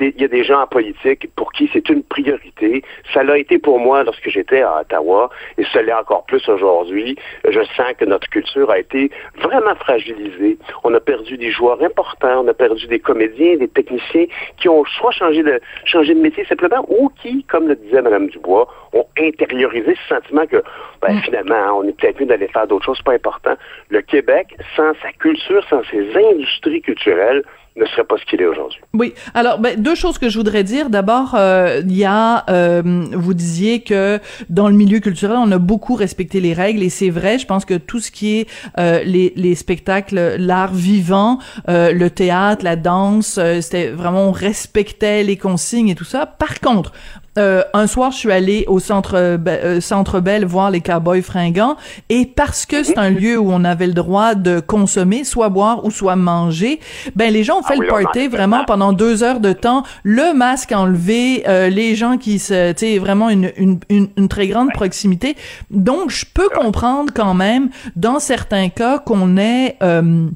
il 0.00 0.20
y 0.20 0.24
a 0.24 0.28
des 0.28 0.44
gens 0.44 0.60
en 0.62 0.66
politique 0.66 1.28
pour 1.36 1.52
qui 1.52 1.68
c'est 1.72 1.88
une 1.88 2.02
priorité. 2.02 2.82
Ça 3.12 3.22
l'a 3.22 3.38
été 3.38 3.58
pour 3.58 3.78
moi 3.78 4.02
lorsque 4.04 4.28
j'étais 4.28 4.62
à 4.62 4.80
Ottawa 4.80 5.30
et 5.58 5.64
ça 5.72 5.82
l'est 5.82 5.92
encore 5.92 6.24
plus 6.24 6.46
aujourd'hui. 6.48 7.16
Je 7.48 7.60
sens 7.76 7.92
que 7.98 8.04
notre 8.04 8.28
culture 8.28 8.70
a 8.70 8.78
été 8.78 9.10
vraiment 9.36 9.74
fragilisée. 9.76 10.58
On 10.84 10.94
a 10.94 11.00
perdu 11.00 11.36
des 11.36 11.50
joueurs 11.50 11.82
importants, 11.82 12.44
on 12.44 12.48
a 12.48 12.54
perdu 12.54 12.86
des 12.86 12.98
comédiens, 12.98 13.56
des 13.56 13.68
techniciens 13.68 14.26
qui 14.58 14.68
ont 14.68 14.84
soit 14.84 15.12
changé 15.12 15.42
de, 15.42 15.60
changé 15.84 16.14
de 16.14 16.20
métier 16.20 16.44
simplement 16.46 16.84
ou 16.88 17.10
qui, 17.22 17.44
comme 17.44 17.68
le 17.68 17.76
disait 17.76 18.02
Mme 18.02 18.28
Dubois, 18.28 18.68
ont 18.92 19.06
intériorisé 19.18 19.96
ce 19.96 20.14
sentiment 20.14 20.46
que 20.46 20.62
ben, 21.02 21.20
finalement, 21.20 21.54
hein, 21.54 21.72
on 21.76 21.88
est 21.88 21.92
peut-être 21.92 22.20
mieux 22.20 22.26
d'aller 22.26 22.48
faire 22.48 22.66
d'autres 22.66 22.86
choses, 22.86 23.02
pas 23.02 23.12
important. 23.12 23.54
Le 23.88 24.00
Québec, 24.02 24.56
sans 24.76 24.92
sa 25.02 25.12
culture, 25.12 25.64
sans 25.68 25.82
ses 25.90 26.16
industries 26.16 26.82
culturelles, 26.82 27.42
ne 27.76 27.84
serait 27.86 28.04
pas 28.04 28.16
ce 28.18 28.24
qu'il 28.24 28.40
est 28.40 28.46
aujourd'hui. 28.46 28.80
Oui. 28.92 29.14
Alors, 29.34 29.58
ben, 29.58 29.80
deux 29.80 29.94
choses 29.94 30.18
que 30.18 30.28
je 30.28 30.38
voudrais 30.38 30.62
dire. 30.62 30.90
D'abord, 30.90 31.34
euh, 31.34 31.82
il 31.84 31.96
y 31.96 32.04
a, 32.04 32.44
euh, 32.48 32.82
vous 33.12 33.34
disiez 33.34 33.80
que 33.80 34.20
dans 34.48 34.68
le 34.68 34.74
milieu 34.74 35.00
culturel, 35.00 35.36
on 35.40 35.50
a 35.50 35.58
beaucoup 35.58 35.94
respecté 35.94 36.40
les 36.40 36.52
règles 36.52 36.82
et 36.82 36.88
c'est 36.88 37.10
vrai. 37.10 37.38
Je 37.38 37.46
pense 37.46 37.64
que 37.64 37.74
tout 37.74 37.98
ce 37.98 38.10
qui 38.10 38.38
est 38.38 38.46
euh, 38.78 39.02
les, 39.02 39.32
les 39.34 39.54
spectacles, 39.56 40.36
l'art 40.38 40.72
vivant, 40.72 41.38
euh, 41.68 41.92
le 41.92 42.10
théâtre, 42.10 42.64
la 42.64 42.76
danse, 42.76 43.38
euh, 43.38 43.60
c'était 43.60 43.88
vraiment 43.88 44.28
on 44.28 44.32
respectait 44.32 45.24
les 45.24 45.36
consignes 45.36 45.88
et 45.88 45.94
tout 45.94 46.04
ça. 46.04 46.26
Par 46.26 46.60
contre, 46.60 46.92
euh, 47.38 47.62
un 47.72 47.86
soir, 47.86 48.12
je 48.12 48.18
suis 48.18 48.30
allée 48.32 48.64
au 48.68 48.78
centre 48.78 49.36
Be- 49.36 49.48
euh, 49.48 49.80
Centre 49.80 50.20
Bell 50.20 50.44
voir 50.44 50.70
les 50.70 50.80
cowboys 50.80 51.22
fringants. 51.22 51.76
Et 52.08 52.26
parce 52.26 52.66
que 52.66 52.82
c'est 52.82 52.98
un 52.98 53.10
lieu 53.10 53.38
où 53.38 53.50
on 53.50 53.64
avait 53.64 53.86
le 53.86 53.92
droit 53.92 54.34
de 54.34 54.60
consommer, 54.60 55.24
soit 55.24 55.48
boire 55.48 55.84
ou 55.84 55.90
soit 55.90 56.16
manger, 56.16 56.80
ben 57.16 57.32
les 57.32 57.44
gens 57.44 57.58
ont 57.58 57.62
fait 57.62 57.74
Ah 57.76 57.80
oui, 57.80 57.86
le 57.86 58.02
party 58.04 58.20
fait 58.20 58.28
vraiment 58.28 58.64
pendant 58.64 58.92
deux 58.92 59.22
heures 59.22 59.40
de 59.40 59.52
temps, 59.52 59.82
le 60.02 60.32
masque 60.34 60.72
enlevé, 60.72 61.44
euh, 61.48 61.68
les 61.68 61.94
gens 61.96 62.18
qui 62.18 62.38
se, 62.38 62.72
tu 62.72 62.78
sais, 62.78 62.98
vraiment 62.98 63.28
une, 63.30 63.50
une, 63.56 63.78
une, 63.88 64.08
une 64.16 64.28
très 64.28 64.46
grande 64.48 64.70
proximité. 64.72 65.36
Donc, 65.70 66.10
je 66.10 66.24
peux 66.32 66.48
comprendre 66.48 67.12
quand 67.14 67.34
même, 67.34 67.70
dans 67.96 68.20
certains 68.20 68.68
cas, 68.68 68.98
qu'on 68.98 69.36
ait 69.36 69.76
euh, 69.82 70.28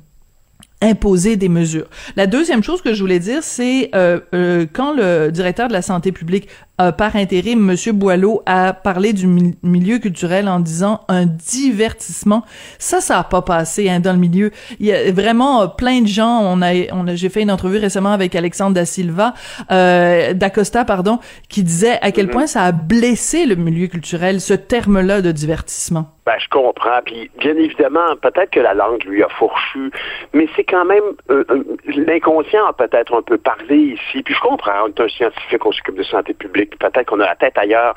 imposer 0.80 1.36
des 1.36 1.48
mesures. 1.48 1.86
La 2.14 2.26
deuxième 2.26 2.62
chose 2.62 2.82
que 2.82 2.94
je 2.94 3.00
voulais 3.00 3.18
dire, 3.18 3.42
c'est 3.42 3.90
euh, 3.94 4.20
euh, 4.34 4.66
quand 4.72 4.92
le 4.94 5.30
directeur 5.30 5.66
de 5.68 5.72
la 5.72 5.82
santé 5.82 6.12
publique 6.12 6.48
euh, 6.80 6.92
par 6.92 7.16
intérim, 7.16 7.58
Monsieur 7.60 7.92
Boileau, 7.92 8.42
a 8.46 8.72
parlé 8.72 9.12
du 9.12 9.26
mi- 9.26 9.56
milieu 9.62 9.98
culturel 9.98 10.48
en 10.48 10.60
disant 10.60 11.00
un 11.08 11.26
divertissement. 11.26 12.44
Ça, 12.78 13.00
ça 13.00 13.18
a 13.18 13.24
pas 13.24 13.42
passé 13.42 13.88
hein, 13.88 14.00
dans 14.00 14.12
le 14.12 14.18
milieu. 14.18 14.50
Il 14.80 14.86
y 14.86 14.92
a 14.92 15.10
vraiment 15.12 15.62
euh, 15.62 15.66
plein 15.66 16.00
de 16.02 16.06
gens. 16.06 16.40
On 16.42 16.62
a, 16.62 16.72
on 16.92 17.06
a, 17.08 17.14
j'ai 17.14 17.28
fait 17.28 17.42
une 17.42 17.50
entrevue 17.50 17.78
récemment 17.78 18.12
avec 18.12 18.34
Alexandre 18.34 18.74
da 18.74 18.84
Silva, 18.84 19.34
euh, 19.70 20.32
d'Acosta, 20.34 20.84
pardon, 20.84 21.18
qui 21.48 21.62
disait 21.62 21.98
à 22.02 22.12
quel 22.12 22.26
Mhm. 22.26 22.32
point 22.32 22.46
ça 22.46 22.62
a 22.62 22.72
blessé 22.72 23.46
le 23.46 23.54
milieu 23.54 23.86
culturel, 23.86 24.40
ce 24.40 24.54
terme-là 24.54 25.20
de 25.22 25.32
divertissement. 25.32 26.06
Ben, 26.26 26.34
je 26.38 26.48
comprends. 26.50 27.00
Puis, 27.06 27.30
bien 27.40 27.56
évidemment, 27.56 28.14
peut-être 28.20 28.50
que 28.50 28.60
la 28.60 28.74
langue 28.74 29.02
lui 29.04 29.22
a 29.22 29.28
fourchu, 29.30 29.90
mais 30.34 30.46
c'est 30.54 30.64
quand 30.64 30.84
même 30.84 31.02
euh, 31.30 31.42
euh, 31.50 31.64
l'inconscient 32.06 32.66
a 32.66 32.74
peut-être 32.74 33.14
un 33.16 33.22
peu 33.22 33.38
parlé 33.38 33.76
ici. 33.96 34.22
Puis, 34.22 34.34
je 34.34 34.40
comprends. 34.40 34.72
On 34.84 34.88
est 34.88 35.00
un 35.00 35.08
scientifique, 35.08 35.64
on 35.64 35.72
s'occupe 35.72 35.96
de 35.96 36.02
santé 36.02 36.34
publique. 36.34 36.67
Puis 36.68 36.78
Peut-être 36.78 37.06
qu'on 37.06 37.20
a 37.20 37.26
la 37.26 37.34
tête 37.36 37.56
ailleurs, 37.58 37.94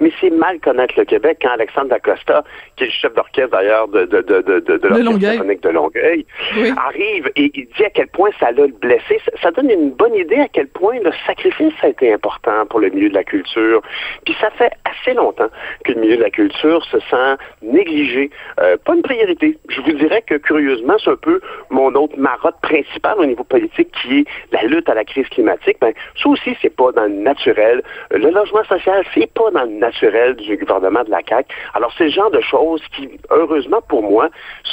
mais 0.00 0.10
c'est 0.20 0.30
mal 0.30 0.58
connaître 0.60 0.94
le 0.96 1.04
Québec 1.04 1.38
quand 1.42 1.50
Alexandre 1.50 1.88
Dacosta, 1.88 2.44
qui 2.76 2.84
est 2.84 2.86
le 2.88 2.92
chef 2.92 3.14
d'orchestre 3.14 3.50
d'ailleurs 3.50 3.88
de 3.88 4.04
de 4.04 4.20
de 4.22 4.40
de, 4.42 4.60
de, 4.60 4.88
l'Orchestre 4.88 5.04
Longueuil. 5.04 5.36
symphonique 5.36 5.62
de 5.62 5.68
Longueuil, 5.70 6.26
Oui. 6.56 6.72
arrive 6.76 7.30
et 7.36 7.50
il 7.54 7.66
dit 7.76 7.84
à 7.84 7.90
quel 7.90 8.08
point 8.08 8.30
ça 8.40 8.50
l'a 8.50 8.66
blessé. 8.66 9.20
Ça, 9.24 9.32
ça 9.42 9.50
donne 9.52 9.70
une 9.70 9.90
bonne 9.90 10.14
idée 10.14 10.40
à 10.40 10.48
quel 10.48 10.68
point 10.68 10.98
le 11.00 11.12
sacrifice 11.26 11.74
a 11.82 11.88
été 11.88 12.12
important 12.12 12.66
pour 12.66 12.80
le 12.80 12.90
milieu 12.90 13.08
de 13.08 13.14
la 13.14 13.24
culture. 13.24 13.80
Puis 14.24 14.34
ça 14.40 14.50
fait 14.50 14.72
assez 14.84 15.14
longtemps 15.14 15.48
que 15.84 15.92
le 15.92 16.00
milieu 16.00 16.16
de 16.16 16.22
la 16.22 16.30
culture 16.30 16.84
se 16.86 16.98
sent 17.00 17.36
négligé, 17.62 18.30
euh, 18.60 18.76
pas 18.84 18.94
une 18.94 19.02
priorité. 19.02 19.58
Je 19.68 19.80
vous 19.80 19.92
dirais 19.92 20.22
que 20.26 20.34
curieusement, 20.36 20.94
c'est 21.02 21.10
un 21.10 21.16
peu 21.16 21.40
mon 21.70 21.94
autre 21.94 22.16
marotte 22.18 22.60
principale 22.62 23.16
au 23.18 23.26
niveau 23.26 23.44
politique 23.44 23.90
qui 24.02 24.20
est 24.20 24.24
la 24.52 24.62
lutte 24.64 24.88
à 24.88 24.94
la 24.94 25.04
crise 25.04 25.28
climatique. 25.28 25.76
Ben, 25.80 25.92
ça 26.20 26.28
aussi, 26.28 26.56
c'est 26.62 26.74
pas 26.74 26.92
dans 26.92 27.04
le 27.04 27.08
naturel. 27.14 27.82
Euh, 28.14 28.18
Le 28.18 28.30
logement 28.30 28.64
social, 28.64 29.04
c'est 29.14 29.32
pas 29.32 29.50
dans 29.50 29.64
le 29.64 29.78
naturel 29.78 30.36
du 30.36 30.56
gouvernement 30.56 31.04
de 31.04 31.10
la 31.10 31.20
CAQ. 31.26 31.54
Alors, 31.74 31.92
c'est 31.96 32.04
le 32.04 32.10
genre 32.10 32.30
de 32.30 32.40
choses 32.40 32.82
qui, 32.94 33.08
heureusement 33.30 33.80
pour 33.88 34.02
moi, 34.02 34.28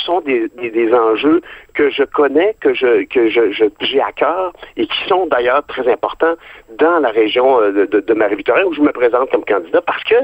sont 0.05 0.21
des, 0.21 0.47
des, 0.49 0.93
enjeux 0.93 1.41
que 1.73 1.89
je 1.89 2.03
connais, 2.03 2.55
que 2.59 2.73
je 2.73 3.03
que 3.05 3.29
je, 3.29 3.69
j'ai 3.81 4.01
à 4.01 4.11
cœur 4.11 4.53
et 4.77 4.85
qui 4.87 5.07
sont 5.07 5.25
d'ailleurs 5.27 5.65
très 5.67 5.89
importants 5.91 6.35
dans 6.77 6.99
la 6.99 7.09
région 7.09 7.61
euh, 7.61 7.87
de, 7.87 8.13
Marie-Victorin 8.13 8.63
où 8.65 8.73
je 8.73 8.81
me 8.81 8.91
présente 8.91 9.29
comme 9.31 9.45
candidat 9.45 9.81
parce 9.81 10.03
que 10.03 10.15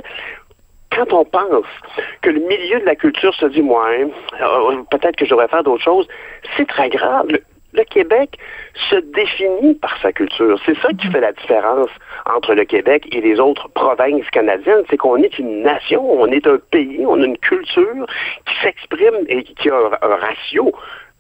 quand 0.92 1.12
on 1.14 1.26
pense 1.26 1.66
que 2.22 2.30
le 2.30 2.40
milieu 2.40 2.80
de 2.80 2.86
la 2.86 2.96
culture 2.96 3.34
se 3.36 3.46
dit, 3.48 3.62
moi, 3.62 3.88
peut-être 4.90 5.16
que 5.16 5.26
je 5.26 5.32
devrais 5.32 5.48
faire 5.48 5.64
d'autres 5.64 5.84
choses, 5.84 6.08
c'est 6.56 6.68
très 6.68 6.90
grave. 6.90 7.28
Le, 7.74 7.84
Québec 7.84 8.38
se 8.90 8.96
définit 8.96 9.76
par 9.76 9.98
sa 10.02 10.12
culture. 10.12 10.60
C'est 10.66 10.78
ça 10.80 10.90
qui 10.94 11.08
fait 11.08 11.20
la 11.20 11.32
différence 11.32 11.90
entre 12.26 12.54
le 12.54 12.66
Québec 12.66 13.08
et 13.12 13.22
les 13.22 13.40
autres 13.40 13.70
provinces 13.70 14.30
canadiennes, 14.32 14.84
c'est 14.90 14.98
qu'on 14.98 15.18
est 15.18 15.38
une 15.40 15.64
nation, 15.64 16.04
on 16.10 16.28
est 16.28 16.46
un 16.48 16.60
pays, 16.72 17.06
on 17.06 17.22
a 17.22 17.26
une 17.26 17.38
culture 17.38 18.06
qui 18.46 18.56
s'exprime 18.62 19.26
et 19.28 19.44
qui 19.44 19.70
a 19.70 19.76
un, 19.76 20.10
un 20.10 20.16
ratio 20.16 20.74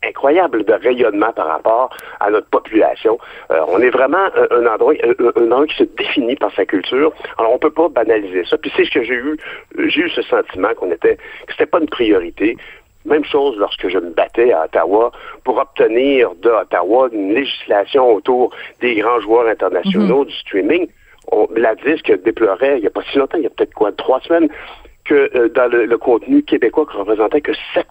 incroyable 0.04 0.64
de 0.64 0.74
rayonnement 0.74 1.32
par 1.34 1.48
rapport 1.48 1.96
à 2.20 2.30
notre 2.30 2.48
population. 2.48 3.18
Euh, 3.52 3.62
on 3.68 3.80
est 3.80 3.90
vraiment 3.90 4.26
un, 4.36 4.48
un 4.52 4.66
endroit, 4.68 4.94
un, 5.04 5.42
un 5.42 5.46
endroit 5.46 5.68
qui 5.68 5.78
se 5.78 5.84
définit 5.84 6.36
par 6.36 6.54
sa 6.54 6.66
culture. 6.66 7.12
Alors 7.38 7.54
on 7.54 7.58
peut 7.58 7.72
pas 7.72 7.90
banaliser 7.90 8.44
ça. 8.46 8.58
Puis 8.58 8.72
c'est 8.76 8.86
ce 8.86 8.92
que 8.92 9.04
j'ai 9.04 9.16
eu, 9.16 9.38
j'ai 9.88 10.02
eu 10.02 10.10
ce 10.10 10.22
sentiment 10.24 10.74
qu'on 10.76 10.92
était, 10.92 11.16
que 11.16 11.52
c'était 11.52 11.66
pas 11.66 11.80
une 11.80 11.90
priorité. 11.90 12.58
Même 13.08 13.26
chose 13.26 13.56
lorsque 13.58 13.88
je 13.88 13.98
me 13.98 14.12
battais 14.12 14.52
à 14.52 14.66
Ottawa 14.66 15.12
pour 15.44 15.58
obtenir 15.58 16.36
de 16.36 16.50
Ottawa 16.50 17.10
une 17.12 17.34
législation 17.34 18.14
autour 18.14 18.54
des 18.82 18.96
grands 18.96 19.22
joueurs 19.22 19.48
internationaux 19.48 20.26
du 20.26 20.34
streaming. 20.36 20.88
On, 21.32 21.48
la 21.56 21.76
disque 21.76 22.12
déplorait, 22.24 22.78
il 22.78 22.82
n'y 22.82 22.88
a 22.88 22.92
pas 22.92 23.02
si 23.12 23.18
longtemps, 23.18 23.38
il 23.38 23.44
y 23.44 23.48
a 23.48 23.50
peut-être 23.50 23.74
quoi, 23.74 23.92
trois 23.92 24.20
semaines, 24.22 24.50
que 25.06 25.30
euh, 25.36 25.50
dans 25.50 25.72
le, 25.72 25.86
le 25.86 25.98
contenu 25.98 26.44
québécois 26.44 26.86
qui 26.90 26.98
représentait 26.98 27.42
que 27.42 27.54
7% 27.74 27.84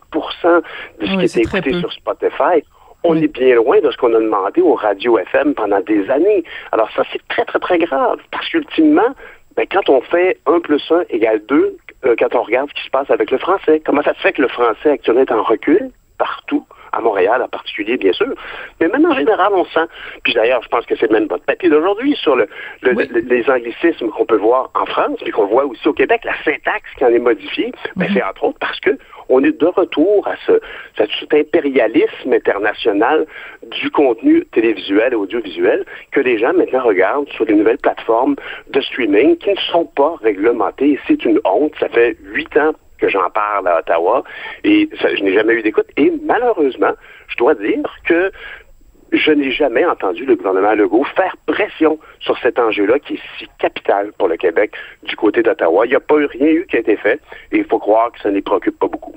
de 1.01 1.07
ce 1.07 1.11
Oui, 1.11 1.19
qui 1.19 1.25
était 1.25 1.41
écouté 1.41 1.73
sur 1.81 1.93
Spotify. 1.93 2.63
On 3.05 3.15
est 3.17 3.29
bien 3.29 3.55
loin 3.55 3.81
de 3.81 3.91
ce 3.91 3.97
qu'on 3.97 4.13
a 4.15 4.19
demandé 4.19 4.61
aux 4.61 4.75
radios 4.75 5.19
FM 5.19 5.55
pendant 5.55 5.81
des 5.81 6.11
années. 6.11 6.45
Alors 6.73 6.91
ça, 6.95 7.03
c'est 7.13 7.21
très, 7.29 7.45
très, 7.45 7.59
très 7.59 7.79
grave. 7.79 8.19
Parce 8.33 8.49
qu'ultimement, 8.49 9.15
ben, 9.57 9.67
quand 9.71 9.89
on 9.89 10.01
fait 10.01 10.39
1 10.47 10.61
plus 10.61 10.83
1 10.91 11.05
égale 11.11 11.41
2, 11.47 11.77
euh, 12.07 12.15
quand 12.19 12.35
on 12.35 12.43
regarde 12.43 12.69
ce 12.71 12.75
qui 12.75 12.85
se 12.85 12.91
passe 12.91 13.11
avec 13.11 13.31
le 13.31 13.39
français, 13.39 13.83
comment 13.85 14.03
ça 14.03 14.15
se 14.15 14.21
fait 14.21 14.33
que 14.33 14.43
le 14.43 14.49
français 14.49 14.91
actuellement 14.91 15.23
est 15.23 15.33
en 15.33 15.43
recul 15.43 15.91
partout, 16.19 16.65
à 16.93 17.01
Montréal 17.03 17.43
en 17.43 17.49
particulier, 17.49 17.99
bien 17.99 18.13
sûr, 18.15 18.33
mais 18.81 18.89
même 18.89 19.05
en 19.05 19.13
général, 19.15 19.53
on 19.53 19.67
sent. 19.67 19.85
Puis 20.25 20.33
d'ailleurs, 20.33 20.63
je 20.63 20.69
pense 20.69 20.87
que 20.87 20.97
c'est 20.97 21.11
même 21.11 21.27
votre 21.27 21.45
papier 21.45 21.69
d'aujourd'hui 21.69 22.17
sur 22.17 22.37
le, 22.37 22.49
le- 22.81 22.93
le- 22.93 23.21
les 23.21 23.51
anglicismes 23.51 24.09
qu'on 24.09 24.25
peut 24.25 24.39
voir 24.39 24.71
en 24.75 24.87
France, 24.87 25.19
puis 25.23 25.31
qu'on 25.31 25.45
voit 25.47 25.67
aussi 25.67 25.87
au 25.87 25.93
Québec, 25.93 26.23
la 26.25 26.33
syntaxe 26.43 26.91
qui 26.97 27.05
en 27.05 27.09
est 27.09 27.19
modifiée, 27.19 27.71
ben, 27.97 28.09
c'est 28.15 28.23
entre 28.23 28.45
autres 28.45 28.59
parce 28.59 28.81
que 28.81 28.97
on 29.29 29.43
est 29.43 29.59
de 29.59 29.67
retour 29.67 30.27
à 30.27 30.35
ce, 30.47 30.61
cet 30.97 31.35
impérialisme 31.35 32.33
international 32.33 33.27
du 33.71 33.91
contenu 33.91 34.45
télévisuel 34.47 35.13
et 35.13 35.17
audiovisuel 35.17 35.85
que 36.13 36.21
les 36.21 36.39
gens 36.39 36.53
maintenant 36.53 36.83
regardent 36.83 37.29
sur 37.31 37.45
les 37.45 37.55
nouvelles 37.55 37.79
plateformes 37.79 38.37
de 38.71 38.81
streaming 38.81 39.37
qui 39.37 39.51
ne 39.51 39.57
sont 39.73 39.87
pas 39.87 40.15
réglementées. 40.23 40.99
C'est 41.07 41.25
une 41.25 41.41
honte. 41.45 41.73
Ça 41.81 41.89
fait 41.89 42.17
huit 42.23 42.57
ans 42.57 42.73
que 42.99 43.09
j'en 43.09 43.29
parle 43.31 43.69
à 43.69 43.81
Ottawa 43.81 44.25
et 44.65 44.89
je 44.93 45.23
n'ai 45.23 45.35
jamais 45.35 45.55
eu 45.55 45.63
d'écoute. 45.63 45.87
Et 45.97 46.13
malheureusement, 46.25 46.93
je 47.29 47.37
dois 47.37 47.55
dire 47.55 47.85
que 48.05 48.31
je 49.13 49.33
n'ai 49.33 49.51
jamais 49.51 49.85
entendu 49.85 50.25
le 50.25 50.37
gouvernement 50.37 50.75
Legault 50.75 51.05
faire 51.05 51.37
pression 51.47 51.99
sur 52.21 52.37
cet 52.39 52.59
enjeu-là 52.59 52.99
qui 52.99 53.15
est 53.15 53.21
si 53.39 53.47
capital 53.59 54.13
pour 54.19 54.29
le 54.29 54.37
Québec 54.37 54.73
du 55.05 55.17
côté 55.17 55.43
d'Ottawa. 55.43 55.87
Il 55.87 55.91
n'y 55.91 55.97
a 55.97 56.01
pas 56.01 56.17
eu 56.17 56.27
rien 56.27 56.49
eu 56.49 56.67
qui 56.67 56.77
a 56.77 56.81
été 56.81 56.97
fait 56.97 57.21
et 57.53 57.59
il 57.59 57.65
faut 57.65 57.79
croire 57.79 58.11
que 58.13 58.21
ça 58.21 58.31
ne 58.31 58.35
les 58.35 58.43
préoccupe 58.43 58.79
pas 58.79 58.89
beaucoup. 58.89 59.15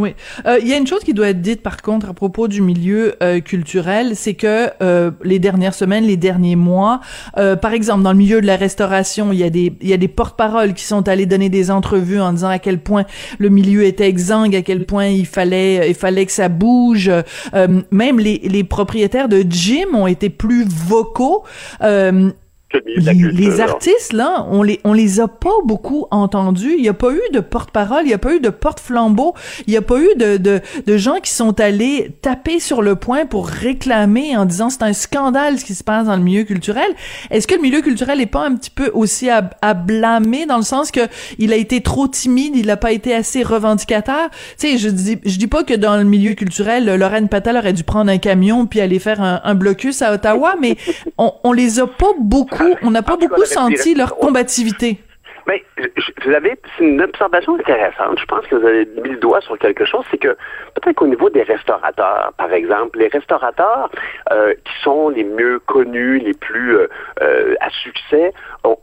Oui. 0.00 0.14
Euh, 0.46 0.58
Il 0.60 0.68
y 0.68 0.72
a 0.72 0.76
une 0.76 0.86
chose 0.86 1.02
qui 1.04 1.14
doit 1.14 1.28
être 1.28 1.40
dite 1.40 1.62
par 1.62 1.82
contre 1.82 2.10
à 2.10 2.14
propos 2.14 2.48
du 2.48 2.60
milieu 2.60 3.14
euh, 3.22 3.40
culturel, 3.40 4.16
c'est 4.16 4.34
que 4.34 4.70
euh, 4.82 5.10
les 5.24 5.38
dernières 5.38 5.74
semaines, 5.74 6.04
les 6.04 6.16
derniers 6.16 6.56
mois, 6.56 7.00
euh, 7.38 7.56
par 7.56 7.72
exemple 7.72 8.02
dans 8.02 8.12
le 8.12 8.18
milieu 8.18 8.40
de 8.40 8.46
la 8.46 8.56
restauration, 8.56 9.32
il 9.32 9.38
y 9.38 9.44
a 9.44 9.50
des 9.50 9.72
il 9.80 9.88
y 9.88 9.92
a 9.92 9.96
des 9.96 10.08
porte-paroles 10.08 10.74
qui 10.74 10.84
sont 10.84 11.08
allés 11.08 11.26
donner 11.26 11.48
des 11.48 11.70
entrevues 11.70 12.20
en 12.20 12.32
disant 12.32 12.48
à 12.48 12.58
quel 12.58 12.78
point 12.78 13.04
le 13.38 13.48
milieu 13.48 13.84
était 13.84 14.08
exsangue, 14.08 14.54
à 14.54 14.62
quel 14.62 14.84
point 14.84 15.06
il 15.06 15.26
fallait 15.26 15.88
il 15.88 15.94
fallait 15.94 16.26
que 16.26 16.32
ça 16.32 16.48
bouge. 16.48 17.10
Euh, 17.54 17.82
même 17.90 18.18
les 18.18 18.38
les 18.44 18.64
propriétaires 18.64 19.28
de 19.28 19.44
gym 19.48 19.94
ont 19.94 20.06
été 20.06 20.30
plus 20.30 20.64
vocaux. 20.68 21.44
Que 22.76 22.90
le 22.90 22.90
milieu 22.90 23.00
de 23.00 23.06
la 23.06 23.12
les, 23.12 23.18
culture, 23.20 23.50
les 23.50 23.56
là. 23.58 23.64
artistes 23.64 24.12
là, 24.12 24.46
on 24.50 24.62
les 24.62 24.80
on 24.84 24.92
les 24.92 25.20
a 25.20 25.28
pas 25.28 25.50
beaucoup 25.64 26.06
entendus. 26.10 26.74
Il 26.78 26.84
y 26.84 26.88
a 26.88 26.94
pas 26.94 27.12
eu 27.12 27.20
de 27.32 27.40
porte-parole, 27.40 28.02
il 28.04 28.10
y 28.10 28.14
a 28.14 28.18
pas 28.18 28.34
eu 28.34 28.40
de 28.40 28.50
porte-flambeau, 28.50 29.34
il 29.66 29.72
y 29.74 29.76
a 29.76 29.82
pas 29.82 29.98
eu 29.98 30.08
de, 30.16 30.36
de 30.36 30.60
de 30.86 30.96
gens 30.96 31.16
qui 31.22 31.30
sont 31.30 31.58
allés 31.60 32.16
taper 32.22 32.60
sur 32.60 32.82
le 32.82 32.96
poing 32.96 33.26
pour 33.26 33.48
réclamer 33.48 34.36
en 34.36 34.44
disant 34.44 34.70
c'est 34.70 34.82
un 34.82 34.92
scandale 34.92 35.58
ce 35.58 35.64
qui 35.64 35.74
se 35.74 35.84
passe 35.84 36.06
dans 36.06 36.16
le 36.16 36.22
milieu 36.22 36.44
culturel. 36.44 36.88
Est-ce 37.30 37.46
que 37.46 37.54
le 37.54 37.62
milieu 37.62 37.80
culturel 37.80 38.20
est 38.20 38.26
pas 38.26 38.44
un 38.46 38.54
petit 38.56 38.70
peu 38.70 38.90
aussi 38.94 39.30
à, 39.30 39.48
à 39.62 39.74
blâmer 39.74 40.46
dans 40.46 40.56
le 40.58 40.62
sens 40.62 40.90
que 40.90 41.00
il 41.38 41.52
a 41.52 41.56
été 41.56 41.80
trop 41.80 42.08
timide, 42.08 42.56
il 42.56 42.70
a 42.70 42.76
pas 42.76 42.92
été 42.92 43.14
assez 43.14 43.42
revendicateur? 43.42 44.30
Tu 44.58 44.68
sais, 44.68 44.78
je 44.78 44.88
dis 44.88 45.18
je 45.24 45.38
dis 45.38 45.46
pas 45.46 45.64
que 45.64 45.74
dans 45.74 45.96
le 45.96 46.04
milieu 46.04 46.34
culturel 46.34 46.84
Lorraine 46.96 47.28
Patel 47.28 47.56
aurait 47.56 47.72
dû 47.72 47.84
prendre 47.84 48.10
un 48.10 48.18
camion 48.18 48.66
puis 48.66 48.80
aller 48.80 48.98
faire 48.98 49.20
un, 49.22 49.40
un 49.44 49.54
blocus 49.54 50.02
à 50.02 50.12
Ottawa, 50.12 50.54
mais 50.60 50.76
on, 51.18 51.32
on 51.44 51.52
les 51.52 51.80
a 51.80 51.86
pas 51.86 52.12
beaucoup, 52.18 52.65
on 52.82 52.90
n'a 52.90 53.02
pas 53.02 53.16
beaucoup 53.16 53.44
senti 53.44 53.94
leur 53.94 54.16
combativité. 54.16 54.98
Mais 55.46 55.64
vous 56.24 56.32
avez, 56.32 56.58
c'est 56.76 56.84
une 56.84 57.00
observation 57.00 57.54
intéressante. 57.54 58.18
Je 58.18 58.24
pense 58.24 58.44
que 58.46 58.56
vous 58.56 58.66
avez 58.66 58.84
mis 59.02 59.10
le 59.10 59.16
doigt 59.16 59.40
sur 59.40 59.56
quelque 59.58 59.84
chose, 59.84 60.04
c'est 60.10 60.18
que 60.18 60.36
peut-être 60.74 60.96
qu'au 60.96 61.06
niveau 61.06 61.30
des 61.30 61.44
restaurateurs, 61.44 62.32
par 62.36 62.52
exemple, 62.52 62.98
les 62.98 63.06
restaurateurs 63.06 63.88
euh, 64.32 64.54
qui 64.54 64.82
sont 64.82 65.08
les 65.10 65.22
mieux 65.22 65.60
connus, 65.60 66.18
les 66.18 66.34
plus 66.34 66.76
euh, 66.76 66.88
euh, 67.22 67.54
à 67.60 67.70
succès, 67.70 68.32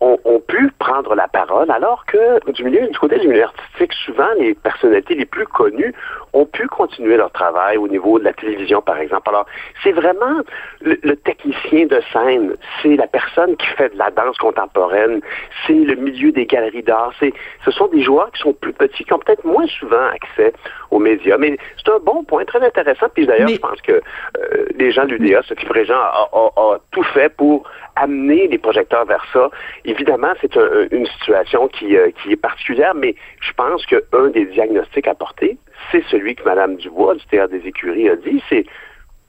ont, 0.02 0.40
pu 0.48 0.72
prendre 0.80 1.16
la 1.16 1.28
parole, 1.28 1.70
alors 1.72 2.06
que 2.06 2.52
du 2.52 2.64
milieu, 2.64 2.88
du 2.88 2.98
côté 2.98 3.18
du 3.20 3.28
milieu 3.28 3.44
artistique, 3.44 3.94
souvent 4.06 4.28
les 4.38 4.54
personnalités 4.54 5.16
les 5.16 5.26
plus 5.26 5.46
connues 5.48 5.94
ont 6.34 6.46
pu 6.46 6.68
continuer 6.68 7.18
leur 7.18 7.32
travail 7.32 7.78
au 7.78 7.88
niveau 7.88 8.20
de 8.20 8.24
la 8.26 8.34
télévision, 8.34 8.82
par 8.82 8.98
exemple. 8.98 9.30
Alors, 9.30 9.46
c'est 9.84 9.92
vraiment 9.92 10.42
le, 10.82 10.98
le 11.04 11.16
technicien 11.16 11.86
de 11.86 12.02
scène, 12.12 12.56
c'est 12.82 12.96
la 12.96 13.08
personne 13.08 13.56
qui 13.58 13.68
fait 13.78 13.90
de 13.94 13.98
la 13.98 14.12
danse 14.12 14.38
contemporaine, 14.38 15.22
c'est 15.66 15.74
le 15.74 15.96
milieu 15.96 16.32
des 16.32 16.46
galeries 16.46 16.84
d'art, 16.84 17.12
c'est, 17.20 17.34
ce 17.66 17.72
sont 17.72 17.88
des 17.88 18.02
joueurs 18.02 18.32
qui 18.32 18.42
sont 18.42 18.54
plus 18.54 18.74
petits, 18.74 19.04
qui 19.06 19.14
ont 19.14 19.20
peut-être 19.20 19.46
moins 19.46 19.68
souvent 19.68 20.06
accès 20.14 20.54
aux 20.92 21.00
médias. 21.00 21.38
Mais 21.38 21.58
c'est 21.78 21.92
un 21.92 22.00
bon 22.00 22.24
point, 22.24 22.46
très 22.46 22.62
intéressant. 22.64 23.08
Puis 23.14 23.26
d'ailleurs, 23.26 23.48
je 23.56 23.60
pense 23.60 23.82
que 23.82 23.94
euh, 23.94 24.66
les 24.78 24.92
gens 24.92 25.06
de 25.06 25.16
l'UDA, 25.16 25.42
Sophie 25.44 25.66
Fréjean 25.66 25.96
a, 25.96 26.28
a- 26.34 26.52
a 26.74 26.78
tout 26.92 27.04
fait 27.04 27.30
pour 27.30 27.64
amener 27.96 28.48
les 28.48 28.58
projecteurs 28.58 29.06
vers 29.06 29.26
ça. 29.32 29.50
Évidemment, 29.86 30.34
c'est 30.42 30.56
un- 30.58 30.88
une 30.92 31.06
situation 31.08 31.68
qui, 31.68 31.96
euh, 31.96 32.10
qui 32.22 32.32
est 32.32 32.36
particulière, 32.38 32.94
mais 32.96 33.16
je 33.42 33.52
pense 33.54 33.86
qu'un 33.86 34.28
des 34.34 34.46
diagnostics 34.46 35.08
à 35.08 35.14
porter, 35.16 35.58
c'est 35.92 36.04
celui 36.06 36.36
que 36.36 36.44
Mme 36.44 36.78
Dubois 36.78 37.16
du 37.16 37.26
Théâtre 37.28 37.54
des 37.54 37.68
Écuries 37.68 38.10
a 38.10 38.16
dit, 38.16 38.42
c'est 38.50 38.66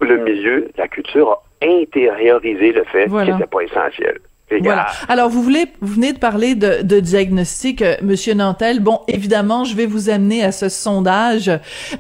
le 0.00 0.16
milieu, 0.18 0.68
la 0.76 0.88
culture 0.88 1.30
a 1.30 1.42
intériorisé 1.66 2.72
le 2.72 2.84
fait 2.84 3.06
Voilà. 3.06 3.26
qu'il 3.26 3.34
n'était 3.34 3.46
pas 3.46 3.60
essentiel. 3.62 4.18
Voilà. 4.50 4.86
Alors, 5.08 5.30
vous 5.30 5.42
voulez, 5.42 5.66
vous 5.80 5.94
venez 5.94 6.12
de 6.12 6.18
parler 6.18 6.54
de, 6.54 6.82
de 6.82 7.00
diagnostic, 7.00 7.80
euh, 7.80 7.96
Monsieur 8.02 8.34
Nantel. 8.34 8.80
Bon, 8.80 9.00
évidemment, 9.08 9.64
je 9.64 9.74
vais 9.74 9.86
vous 9.86 10.10
amener 10.10 10.44
à 10.44 10.52
ce 10.52 10.68
sondage 10.68 11.50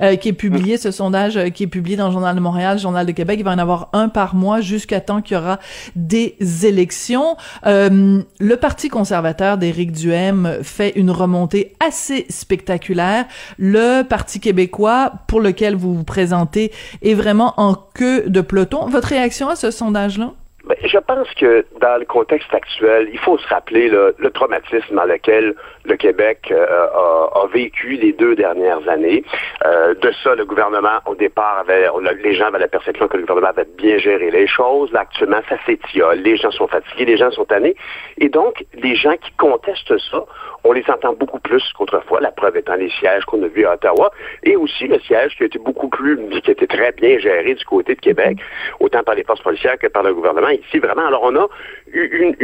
euh, 0.02 0.16
qui 0.16 0.28
est 0.28 0.34
publié, 0.34 0.76
ce 0.76 0.90
sondage 0.90 1.36
euh, 1.36 1.48
qui 1.48 1.64
est 1.64 1.68
publié 1.68 1.96
dans 1.96 2.06
le 2.06 2.12
Journal 2.12 2.36
de 2.36 2.40
Montréal, 2.40 2.76
le 2.76 2.82
Journal 2.82 3.06
de 3.06 3.12
Québec. 3.12 3.38
Il 3.40 3.44
va 3.44 3.52
y 3.52 3.54
en 3.54 3.58
avoir 3.58 3.88
un 3.92 4.08
par 4.08 4.34
mois 4.34 4.60
jusqu'à 4.60 5.00
temps 5.00 5.22
qu'il 5.22 5.36
y 5.36 5.40
aura 5.40 5.58
des 5.96 6.36
élections. 6.64 7.36
Euh, 7.66 8.22
le 8.38 8.56
Parti 8.56 8.88
conservateur 8.88 9.56
d'Éric 9.56 9.92
Duhem 9.92 10.58
fait 10.62 10.90
une 10.96 11.10
remontée 11.10 11.74
assez 11.84 12.26
spectaculaire. 12.28 13.24
Le 13.58 14.02
Parti 14.02 14.38
québécois, 14.38 15.12
pour 15.28 15.40
lequel 15.40 15.74
vous 15.76 15.94
vous 15.94 16.04
présentez, 16.04 16.72
est 17.02 17.14
vraiment 17.14 17.54
en 17.56 17.74
queue 17.74 18.24
de 18.26 18.42
peloton. 18.42 18.86
Votre 18.86 19.08
réaction 19.08 19.48
à 19.48 19.56
ce 19.56 19.70
sondage-là? 19.70 20.32
Ben, 20.66 20.76
je 20.82 20.96
pense 20.96 21.28
que 21.34 21.66
dans 21.80 21.98
le 21.98 22.06
contexte 22.06 22.52
actuel, 22.54 23.10
il 23.12 23.18
faut 23.18 23.36
se 23.36 23.46
rappeler 23.48 23.88
le, 23.88 24.14
traumatisme 24.30 24.94
dans 24.94 25.04
lequel 25.04 25.54
le 25.84 25.96
Québec 25.96 26.48
euh, 26.50 26.66
a, 26.66 27.46
vécu 27.52 27.90
les 27.96 28.12
deux 28.12 28.34
dernières 28.34 28.88
années. 28.88 29.22
Euh, 29.66 29.94
de 29.94 30.10
ça, 30.22 30.34
le 30.34 30.46
gouvernement, 30.46 31.00
au 31.04 31.14
départ, 31.14 31.58
avait, 31.58 31.88
on 31.90 31.98
les 31.98 32.34
gens 32.34 32.46
avaient 32.46 32.58
la 32.58 32.68
perception 32.68 33.08
que 33.08 33.18
le 33.18 33.24
gouvernement 33.24 33.50
avait 33.50 33.68
bien 33.76 33.98
géré 33.98 34.30
les 34.30 34.46
choses. 34.46 34.90
Actuellement, 34.94 35.40
ça 35.50 35.56
s'étiole. 35.66 36.20
Les 36.20 36.38
gens 36.38 36.50
sont 36.50 36.66
fatigués, 36.66 37.04
les 37.04 37.18
gens 37.18 37.30
sont 37.30 37.44
tannés. 37.44 37.76
Et 38.16 38.30
donc, 38.30 38.64
les 38.72 38.96
gens 38.96 39.16
qui 39.16 39.32
contestent 39.36 39.98
ça, 40.10 40.24
on 40.64 40.72
les 40.72 40.84
entend 40.88 41.12
beaucoup 41.12 41.38
plus 41.38 41.62
qu'autrefois. 41.76 42.20
La 42.20 42.32
preuve 42.32 42.56
étant 42.56 42.74
les 42.74 42.90
sièges 42.90 43.24
qu'on 43.26 43.42
a 43.42 43.48
vus 43.48 43.66
à 43.66 43.74
Ottawa 43.74 44.10
et 44.42 44.56
aussi 44.56 44.86
le 44.86 44.98
siège 45.00 45.36
qui 45.36 45.44
a 45.44 45.46
été 45.46 45.58
beaucoup 45.58 45.88
plus, 45.88 46.18
qui 46.40 46.50
a 46.50 46.54
très 46.54 46.92
bien 46.92 47.18
géré 47.18 47.54
du 47.54 47.64
côté 47.64 47.94
de 47.94 48.00
Québec, 48.00 48.38
autant 48.80 49.02
par 49.02 49.14
les 49.14 49.24
forces 49.24 49.42
policières 49.42 49.78
que 49.78 49.86
par 49.86 50.02
le 50.02 50.14
gouvernement 50.14 50.48
ici, 50.48 50.78
vraiment. 50.78 51.06
Alors, 51.06 51.22
on 51.22 51.36
a 51.36 51.46
une, 51.92 52.34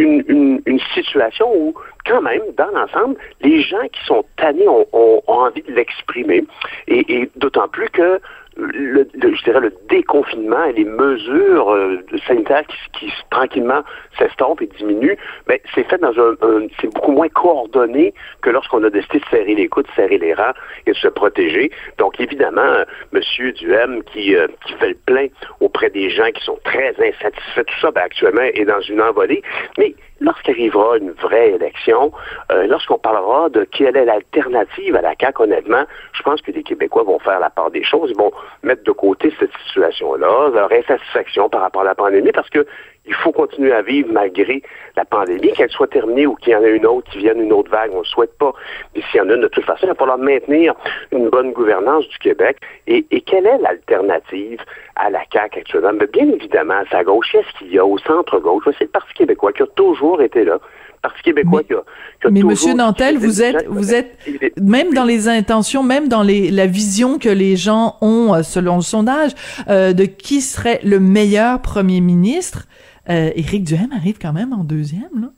une, 0.66 0.80
situation 0.94 1.50
où, 1.54 1.74
quand 2.06 2.20
même, 2.20 2.42
dans 2.56 2.70
l'ensemble, 2.72 3.16
les 3.40 3.62
gens 3.62 3.86
qui 3.92 4.04
sont 4.04 4.24
tannés 4.36 4.68
ont, 4.68 5.22
envie 5.26 5.62
de 5.62 5.72
l'exprimer. 5.72 6.44
Et 6.88 7.30
d'autant 7.36 7.68
plus 7.68 7.88
que 7.90 8.20
le, 8.60 9.08
je 9.14 9.42
dirais 9.44 9.60
le 9.60 9.72
déconfinement 9.88 10.64
et 10.64 10.72
les 10.72 10.84
mesures 10.84 11.70
euh, 11.72 11.98
sanitaires 12.26 12.64
qui, 12.66 13.06
qui 13.06 13.12
tranquillement 13.30 13.82
s'estompent 14.18 14.62
et 14.62 14.66
diminuent, 14.78 15.16
ben, 15.46 15.58
c'est 15.74 15.84
fait 15.88 15.98
dans 15.98 16.12
un, 16.18 16.32
un- 16.42 16.66
c'est 16.80 16.92
beaucoup 16.92 17.12
moins 17.12 17.28
coordonné 17.28 18.12
que 18.42 18.50
lorsqu'on 18.50 18.82
a 18.84 18.90
décidé 18.90 19.18
de 19.20 19.24
serrer 19.30 19.54
les 19.54 19.68
coudes, 19.68 19.86
de 19.86 19.92
serrer 19.92 20.18
les 20.18 20.34
rangs 20.34 20.52
et 20.86 20.90
de 20.92 20.96
se 20.96 21.08
protéger. 21.08 21.70
Donc 21.98 22.20
évidemment, 22.20 22.60
euh, 22.62 22.84
Monsieur 23.12 23.52
Duhem 23.52 24.02
qui, 24.04 24.34
euh, 24.36 24.46
qui 24.66 24.74
fait 24.74 24.88
le 24.90 24.98
plein 25.06 25.26
auprès 25.60 25.90
des 25.90 26.10
gens 26.10 26.30
qui 26.32 26.44
sont 26.44 26.58
très 26.64 26.90
insatisfaits, 26.98 27.64
tout 27.66 27.80
ça, 27.80 27.90
ben, 27.90 28.02
actuellement 28.02 28.42
est 28.42 28.64
dans 28.64 28.80
une 28.80 29.00
envolée. 29.00 29.42
Mais 29.78 29.94
lorsqu'arrivera 30.20 30.98
une 30.98 31.12
vraie 31.12 31.50
élection, 31.52 32.12
euh, 32.52 32.66
lorsqu'on 32.66 32.98
parlera 32.98 33.48
de 33.48 33.64
quelle 33.64 33.96
est 33.96 34.04
l'alternative 34.04 34.94
à 34.96 35.00
la 35.02 35.14
CAQ, 35.18 35.42
honnêtement, 35.42 35.84
je 36.12 36.22
pense 36.22 36.42
que 36.42 36.52
les 36.52 36.62
Québécois 36.62 37.02
vont 37.02 37.18
faire 37.18 37.40
la 37.40 37.50
part 37.50 37.70
des 37.70 37.82
choses. 37.82 38.10
Ils 38.10 38.16
vont 38.16 38.32
mettre 38.62 38.84
de 38.84 38.92
côté 38.92 39.32
cette 39.38 39.52
situation-là, 39.66 40.50
leur 40.52 40.70
insatisfaction 40.72 41.48
par 41.48 41.62
rapport 41.62 41.82
à 41.82 41.86
la 41.86 41.94
pandémie, 41.94 42.32
parce 42.32 42.50
que 42.50 42.66
il 43.10 43.16
faut 43.16 43.32
continuer 43.32 43.72
à 43.72 43.82
vivre 43.82 44.08
malgré 44.12 44.62
la 44.96 45.04
pandémie, 45.04 45.52
qu'elle 45.52 45.70
soit 45.70 45.88
terminée 45.88 46.26
ou 46.26 46.36
qu'il 46.36 46.52
y 46.52 46.56
en 46.56 46.62
ait 46.62 46.76
une 46.76 46.86
autre, 46.86 47.10
qui 47.10 47.18
vienne 47.18 47.40
une 47.40 47.52
autre 47.52 47.68
vague, 47.68 47.90
on 47.92 47.96
ne 47.96 48.02
le 48.02 48.06
souhaite 48.06 48.38
pas. 48.38 48.52
Mais 48.94 49.02
s'il 49.10 49.18
y 49.18 49.20
en 49.20 49.28
a 49.28 49.34
une, 49.34 49.40
de 49.40 49.48
toute 49.48 49.64
façon, 49.64 49.80
il 49.82 49.88
va 49.88 49.94
falloir 49.96 50.18
maintenir 50.18 50.74
une 51.10 51.28
bonne 51.28 51.50
gouvernance 51.52 52.06
du 52.08 52.18
Québec. 52.18 52.58
Et, 52.86 53.04
et 53.10 53.20
quelle 53.20 53.46
est 53.46 53.58
l'alternative 53.58 54.60
à 54.94 55.10
la 55.10 55.20
CAQ 55.32 55.58
actuellement? 55.58 55.92
Mais 55.98 56.06
bien 56.06 56.28
évidemment, 56.28 56.74
à 56.74 56.84
sa 56.88 57.02
gauche, 57.02 57.32
qu'est-ce 57.32 57.58
qu'il 57.58 57.74
y 57.74 57.78
a 57.78 57.84
au 57.84 57.98
centre-gauche? 57.98 58.64
C'est 58.78 58.84
le 58.84 58.90
Parti 58.90 59.12
québécois 59.14 59.52
qui 59.52 59.64
a 59.64 59.66
toujours 59.74 60.22
été 60.22 60.44
là. 60.44 60.54
Le 60.54 61.08
Parti 61.08 61.22
québécois 61.22 61.62
qui 61.64 61.74
a, 61.74 61.82
qui 62.20 62.26
a 62.28 62.30
Mais 62.30 62.42
Monsieur 62.44 62.74
Nantel, 62.74 63.18
vous 63.18 63.42
êtes, 63.42 63.66
vous 63.66 63.92
êtes 63.92 64.16
même 64.60 64.94
dans 64.94 65.04
les 65.04 65.28
intentions, 65.28 65.82
même 65.82 66.06
dans 66.06 66.22
les, 66.22 66.52
la 66.52 66.66
vision 66.66 67.18
que 67.18 67.28
les 67.28 67.56
gens 67.56 67.96
ont 68.02 68.34
euh, 68.34 68.42
selon 68.42 68.76
le 68.76 68.82
sondage 68.82 69.32
euh, 69.68 69.92
de 69.94 70.04
qui 70.04 70.42
serait 70.42 70.78
le 70.84 71.00
meilleur 71.00 71.60
premier 71.60 72.00
ministre. 72.00 72.66
Euh, 73.10 73.30
Éric 73.34 73.64
Duhem 73.64 73.92
arrive 73.92 74.18
quand 74.20 74.32
même 74.32 74.52
en 74.52 74.64
deuxième, 74.64 75.10
là. 75.20 75.28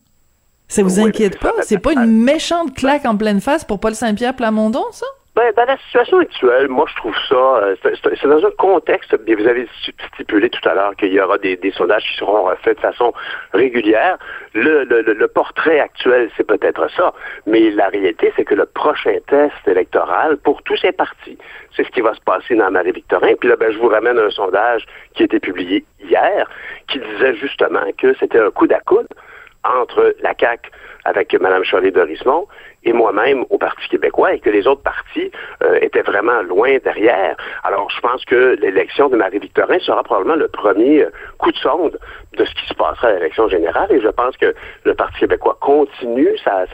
Ça 0.69 0.83
vous 0.83 1.01
Oui, 1.01 1.09
inquiète 1.09 1.39
pas? 1.39 1.53
C'est 1.63 1.79
pas 1.79 1.93
une 1.93 2.07
méchante 2.07 2.75
claque 2.75 3.05
en 3.05 3.17
pleine 3.17 3.41
face 3.41 3.65
pour 3.65 3.79
Paul 3.81 3.95
Saint-Pierre 3.95 4.35
Plamondon, 4.35 4.85
ça? 4.93 5.07
Ben, 5.35 5.51
dans 5.57 5.65
la 5.65 5.79
situation 5.79 6.19
actuelle, 6.19 6.69
moi, 6.69 6.85
je 6.91 6.97
trouve 6.97 7.17
ça, 7.27 7.35
euh, 7.35 7.75
c'est- 7.83 8.27
dans 8.27 8.45
un 8.45 8.51
contexte, 8.59 9.17
vous 9.17 9.47
avez 9.49 9.67
stipulé 10.13 10.51
tout 10.51 10.69
à 10.69 10.75
l'heure 10.75 10.95
qu'il 10.97 11.11
y 11.11 11.19
aura 11.21 11.39
des, 11.39 11.59
sondages 11.75 12.05
qui 12.05 12.19
seront 12.19 12.43
refaits 12.43 12.77
de 12.77 12.81
façon 12.81 13.15
régulière. 13.55 14.19
Le, 14.53 15.27
portrait 15.29 15.81
actuel, 15.81 16.31
c'est 16.37 16.47
peut-être 16.47 16.87
ça, 16.91 17.15
mais 17.47 17.71
la 17.71 17.89
réalité, 17.89 18.31
c'est 18.37 18.45
que 18.45 18.55
le 18.55 18.67
prochain 18.67 19.17
test 19.27 19.57
électoral, 19.67 20.37
pour 20.37 20.63
tous 20.65 20.77
ces 20.77 20.93
partis, 20.93 21.39
c'est 21.75 21.85
ce 21.85 21.91
qui 21.93 22.03
va 22.03 22.13
se 22.13 22.21
passer 22.21 22.55
dans 22.55 22.71
Marie-Victorin. 22.71 23.33
Puis 23.41 23.49
là, 23.49 23.57
ben, 23.57 23.73
je 23.73 23.79
vous 23.79 23.89
ramène 23.89 24.19
un 24.19 24.31
sondage 24.31 24.85
qui 25.15 25.23
a 25.23 25.25
été 25.25 25.41
publié 25.41 25.83
hier, 26.05 26.47
qui 26.89 26.99
disait 26.99 27.35
justement 27.37 27.91
que 27.97 28.13
c'était 28.21 28.39
un 28.41 28.51
coup 28.51 28.67
d'à-coude 28.67 29.09
entre 29.65 30.15
la 30.21 30.35
CAQ 30.39 30.71
avec 31.05 31.33
Mme 31.35 31.65
Charlie-Dorismont 31.65 32.47
et 32.85 32.93
moi-même 32.93 33.45
au 33.51 33.59
Parti 33.59 33.89
québécois 33.89 34.35
et 34.35 34.41
que 34.41 34.51
les 34.51 34.67
autres 34.67 34.83
partis 34.83 35.31
euh, 35.63 35.79
étaient 35.81 36.03
vraiment 36.03 36.43
loin 36.43 36.79
derrière. 36.85 37.37
Alors, 37.63 37.89
je 37.91 38.01
pense 38.01 38.25
que 38.25 38.57
l'élection 38.61 39.09
de 39.09 39.17
Marie-Victorin 39.17 39.79
sera 39.79 40.03
probablement 40.03 40.37
le 40.37 40.49
premier 40.49 41.05
euh, 41.05 41.11
coup 41.39 41.53
de 41.53 41.57
sonde 41.57 41.99
de 42.37 42.45
ce 42.45 42.55
qui 42.55 42.67
se 42.67 42.75
passera 42.75 43.09
à 43.09 43.13
l'élection 43.13 43.49
générale 43.49 43.93
et 43.93 44.01
je 44.01 44.09
pense 44.09 44.37
que 44.37 44.55
le 44.85 44.95
Parti 44.95 45.21
québécois 45.21 45.57
continue 45.61 46.37
sa, 46.45 46.67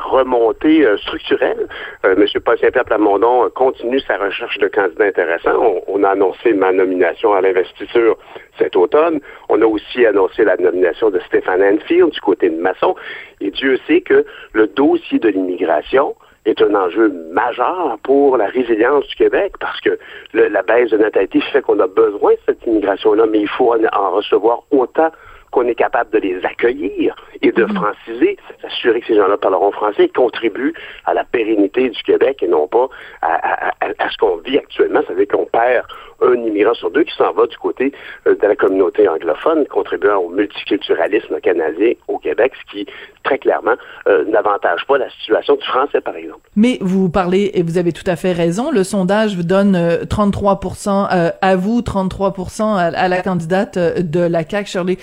remontée 0.00 0.84
euh, 0.84 0.96
structurelle. 0.98 1.66
M. 2.04 2.24
Paul 2.44 2.58
Saint-Pierre 2.58 2.84
Plamondon 2.84 3.48
continue 3.54 4.00
sa 4.00 4.18
recherche 4.18 4.58
de 4.58 4.68
candidats 4.68 5.04
intéressants. 5.04 5.56
On, 5.58 5.82
on 5.86 6.04
a 6.04 6.10
annoncé 6.10 6.52
ma 6.52 6.72
nomination 6.72 7.32
à 7.32 7.40
l'investiture 7.40 8.16
cet 8.58 8.76
automne. 8.76 9.20
On 9.48 9.60
a 9.62 9.66
aussi 9.66 10.04
annoncé 10.06 10.44
la 10.44 10.56
nomination 10.56 11.10
de 11.10 11.20
Stéphane 11.20 11.62
Enfield 11.62 12.10
du 12.10 12.20
côté 12.20 12.50
de 12.50 12.56
Masson. 12.56 12.94
Et 13.40 13.50
Dieu 13.50 13.78
sait 13.86 14.00
que 14.00 14.24
le 14.52 14.66
dossier 14.66 15.18
de 15.18 15.28
l'immigration 15.28 16.14
est 16.44 16.60
un 16.60 16.74
enjeu 16.74 17.10
majeur 17.32 17.98
pour 18.02 18.36
la 18.36 18.46
résilience 18.46 19.06
du 19.08 19.14
Québec 19.16 19.54
parce 19.60 19.80
que 19.80 19.98
la 20.34 20.62
baisse 20.62 20.90
de 20.90 20.98
natalité 20.98 21.40
fait 21.40 21.62
qu'on 21.62 21.80
a 21.80 21.86
besoin 21.86 22.32
de 22.32 22.38
cette 22.46 22.66
immigration-là, 22.66 23.26
mais 23.26 23.40
il 23.40 23.48
faut 23.48 23.72
en 23.72 24.10
recevoir 24.10 24.62
autant 24.70 25.10
qu'on 25.54 25.66
est 25.68 25.74
capable 25.76 26.10
de 26.10 26.18
les 26.18 26.44
accueillir 26.44 27.14
et 27.42 27.52
de 27.52 27.64
franciser, 27.66 28.36
s'assurer 28.60 29.00
que 29.00 29.06
ces 29.06 29.14
gens-là 29.16 29.36
parleront 29.36 29.70
français 29.70 30.04
et 30.04 30.08
contribuent 30.08 30.74
à 31.06 31.14
la 31.14 31.24
pérennité 31.24 31.88
du 31.90 32.02
Québec 32.02 32.42
et 32.42 32.48
non 32.48 32.66
pas 32.66 32.88
à, 33.22 33.34
à- 33.34 33.68
à- 33.68 34.04
à 34.04 34.10
ce 34.10 34.16
qu'on 34.18 34.36
vit 34.38 34.58
actuellement. 34.58 35.00
Ça 35.06 35.12
veut 35.14 35.24
dire 35.24 35.36
qu'on 35.36 35.46
perd 35.46 35.86
un 36.22 36.34
immigrant 36.34 36.74
sur 36.74 36.90
deux 36.90 37.02
qui 37.04 37.14
s'en 37.16 37.32
va 37.32 37.46
du 37.46 37.56
côté 37.58 37.92
euh, 38.26 38.34
de 38.34 38.46
la 38.46 38.56
communauté 38.56 39.06
anglophone, 39.08 39.66
contribuant 39.66 40.16
au 40.18 40.28
multiculturalisme 40.30 41.38
canadien 41.40 41.92
au 42.08 42.18
Québec, 42.18 42.52
ce 42.66 42.72
qui, 42.72 42.86
très 43.24 43.38
clairement, 43.38 43.74
euh, 44.08 44.24
n'avantage 44.26 44.84
pas 44.86 44.98
la 44.98 45.10
situation 45.10 45.56
du 45.56 45.64
français, 45.64 46.00
par 46.00 46.16
exemple. 46.16 46.40
Mais 46.56 46.78
vous 46.80 47.10
parlez, 47.10 47.50
et 47.54 47.62
vous 47.62 47.78
avez 47.78 47.92
tout 47.92 48.08
à 48.08 48.16
fait 48.16 48.32
raison, 48.32 48.70
le 48.70 48.84
sondage 48.84 49.36
vous 49.36 49.42
donne 49.42 49.76
euh, 49.76 50.04
33% 50.04 51.08
euh, 51.12 51.30
à 51.42 51.56
vous, 51.56 51.80
33% 51.80 52.76
à, 52.76 53.08
la 53.08 53.20
candidate 53.22 53.76
de 53.78 54.20
la 54.20 54.48
CAQ, 54.48 54.66
Shirley 54.70 54.96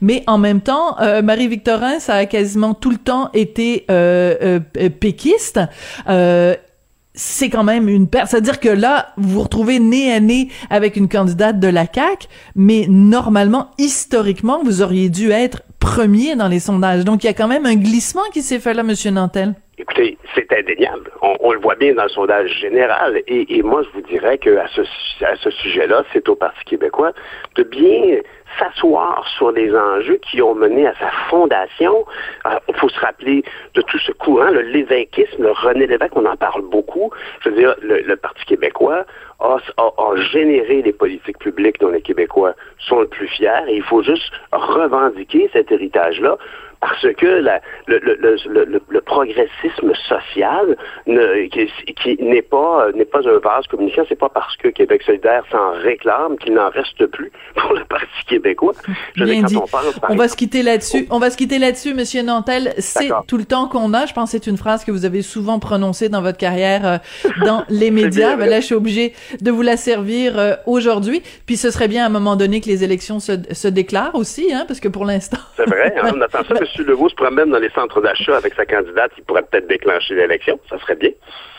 Mais 0.00 0.22
en 0.26 0.38
même 0.38 0.60
temps, 0.60 0.98
euh, 1.00 1.22
Marie-Victorin, 1.22 1.98
ça 1.98 2.14
a 2.14 2.26
quasiment 2.26 2.74
tout 2.74 2.90
le 2.90 2.96
temps 2.96 3.30
été 3.34 3.84
euh, 3.90 4.60
euh, 4.76 4.88
péquiste. 4.90 5.60
C'est 7.20 7.50
quand 7.50 7.64
même 7.64 7.88
une 7.88 8.06
perte. 8.06 8.30
C'est-à-dire 8.30 8.60
que 8.60 8.68
là, 8.68 9.08
vous 9.16 9.30
vous 9.30 9.42
retrouvez 9.42 9.80
nez 9.80 10.12
à 10.12 10.20
nez 10.20 10.50
avec 10.70 10.94
une 10.94 11.08
candidate 11.08 11.58
de 11.58 11.66
la 11.66 11.84
CAQ, 11.92 12.28
mais 12.54 12.86
normalement, 12.88 13.70
historiquement, 13.76 14.62
vous 14.62 14.82
auriez 14.82 15.08
dû 15.08 15.32
être 15.32 15.62
premier 15.80 16.36
dans 16.36 16.46
les 16.46 16.60
sondages. 16.60 17.04
Donc, 17.04 17.24
il 17.24 17.26
y 17.26 17.30
a 17.30 17.34
quand 17.34 17.48
même 17.48 17.66
un 17.66 17.74
glissement 17.74 18.22
qui 18.32 18.40
s'est 18.40 18.60
fait 18.60 18.72
là, 18.72 18.84
Monsieur 18.84 19.10
Nantel. 19.10 19.56
C'est 20.34 20.52
indéniable. 20.52 21.10
On, 21.22 21.52
le 21.52 21.58
voit 21.58 21.74
bien 21.74 21.94
dans 21.94 22.04
le 22.04 22.08
sondage 22.08 22.50
général. 22.60 23.20
Et, 23.26 23.62
moi, 23.62 23.82
je 23.82 23.88
vous 23.94 24.06
dirais 24.06 24.38
qu'à 24.38 24.66
ce, 24.68 24.82
à 25.24 25.34
ce 25.36 25.50
sujet-là, 25.50 26.04
c'est 26.12 26.28
au 26.28 26.36
Parti 26.36 26.62
québécois 26.64 27.12
de 27.56 27.64
bien 27.64 28.18
s'asseoir 28.58 29.26
sur 29.36 29.50
les 29.52 29.74
enjeux 29.74 30.18
qui 30.30 30.40
ont 30.40 30.54
mené 30.54 30.86
à 30.86 30.94
sa 30.94 31.10
fondation. 31.28 32.04
Il 32.68 32.74
faut 32.76 32.88
se 32.88 32.98
rappeler 33.00 33.42
de 33.74 33.82
tout 33.82 33.98
ce 33.98 34.12
courant, 34.12 34.50
le 34.50 34.62
l'évêquisme, 34.62 35.42
le 35.42 35.50
René 35.50 35.86
Lévesque, 35.86 36.16
on 36.16 36.24
en 36.26 36.36
parle 36.36 36.62
beaucoup. 36.62 37.10
Je 37.40 37.50
veux 37.50 37.56
dire, 37.56 37.74
le, 37.82 38.00
le 38.00 38.16
Parti 38.16 38.44
québécois 38.46 39.04
a, 39.40 39.56
a- 39.76 39.82
a 39.98 40.16
généré 40.16 40.82
les 40.82 40.92
politiques 40.92 41.38
publiques 41.38 41.78
dont 41.80 41.90
les 41.90 42.02
Québécois 42.02 42.54
sont 42.78 43.00
le 43.00 43.08
plus 43.08 43.28
fiers 43.28 43.64
et 43.68 43.76
il 43.76 43.82
faut 43.82 44.02
juste 44.02 44.32
revendiquer 44.52 45.50
cet 45.52 45.70
héritage-là 45.72 46.38
parce 46.80 47.06
que 47.16 47.26
la- 47.26 47.60
le, 47.86 47.98
le- 47.98 48.14
le- 48.16 48.36
le- 48.48 48.64
le- 48.64 48.82
le 48.88 49.00
progressisme 49.00 49.92
social 50.08 50.76
ne- 51.06 51.46
qui, 51.48 51.66
qui 51.94 52.22
n'est 52.22 52.42
pas 52.42 52.88
n'est 52.94 53.04
pas 53.04 53.20
un 53.20 53.38
vase 53.38 53.66
communicant, 53.68 54.02
c'est 54.08 54.18
pas 54.18 54.28
parce 54.28 54.56
que 54.56 54.68
Québec 54.68 55.02
solidaire 55.02 55.44
s'en 55.50 55.72
réclame 55.82 56.36
qu'il 56.38 56.54
n'en 56.54 56.70
reste 56.70 57.06
plus 57.06 57.30
pour 57.56 57.72
le 57.74 57.84
Parti 57.84 58.06
québécois. 58.28 58.72
Je 59.16 59.24
dit. 59.24 59.56
on 60.08 60.14
va 60.16 60.28
se 60.28 60.36
quitter 60.36 60.62
là-dessus. 60.62 61.06
On 61.10 61.18
va 61.18 61.30
se 61.30 61.36
quitter 61.36 61.58
là-dessus, 61.58 61.94
Monsieur 61.94 62.22
Nantel. 62.22 62.74
C'est 62.78 63.10
tout 63.26 63.38
le 63.38 63.44
temps 63.44 63.66
qu'on 63.68 63.92
a. 63.94 64.06
Je 64.06 64.12
pense 64.12 64.32
que 64.32 64.38
c'est 64.38 64.46
une 64.50 64.56
phrase 64.56 64.84
que 64.84 64.90
vous 64.90 65.04
avez 65.04 65.22
souvent 65.22 65.58
prononcée 65.58 66.08
dans 66.08 66.22
votre 66.22 66.38
carrière 66.38 66.86
euh, 66.86 66.98
dans 67.44 67.64
les 67.68 67.90
médias. 67.90 68.36
Ben 68.36 68.48
là, 68.48 68.60
je 68.60 68.66
suis 68.66 68.74
obligée 68.74 69.14
de 69.40 69.50
vous 69.50 69.62
la 69.62 69.76
servir 69.76 70.38
euh, 70.38 70.54
aujourd'hui. 70.66 71.22
Puis 71.46 71.56
ce 71.56 71.70
serait 71.70 71.88
bien 71.88 72.04
à 72.04 72.06
un 72.06 72.10
moment 72.10 72.36
donné 72.36 72.60
que 72.60 72.66
les 72.66 72.84
élections 72.84 73.20
se, 73.20 73.32
se 73.52 73.68
déclarent 73.68 74.14
aussi, 74.14 74.52
hein, 74.52 74.64
parce 74.68 74.80
que 74.80 74.88
pour 74.88 75.04
l'instant. 75.04 75.38
C'est 75.56 75.66
vrai, 75.68 75.94
hein, 76.02 76.12
on 76.14 76.20
attend 76.20 76.44
ça. 76.44 76.54
M. 76.76 76.86
Legault 76.86 77.08
se 77.08 77.14
promène 77.14 77.50
dans 77.50 77.58
les 77.58 77.70
centres 77.70 78.00
d'achat 78.00 78.36
avec 78.36 78.54
sa 78.54 78.66
candidate, 78.66 79.12
il 79.18 79.24
pourrait 79.24 79.42
peut-être 79.42 79.68
déclencher 79.68 80.14
l'élection. 80.14 80.58
Ça 80.68 80.78
serait 80.78 80.96
bien. 80.96 81.10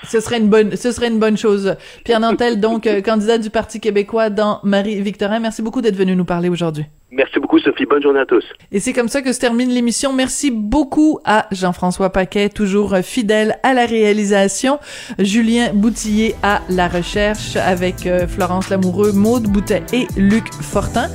Ce 0.04 0.20
serait 0.20 0.38
une 0.38 0.50
bonne, 0.50 0.76
ce 0.76 0.92
serait 0.92 1.08
une 1.08 1.20
bonne 1.20 1.38
chose. 1.38 1.76
Pierre 2.06 2.20
Nantel, 2.20 2.60
donc 2.60 2.88
euh, 2.88 3.02
candidat 3.02 3.38
du 3.38 3.50
Parti 3.50 3.80
québécois 3.80 4.30
dans 4.30 4.60
Marie-Victorin. 4.64 5.40
Merci 5.40 5.62
beaucoup 5.62 5.82
d'être 5.82 5.96
venu 5.96 6.16
nous 6.16 6.26
parler 6.26 6.50
aujourd'hui. 6.50 6.86
Merci 7.12 7.40
beaucoup, 7.40 7.58
Sophie. 7.60 7.86
Bonne 7.86 8.04
journée 8.04 8.20
à 8.20 8.26
tous. 8.26 8.46
Et 8.72 8.80
c'est 8.80 8.94
comme 8.94 9.08
ça 9.08 9.22
que 9.22 9.34
se 9.34 9.40
termine 9.40 9.70
l'émission. 9.70 10.14
Merci 10.14 10.52
beaucoup 10.52 11.20
à 11.26 11.48
Jean-François 11.52 12.12
Paquet, 12.12 12.50
toujours 12.50 12.96
fidèle 12.98 13.58
à 13.64 13.74
la 13.74 13.88
réalisation, 13.88 14.80
Julien 15.18 15.74
Boutillier 15.74 16.36
à 16.44 16.62
la 16.70 16.88
recherche 16.88 17.56
avec 17.56 18.06
euh, 18.06 18.28
Florence 18.28 18.70
Lamoureux, 18.70 19.12
Maude 19.12 19.48
Boutet 19.48 19.84
et 19.92 20.08
Luc 20.18 20.54
Fortin. 20.54 21.08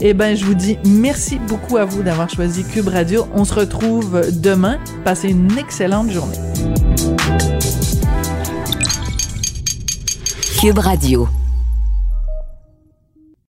Eh 0.00 0.14
ben, 0.14 0.34
je 0.34 0.44
vous 0.44 0.54
dis 0.54 0.78
merci 0.86 1.38
beaucoup 1.38 1.76
à 1.76 1.84
vous 1.84 2.02
d'avoir 2.02 2.30
choisi 2.30 2.64
Cube 2.64 2.88
Radio. 2.88 3.26
On 3.34 3.44
se 3.44 3.54
retrouve 3.54 4.22
demain. 4.40 4.78
Passez 5.04 5.30
une 5.30 5.58
excellente 5.58 6.10
journée. 6.10 6.38
Cube 10.60 10.78
Radio. 10.78 11.28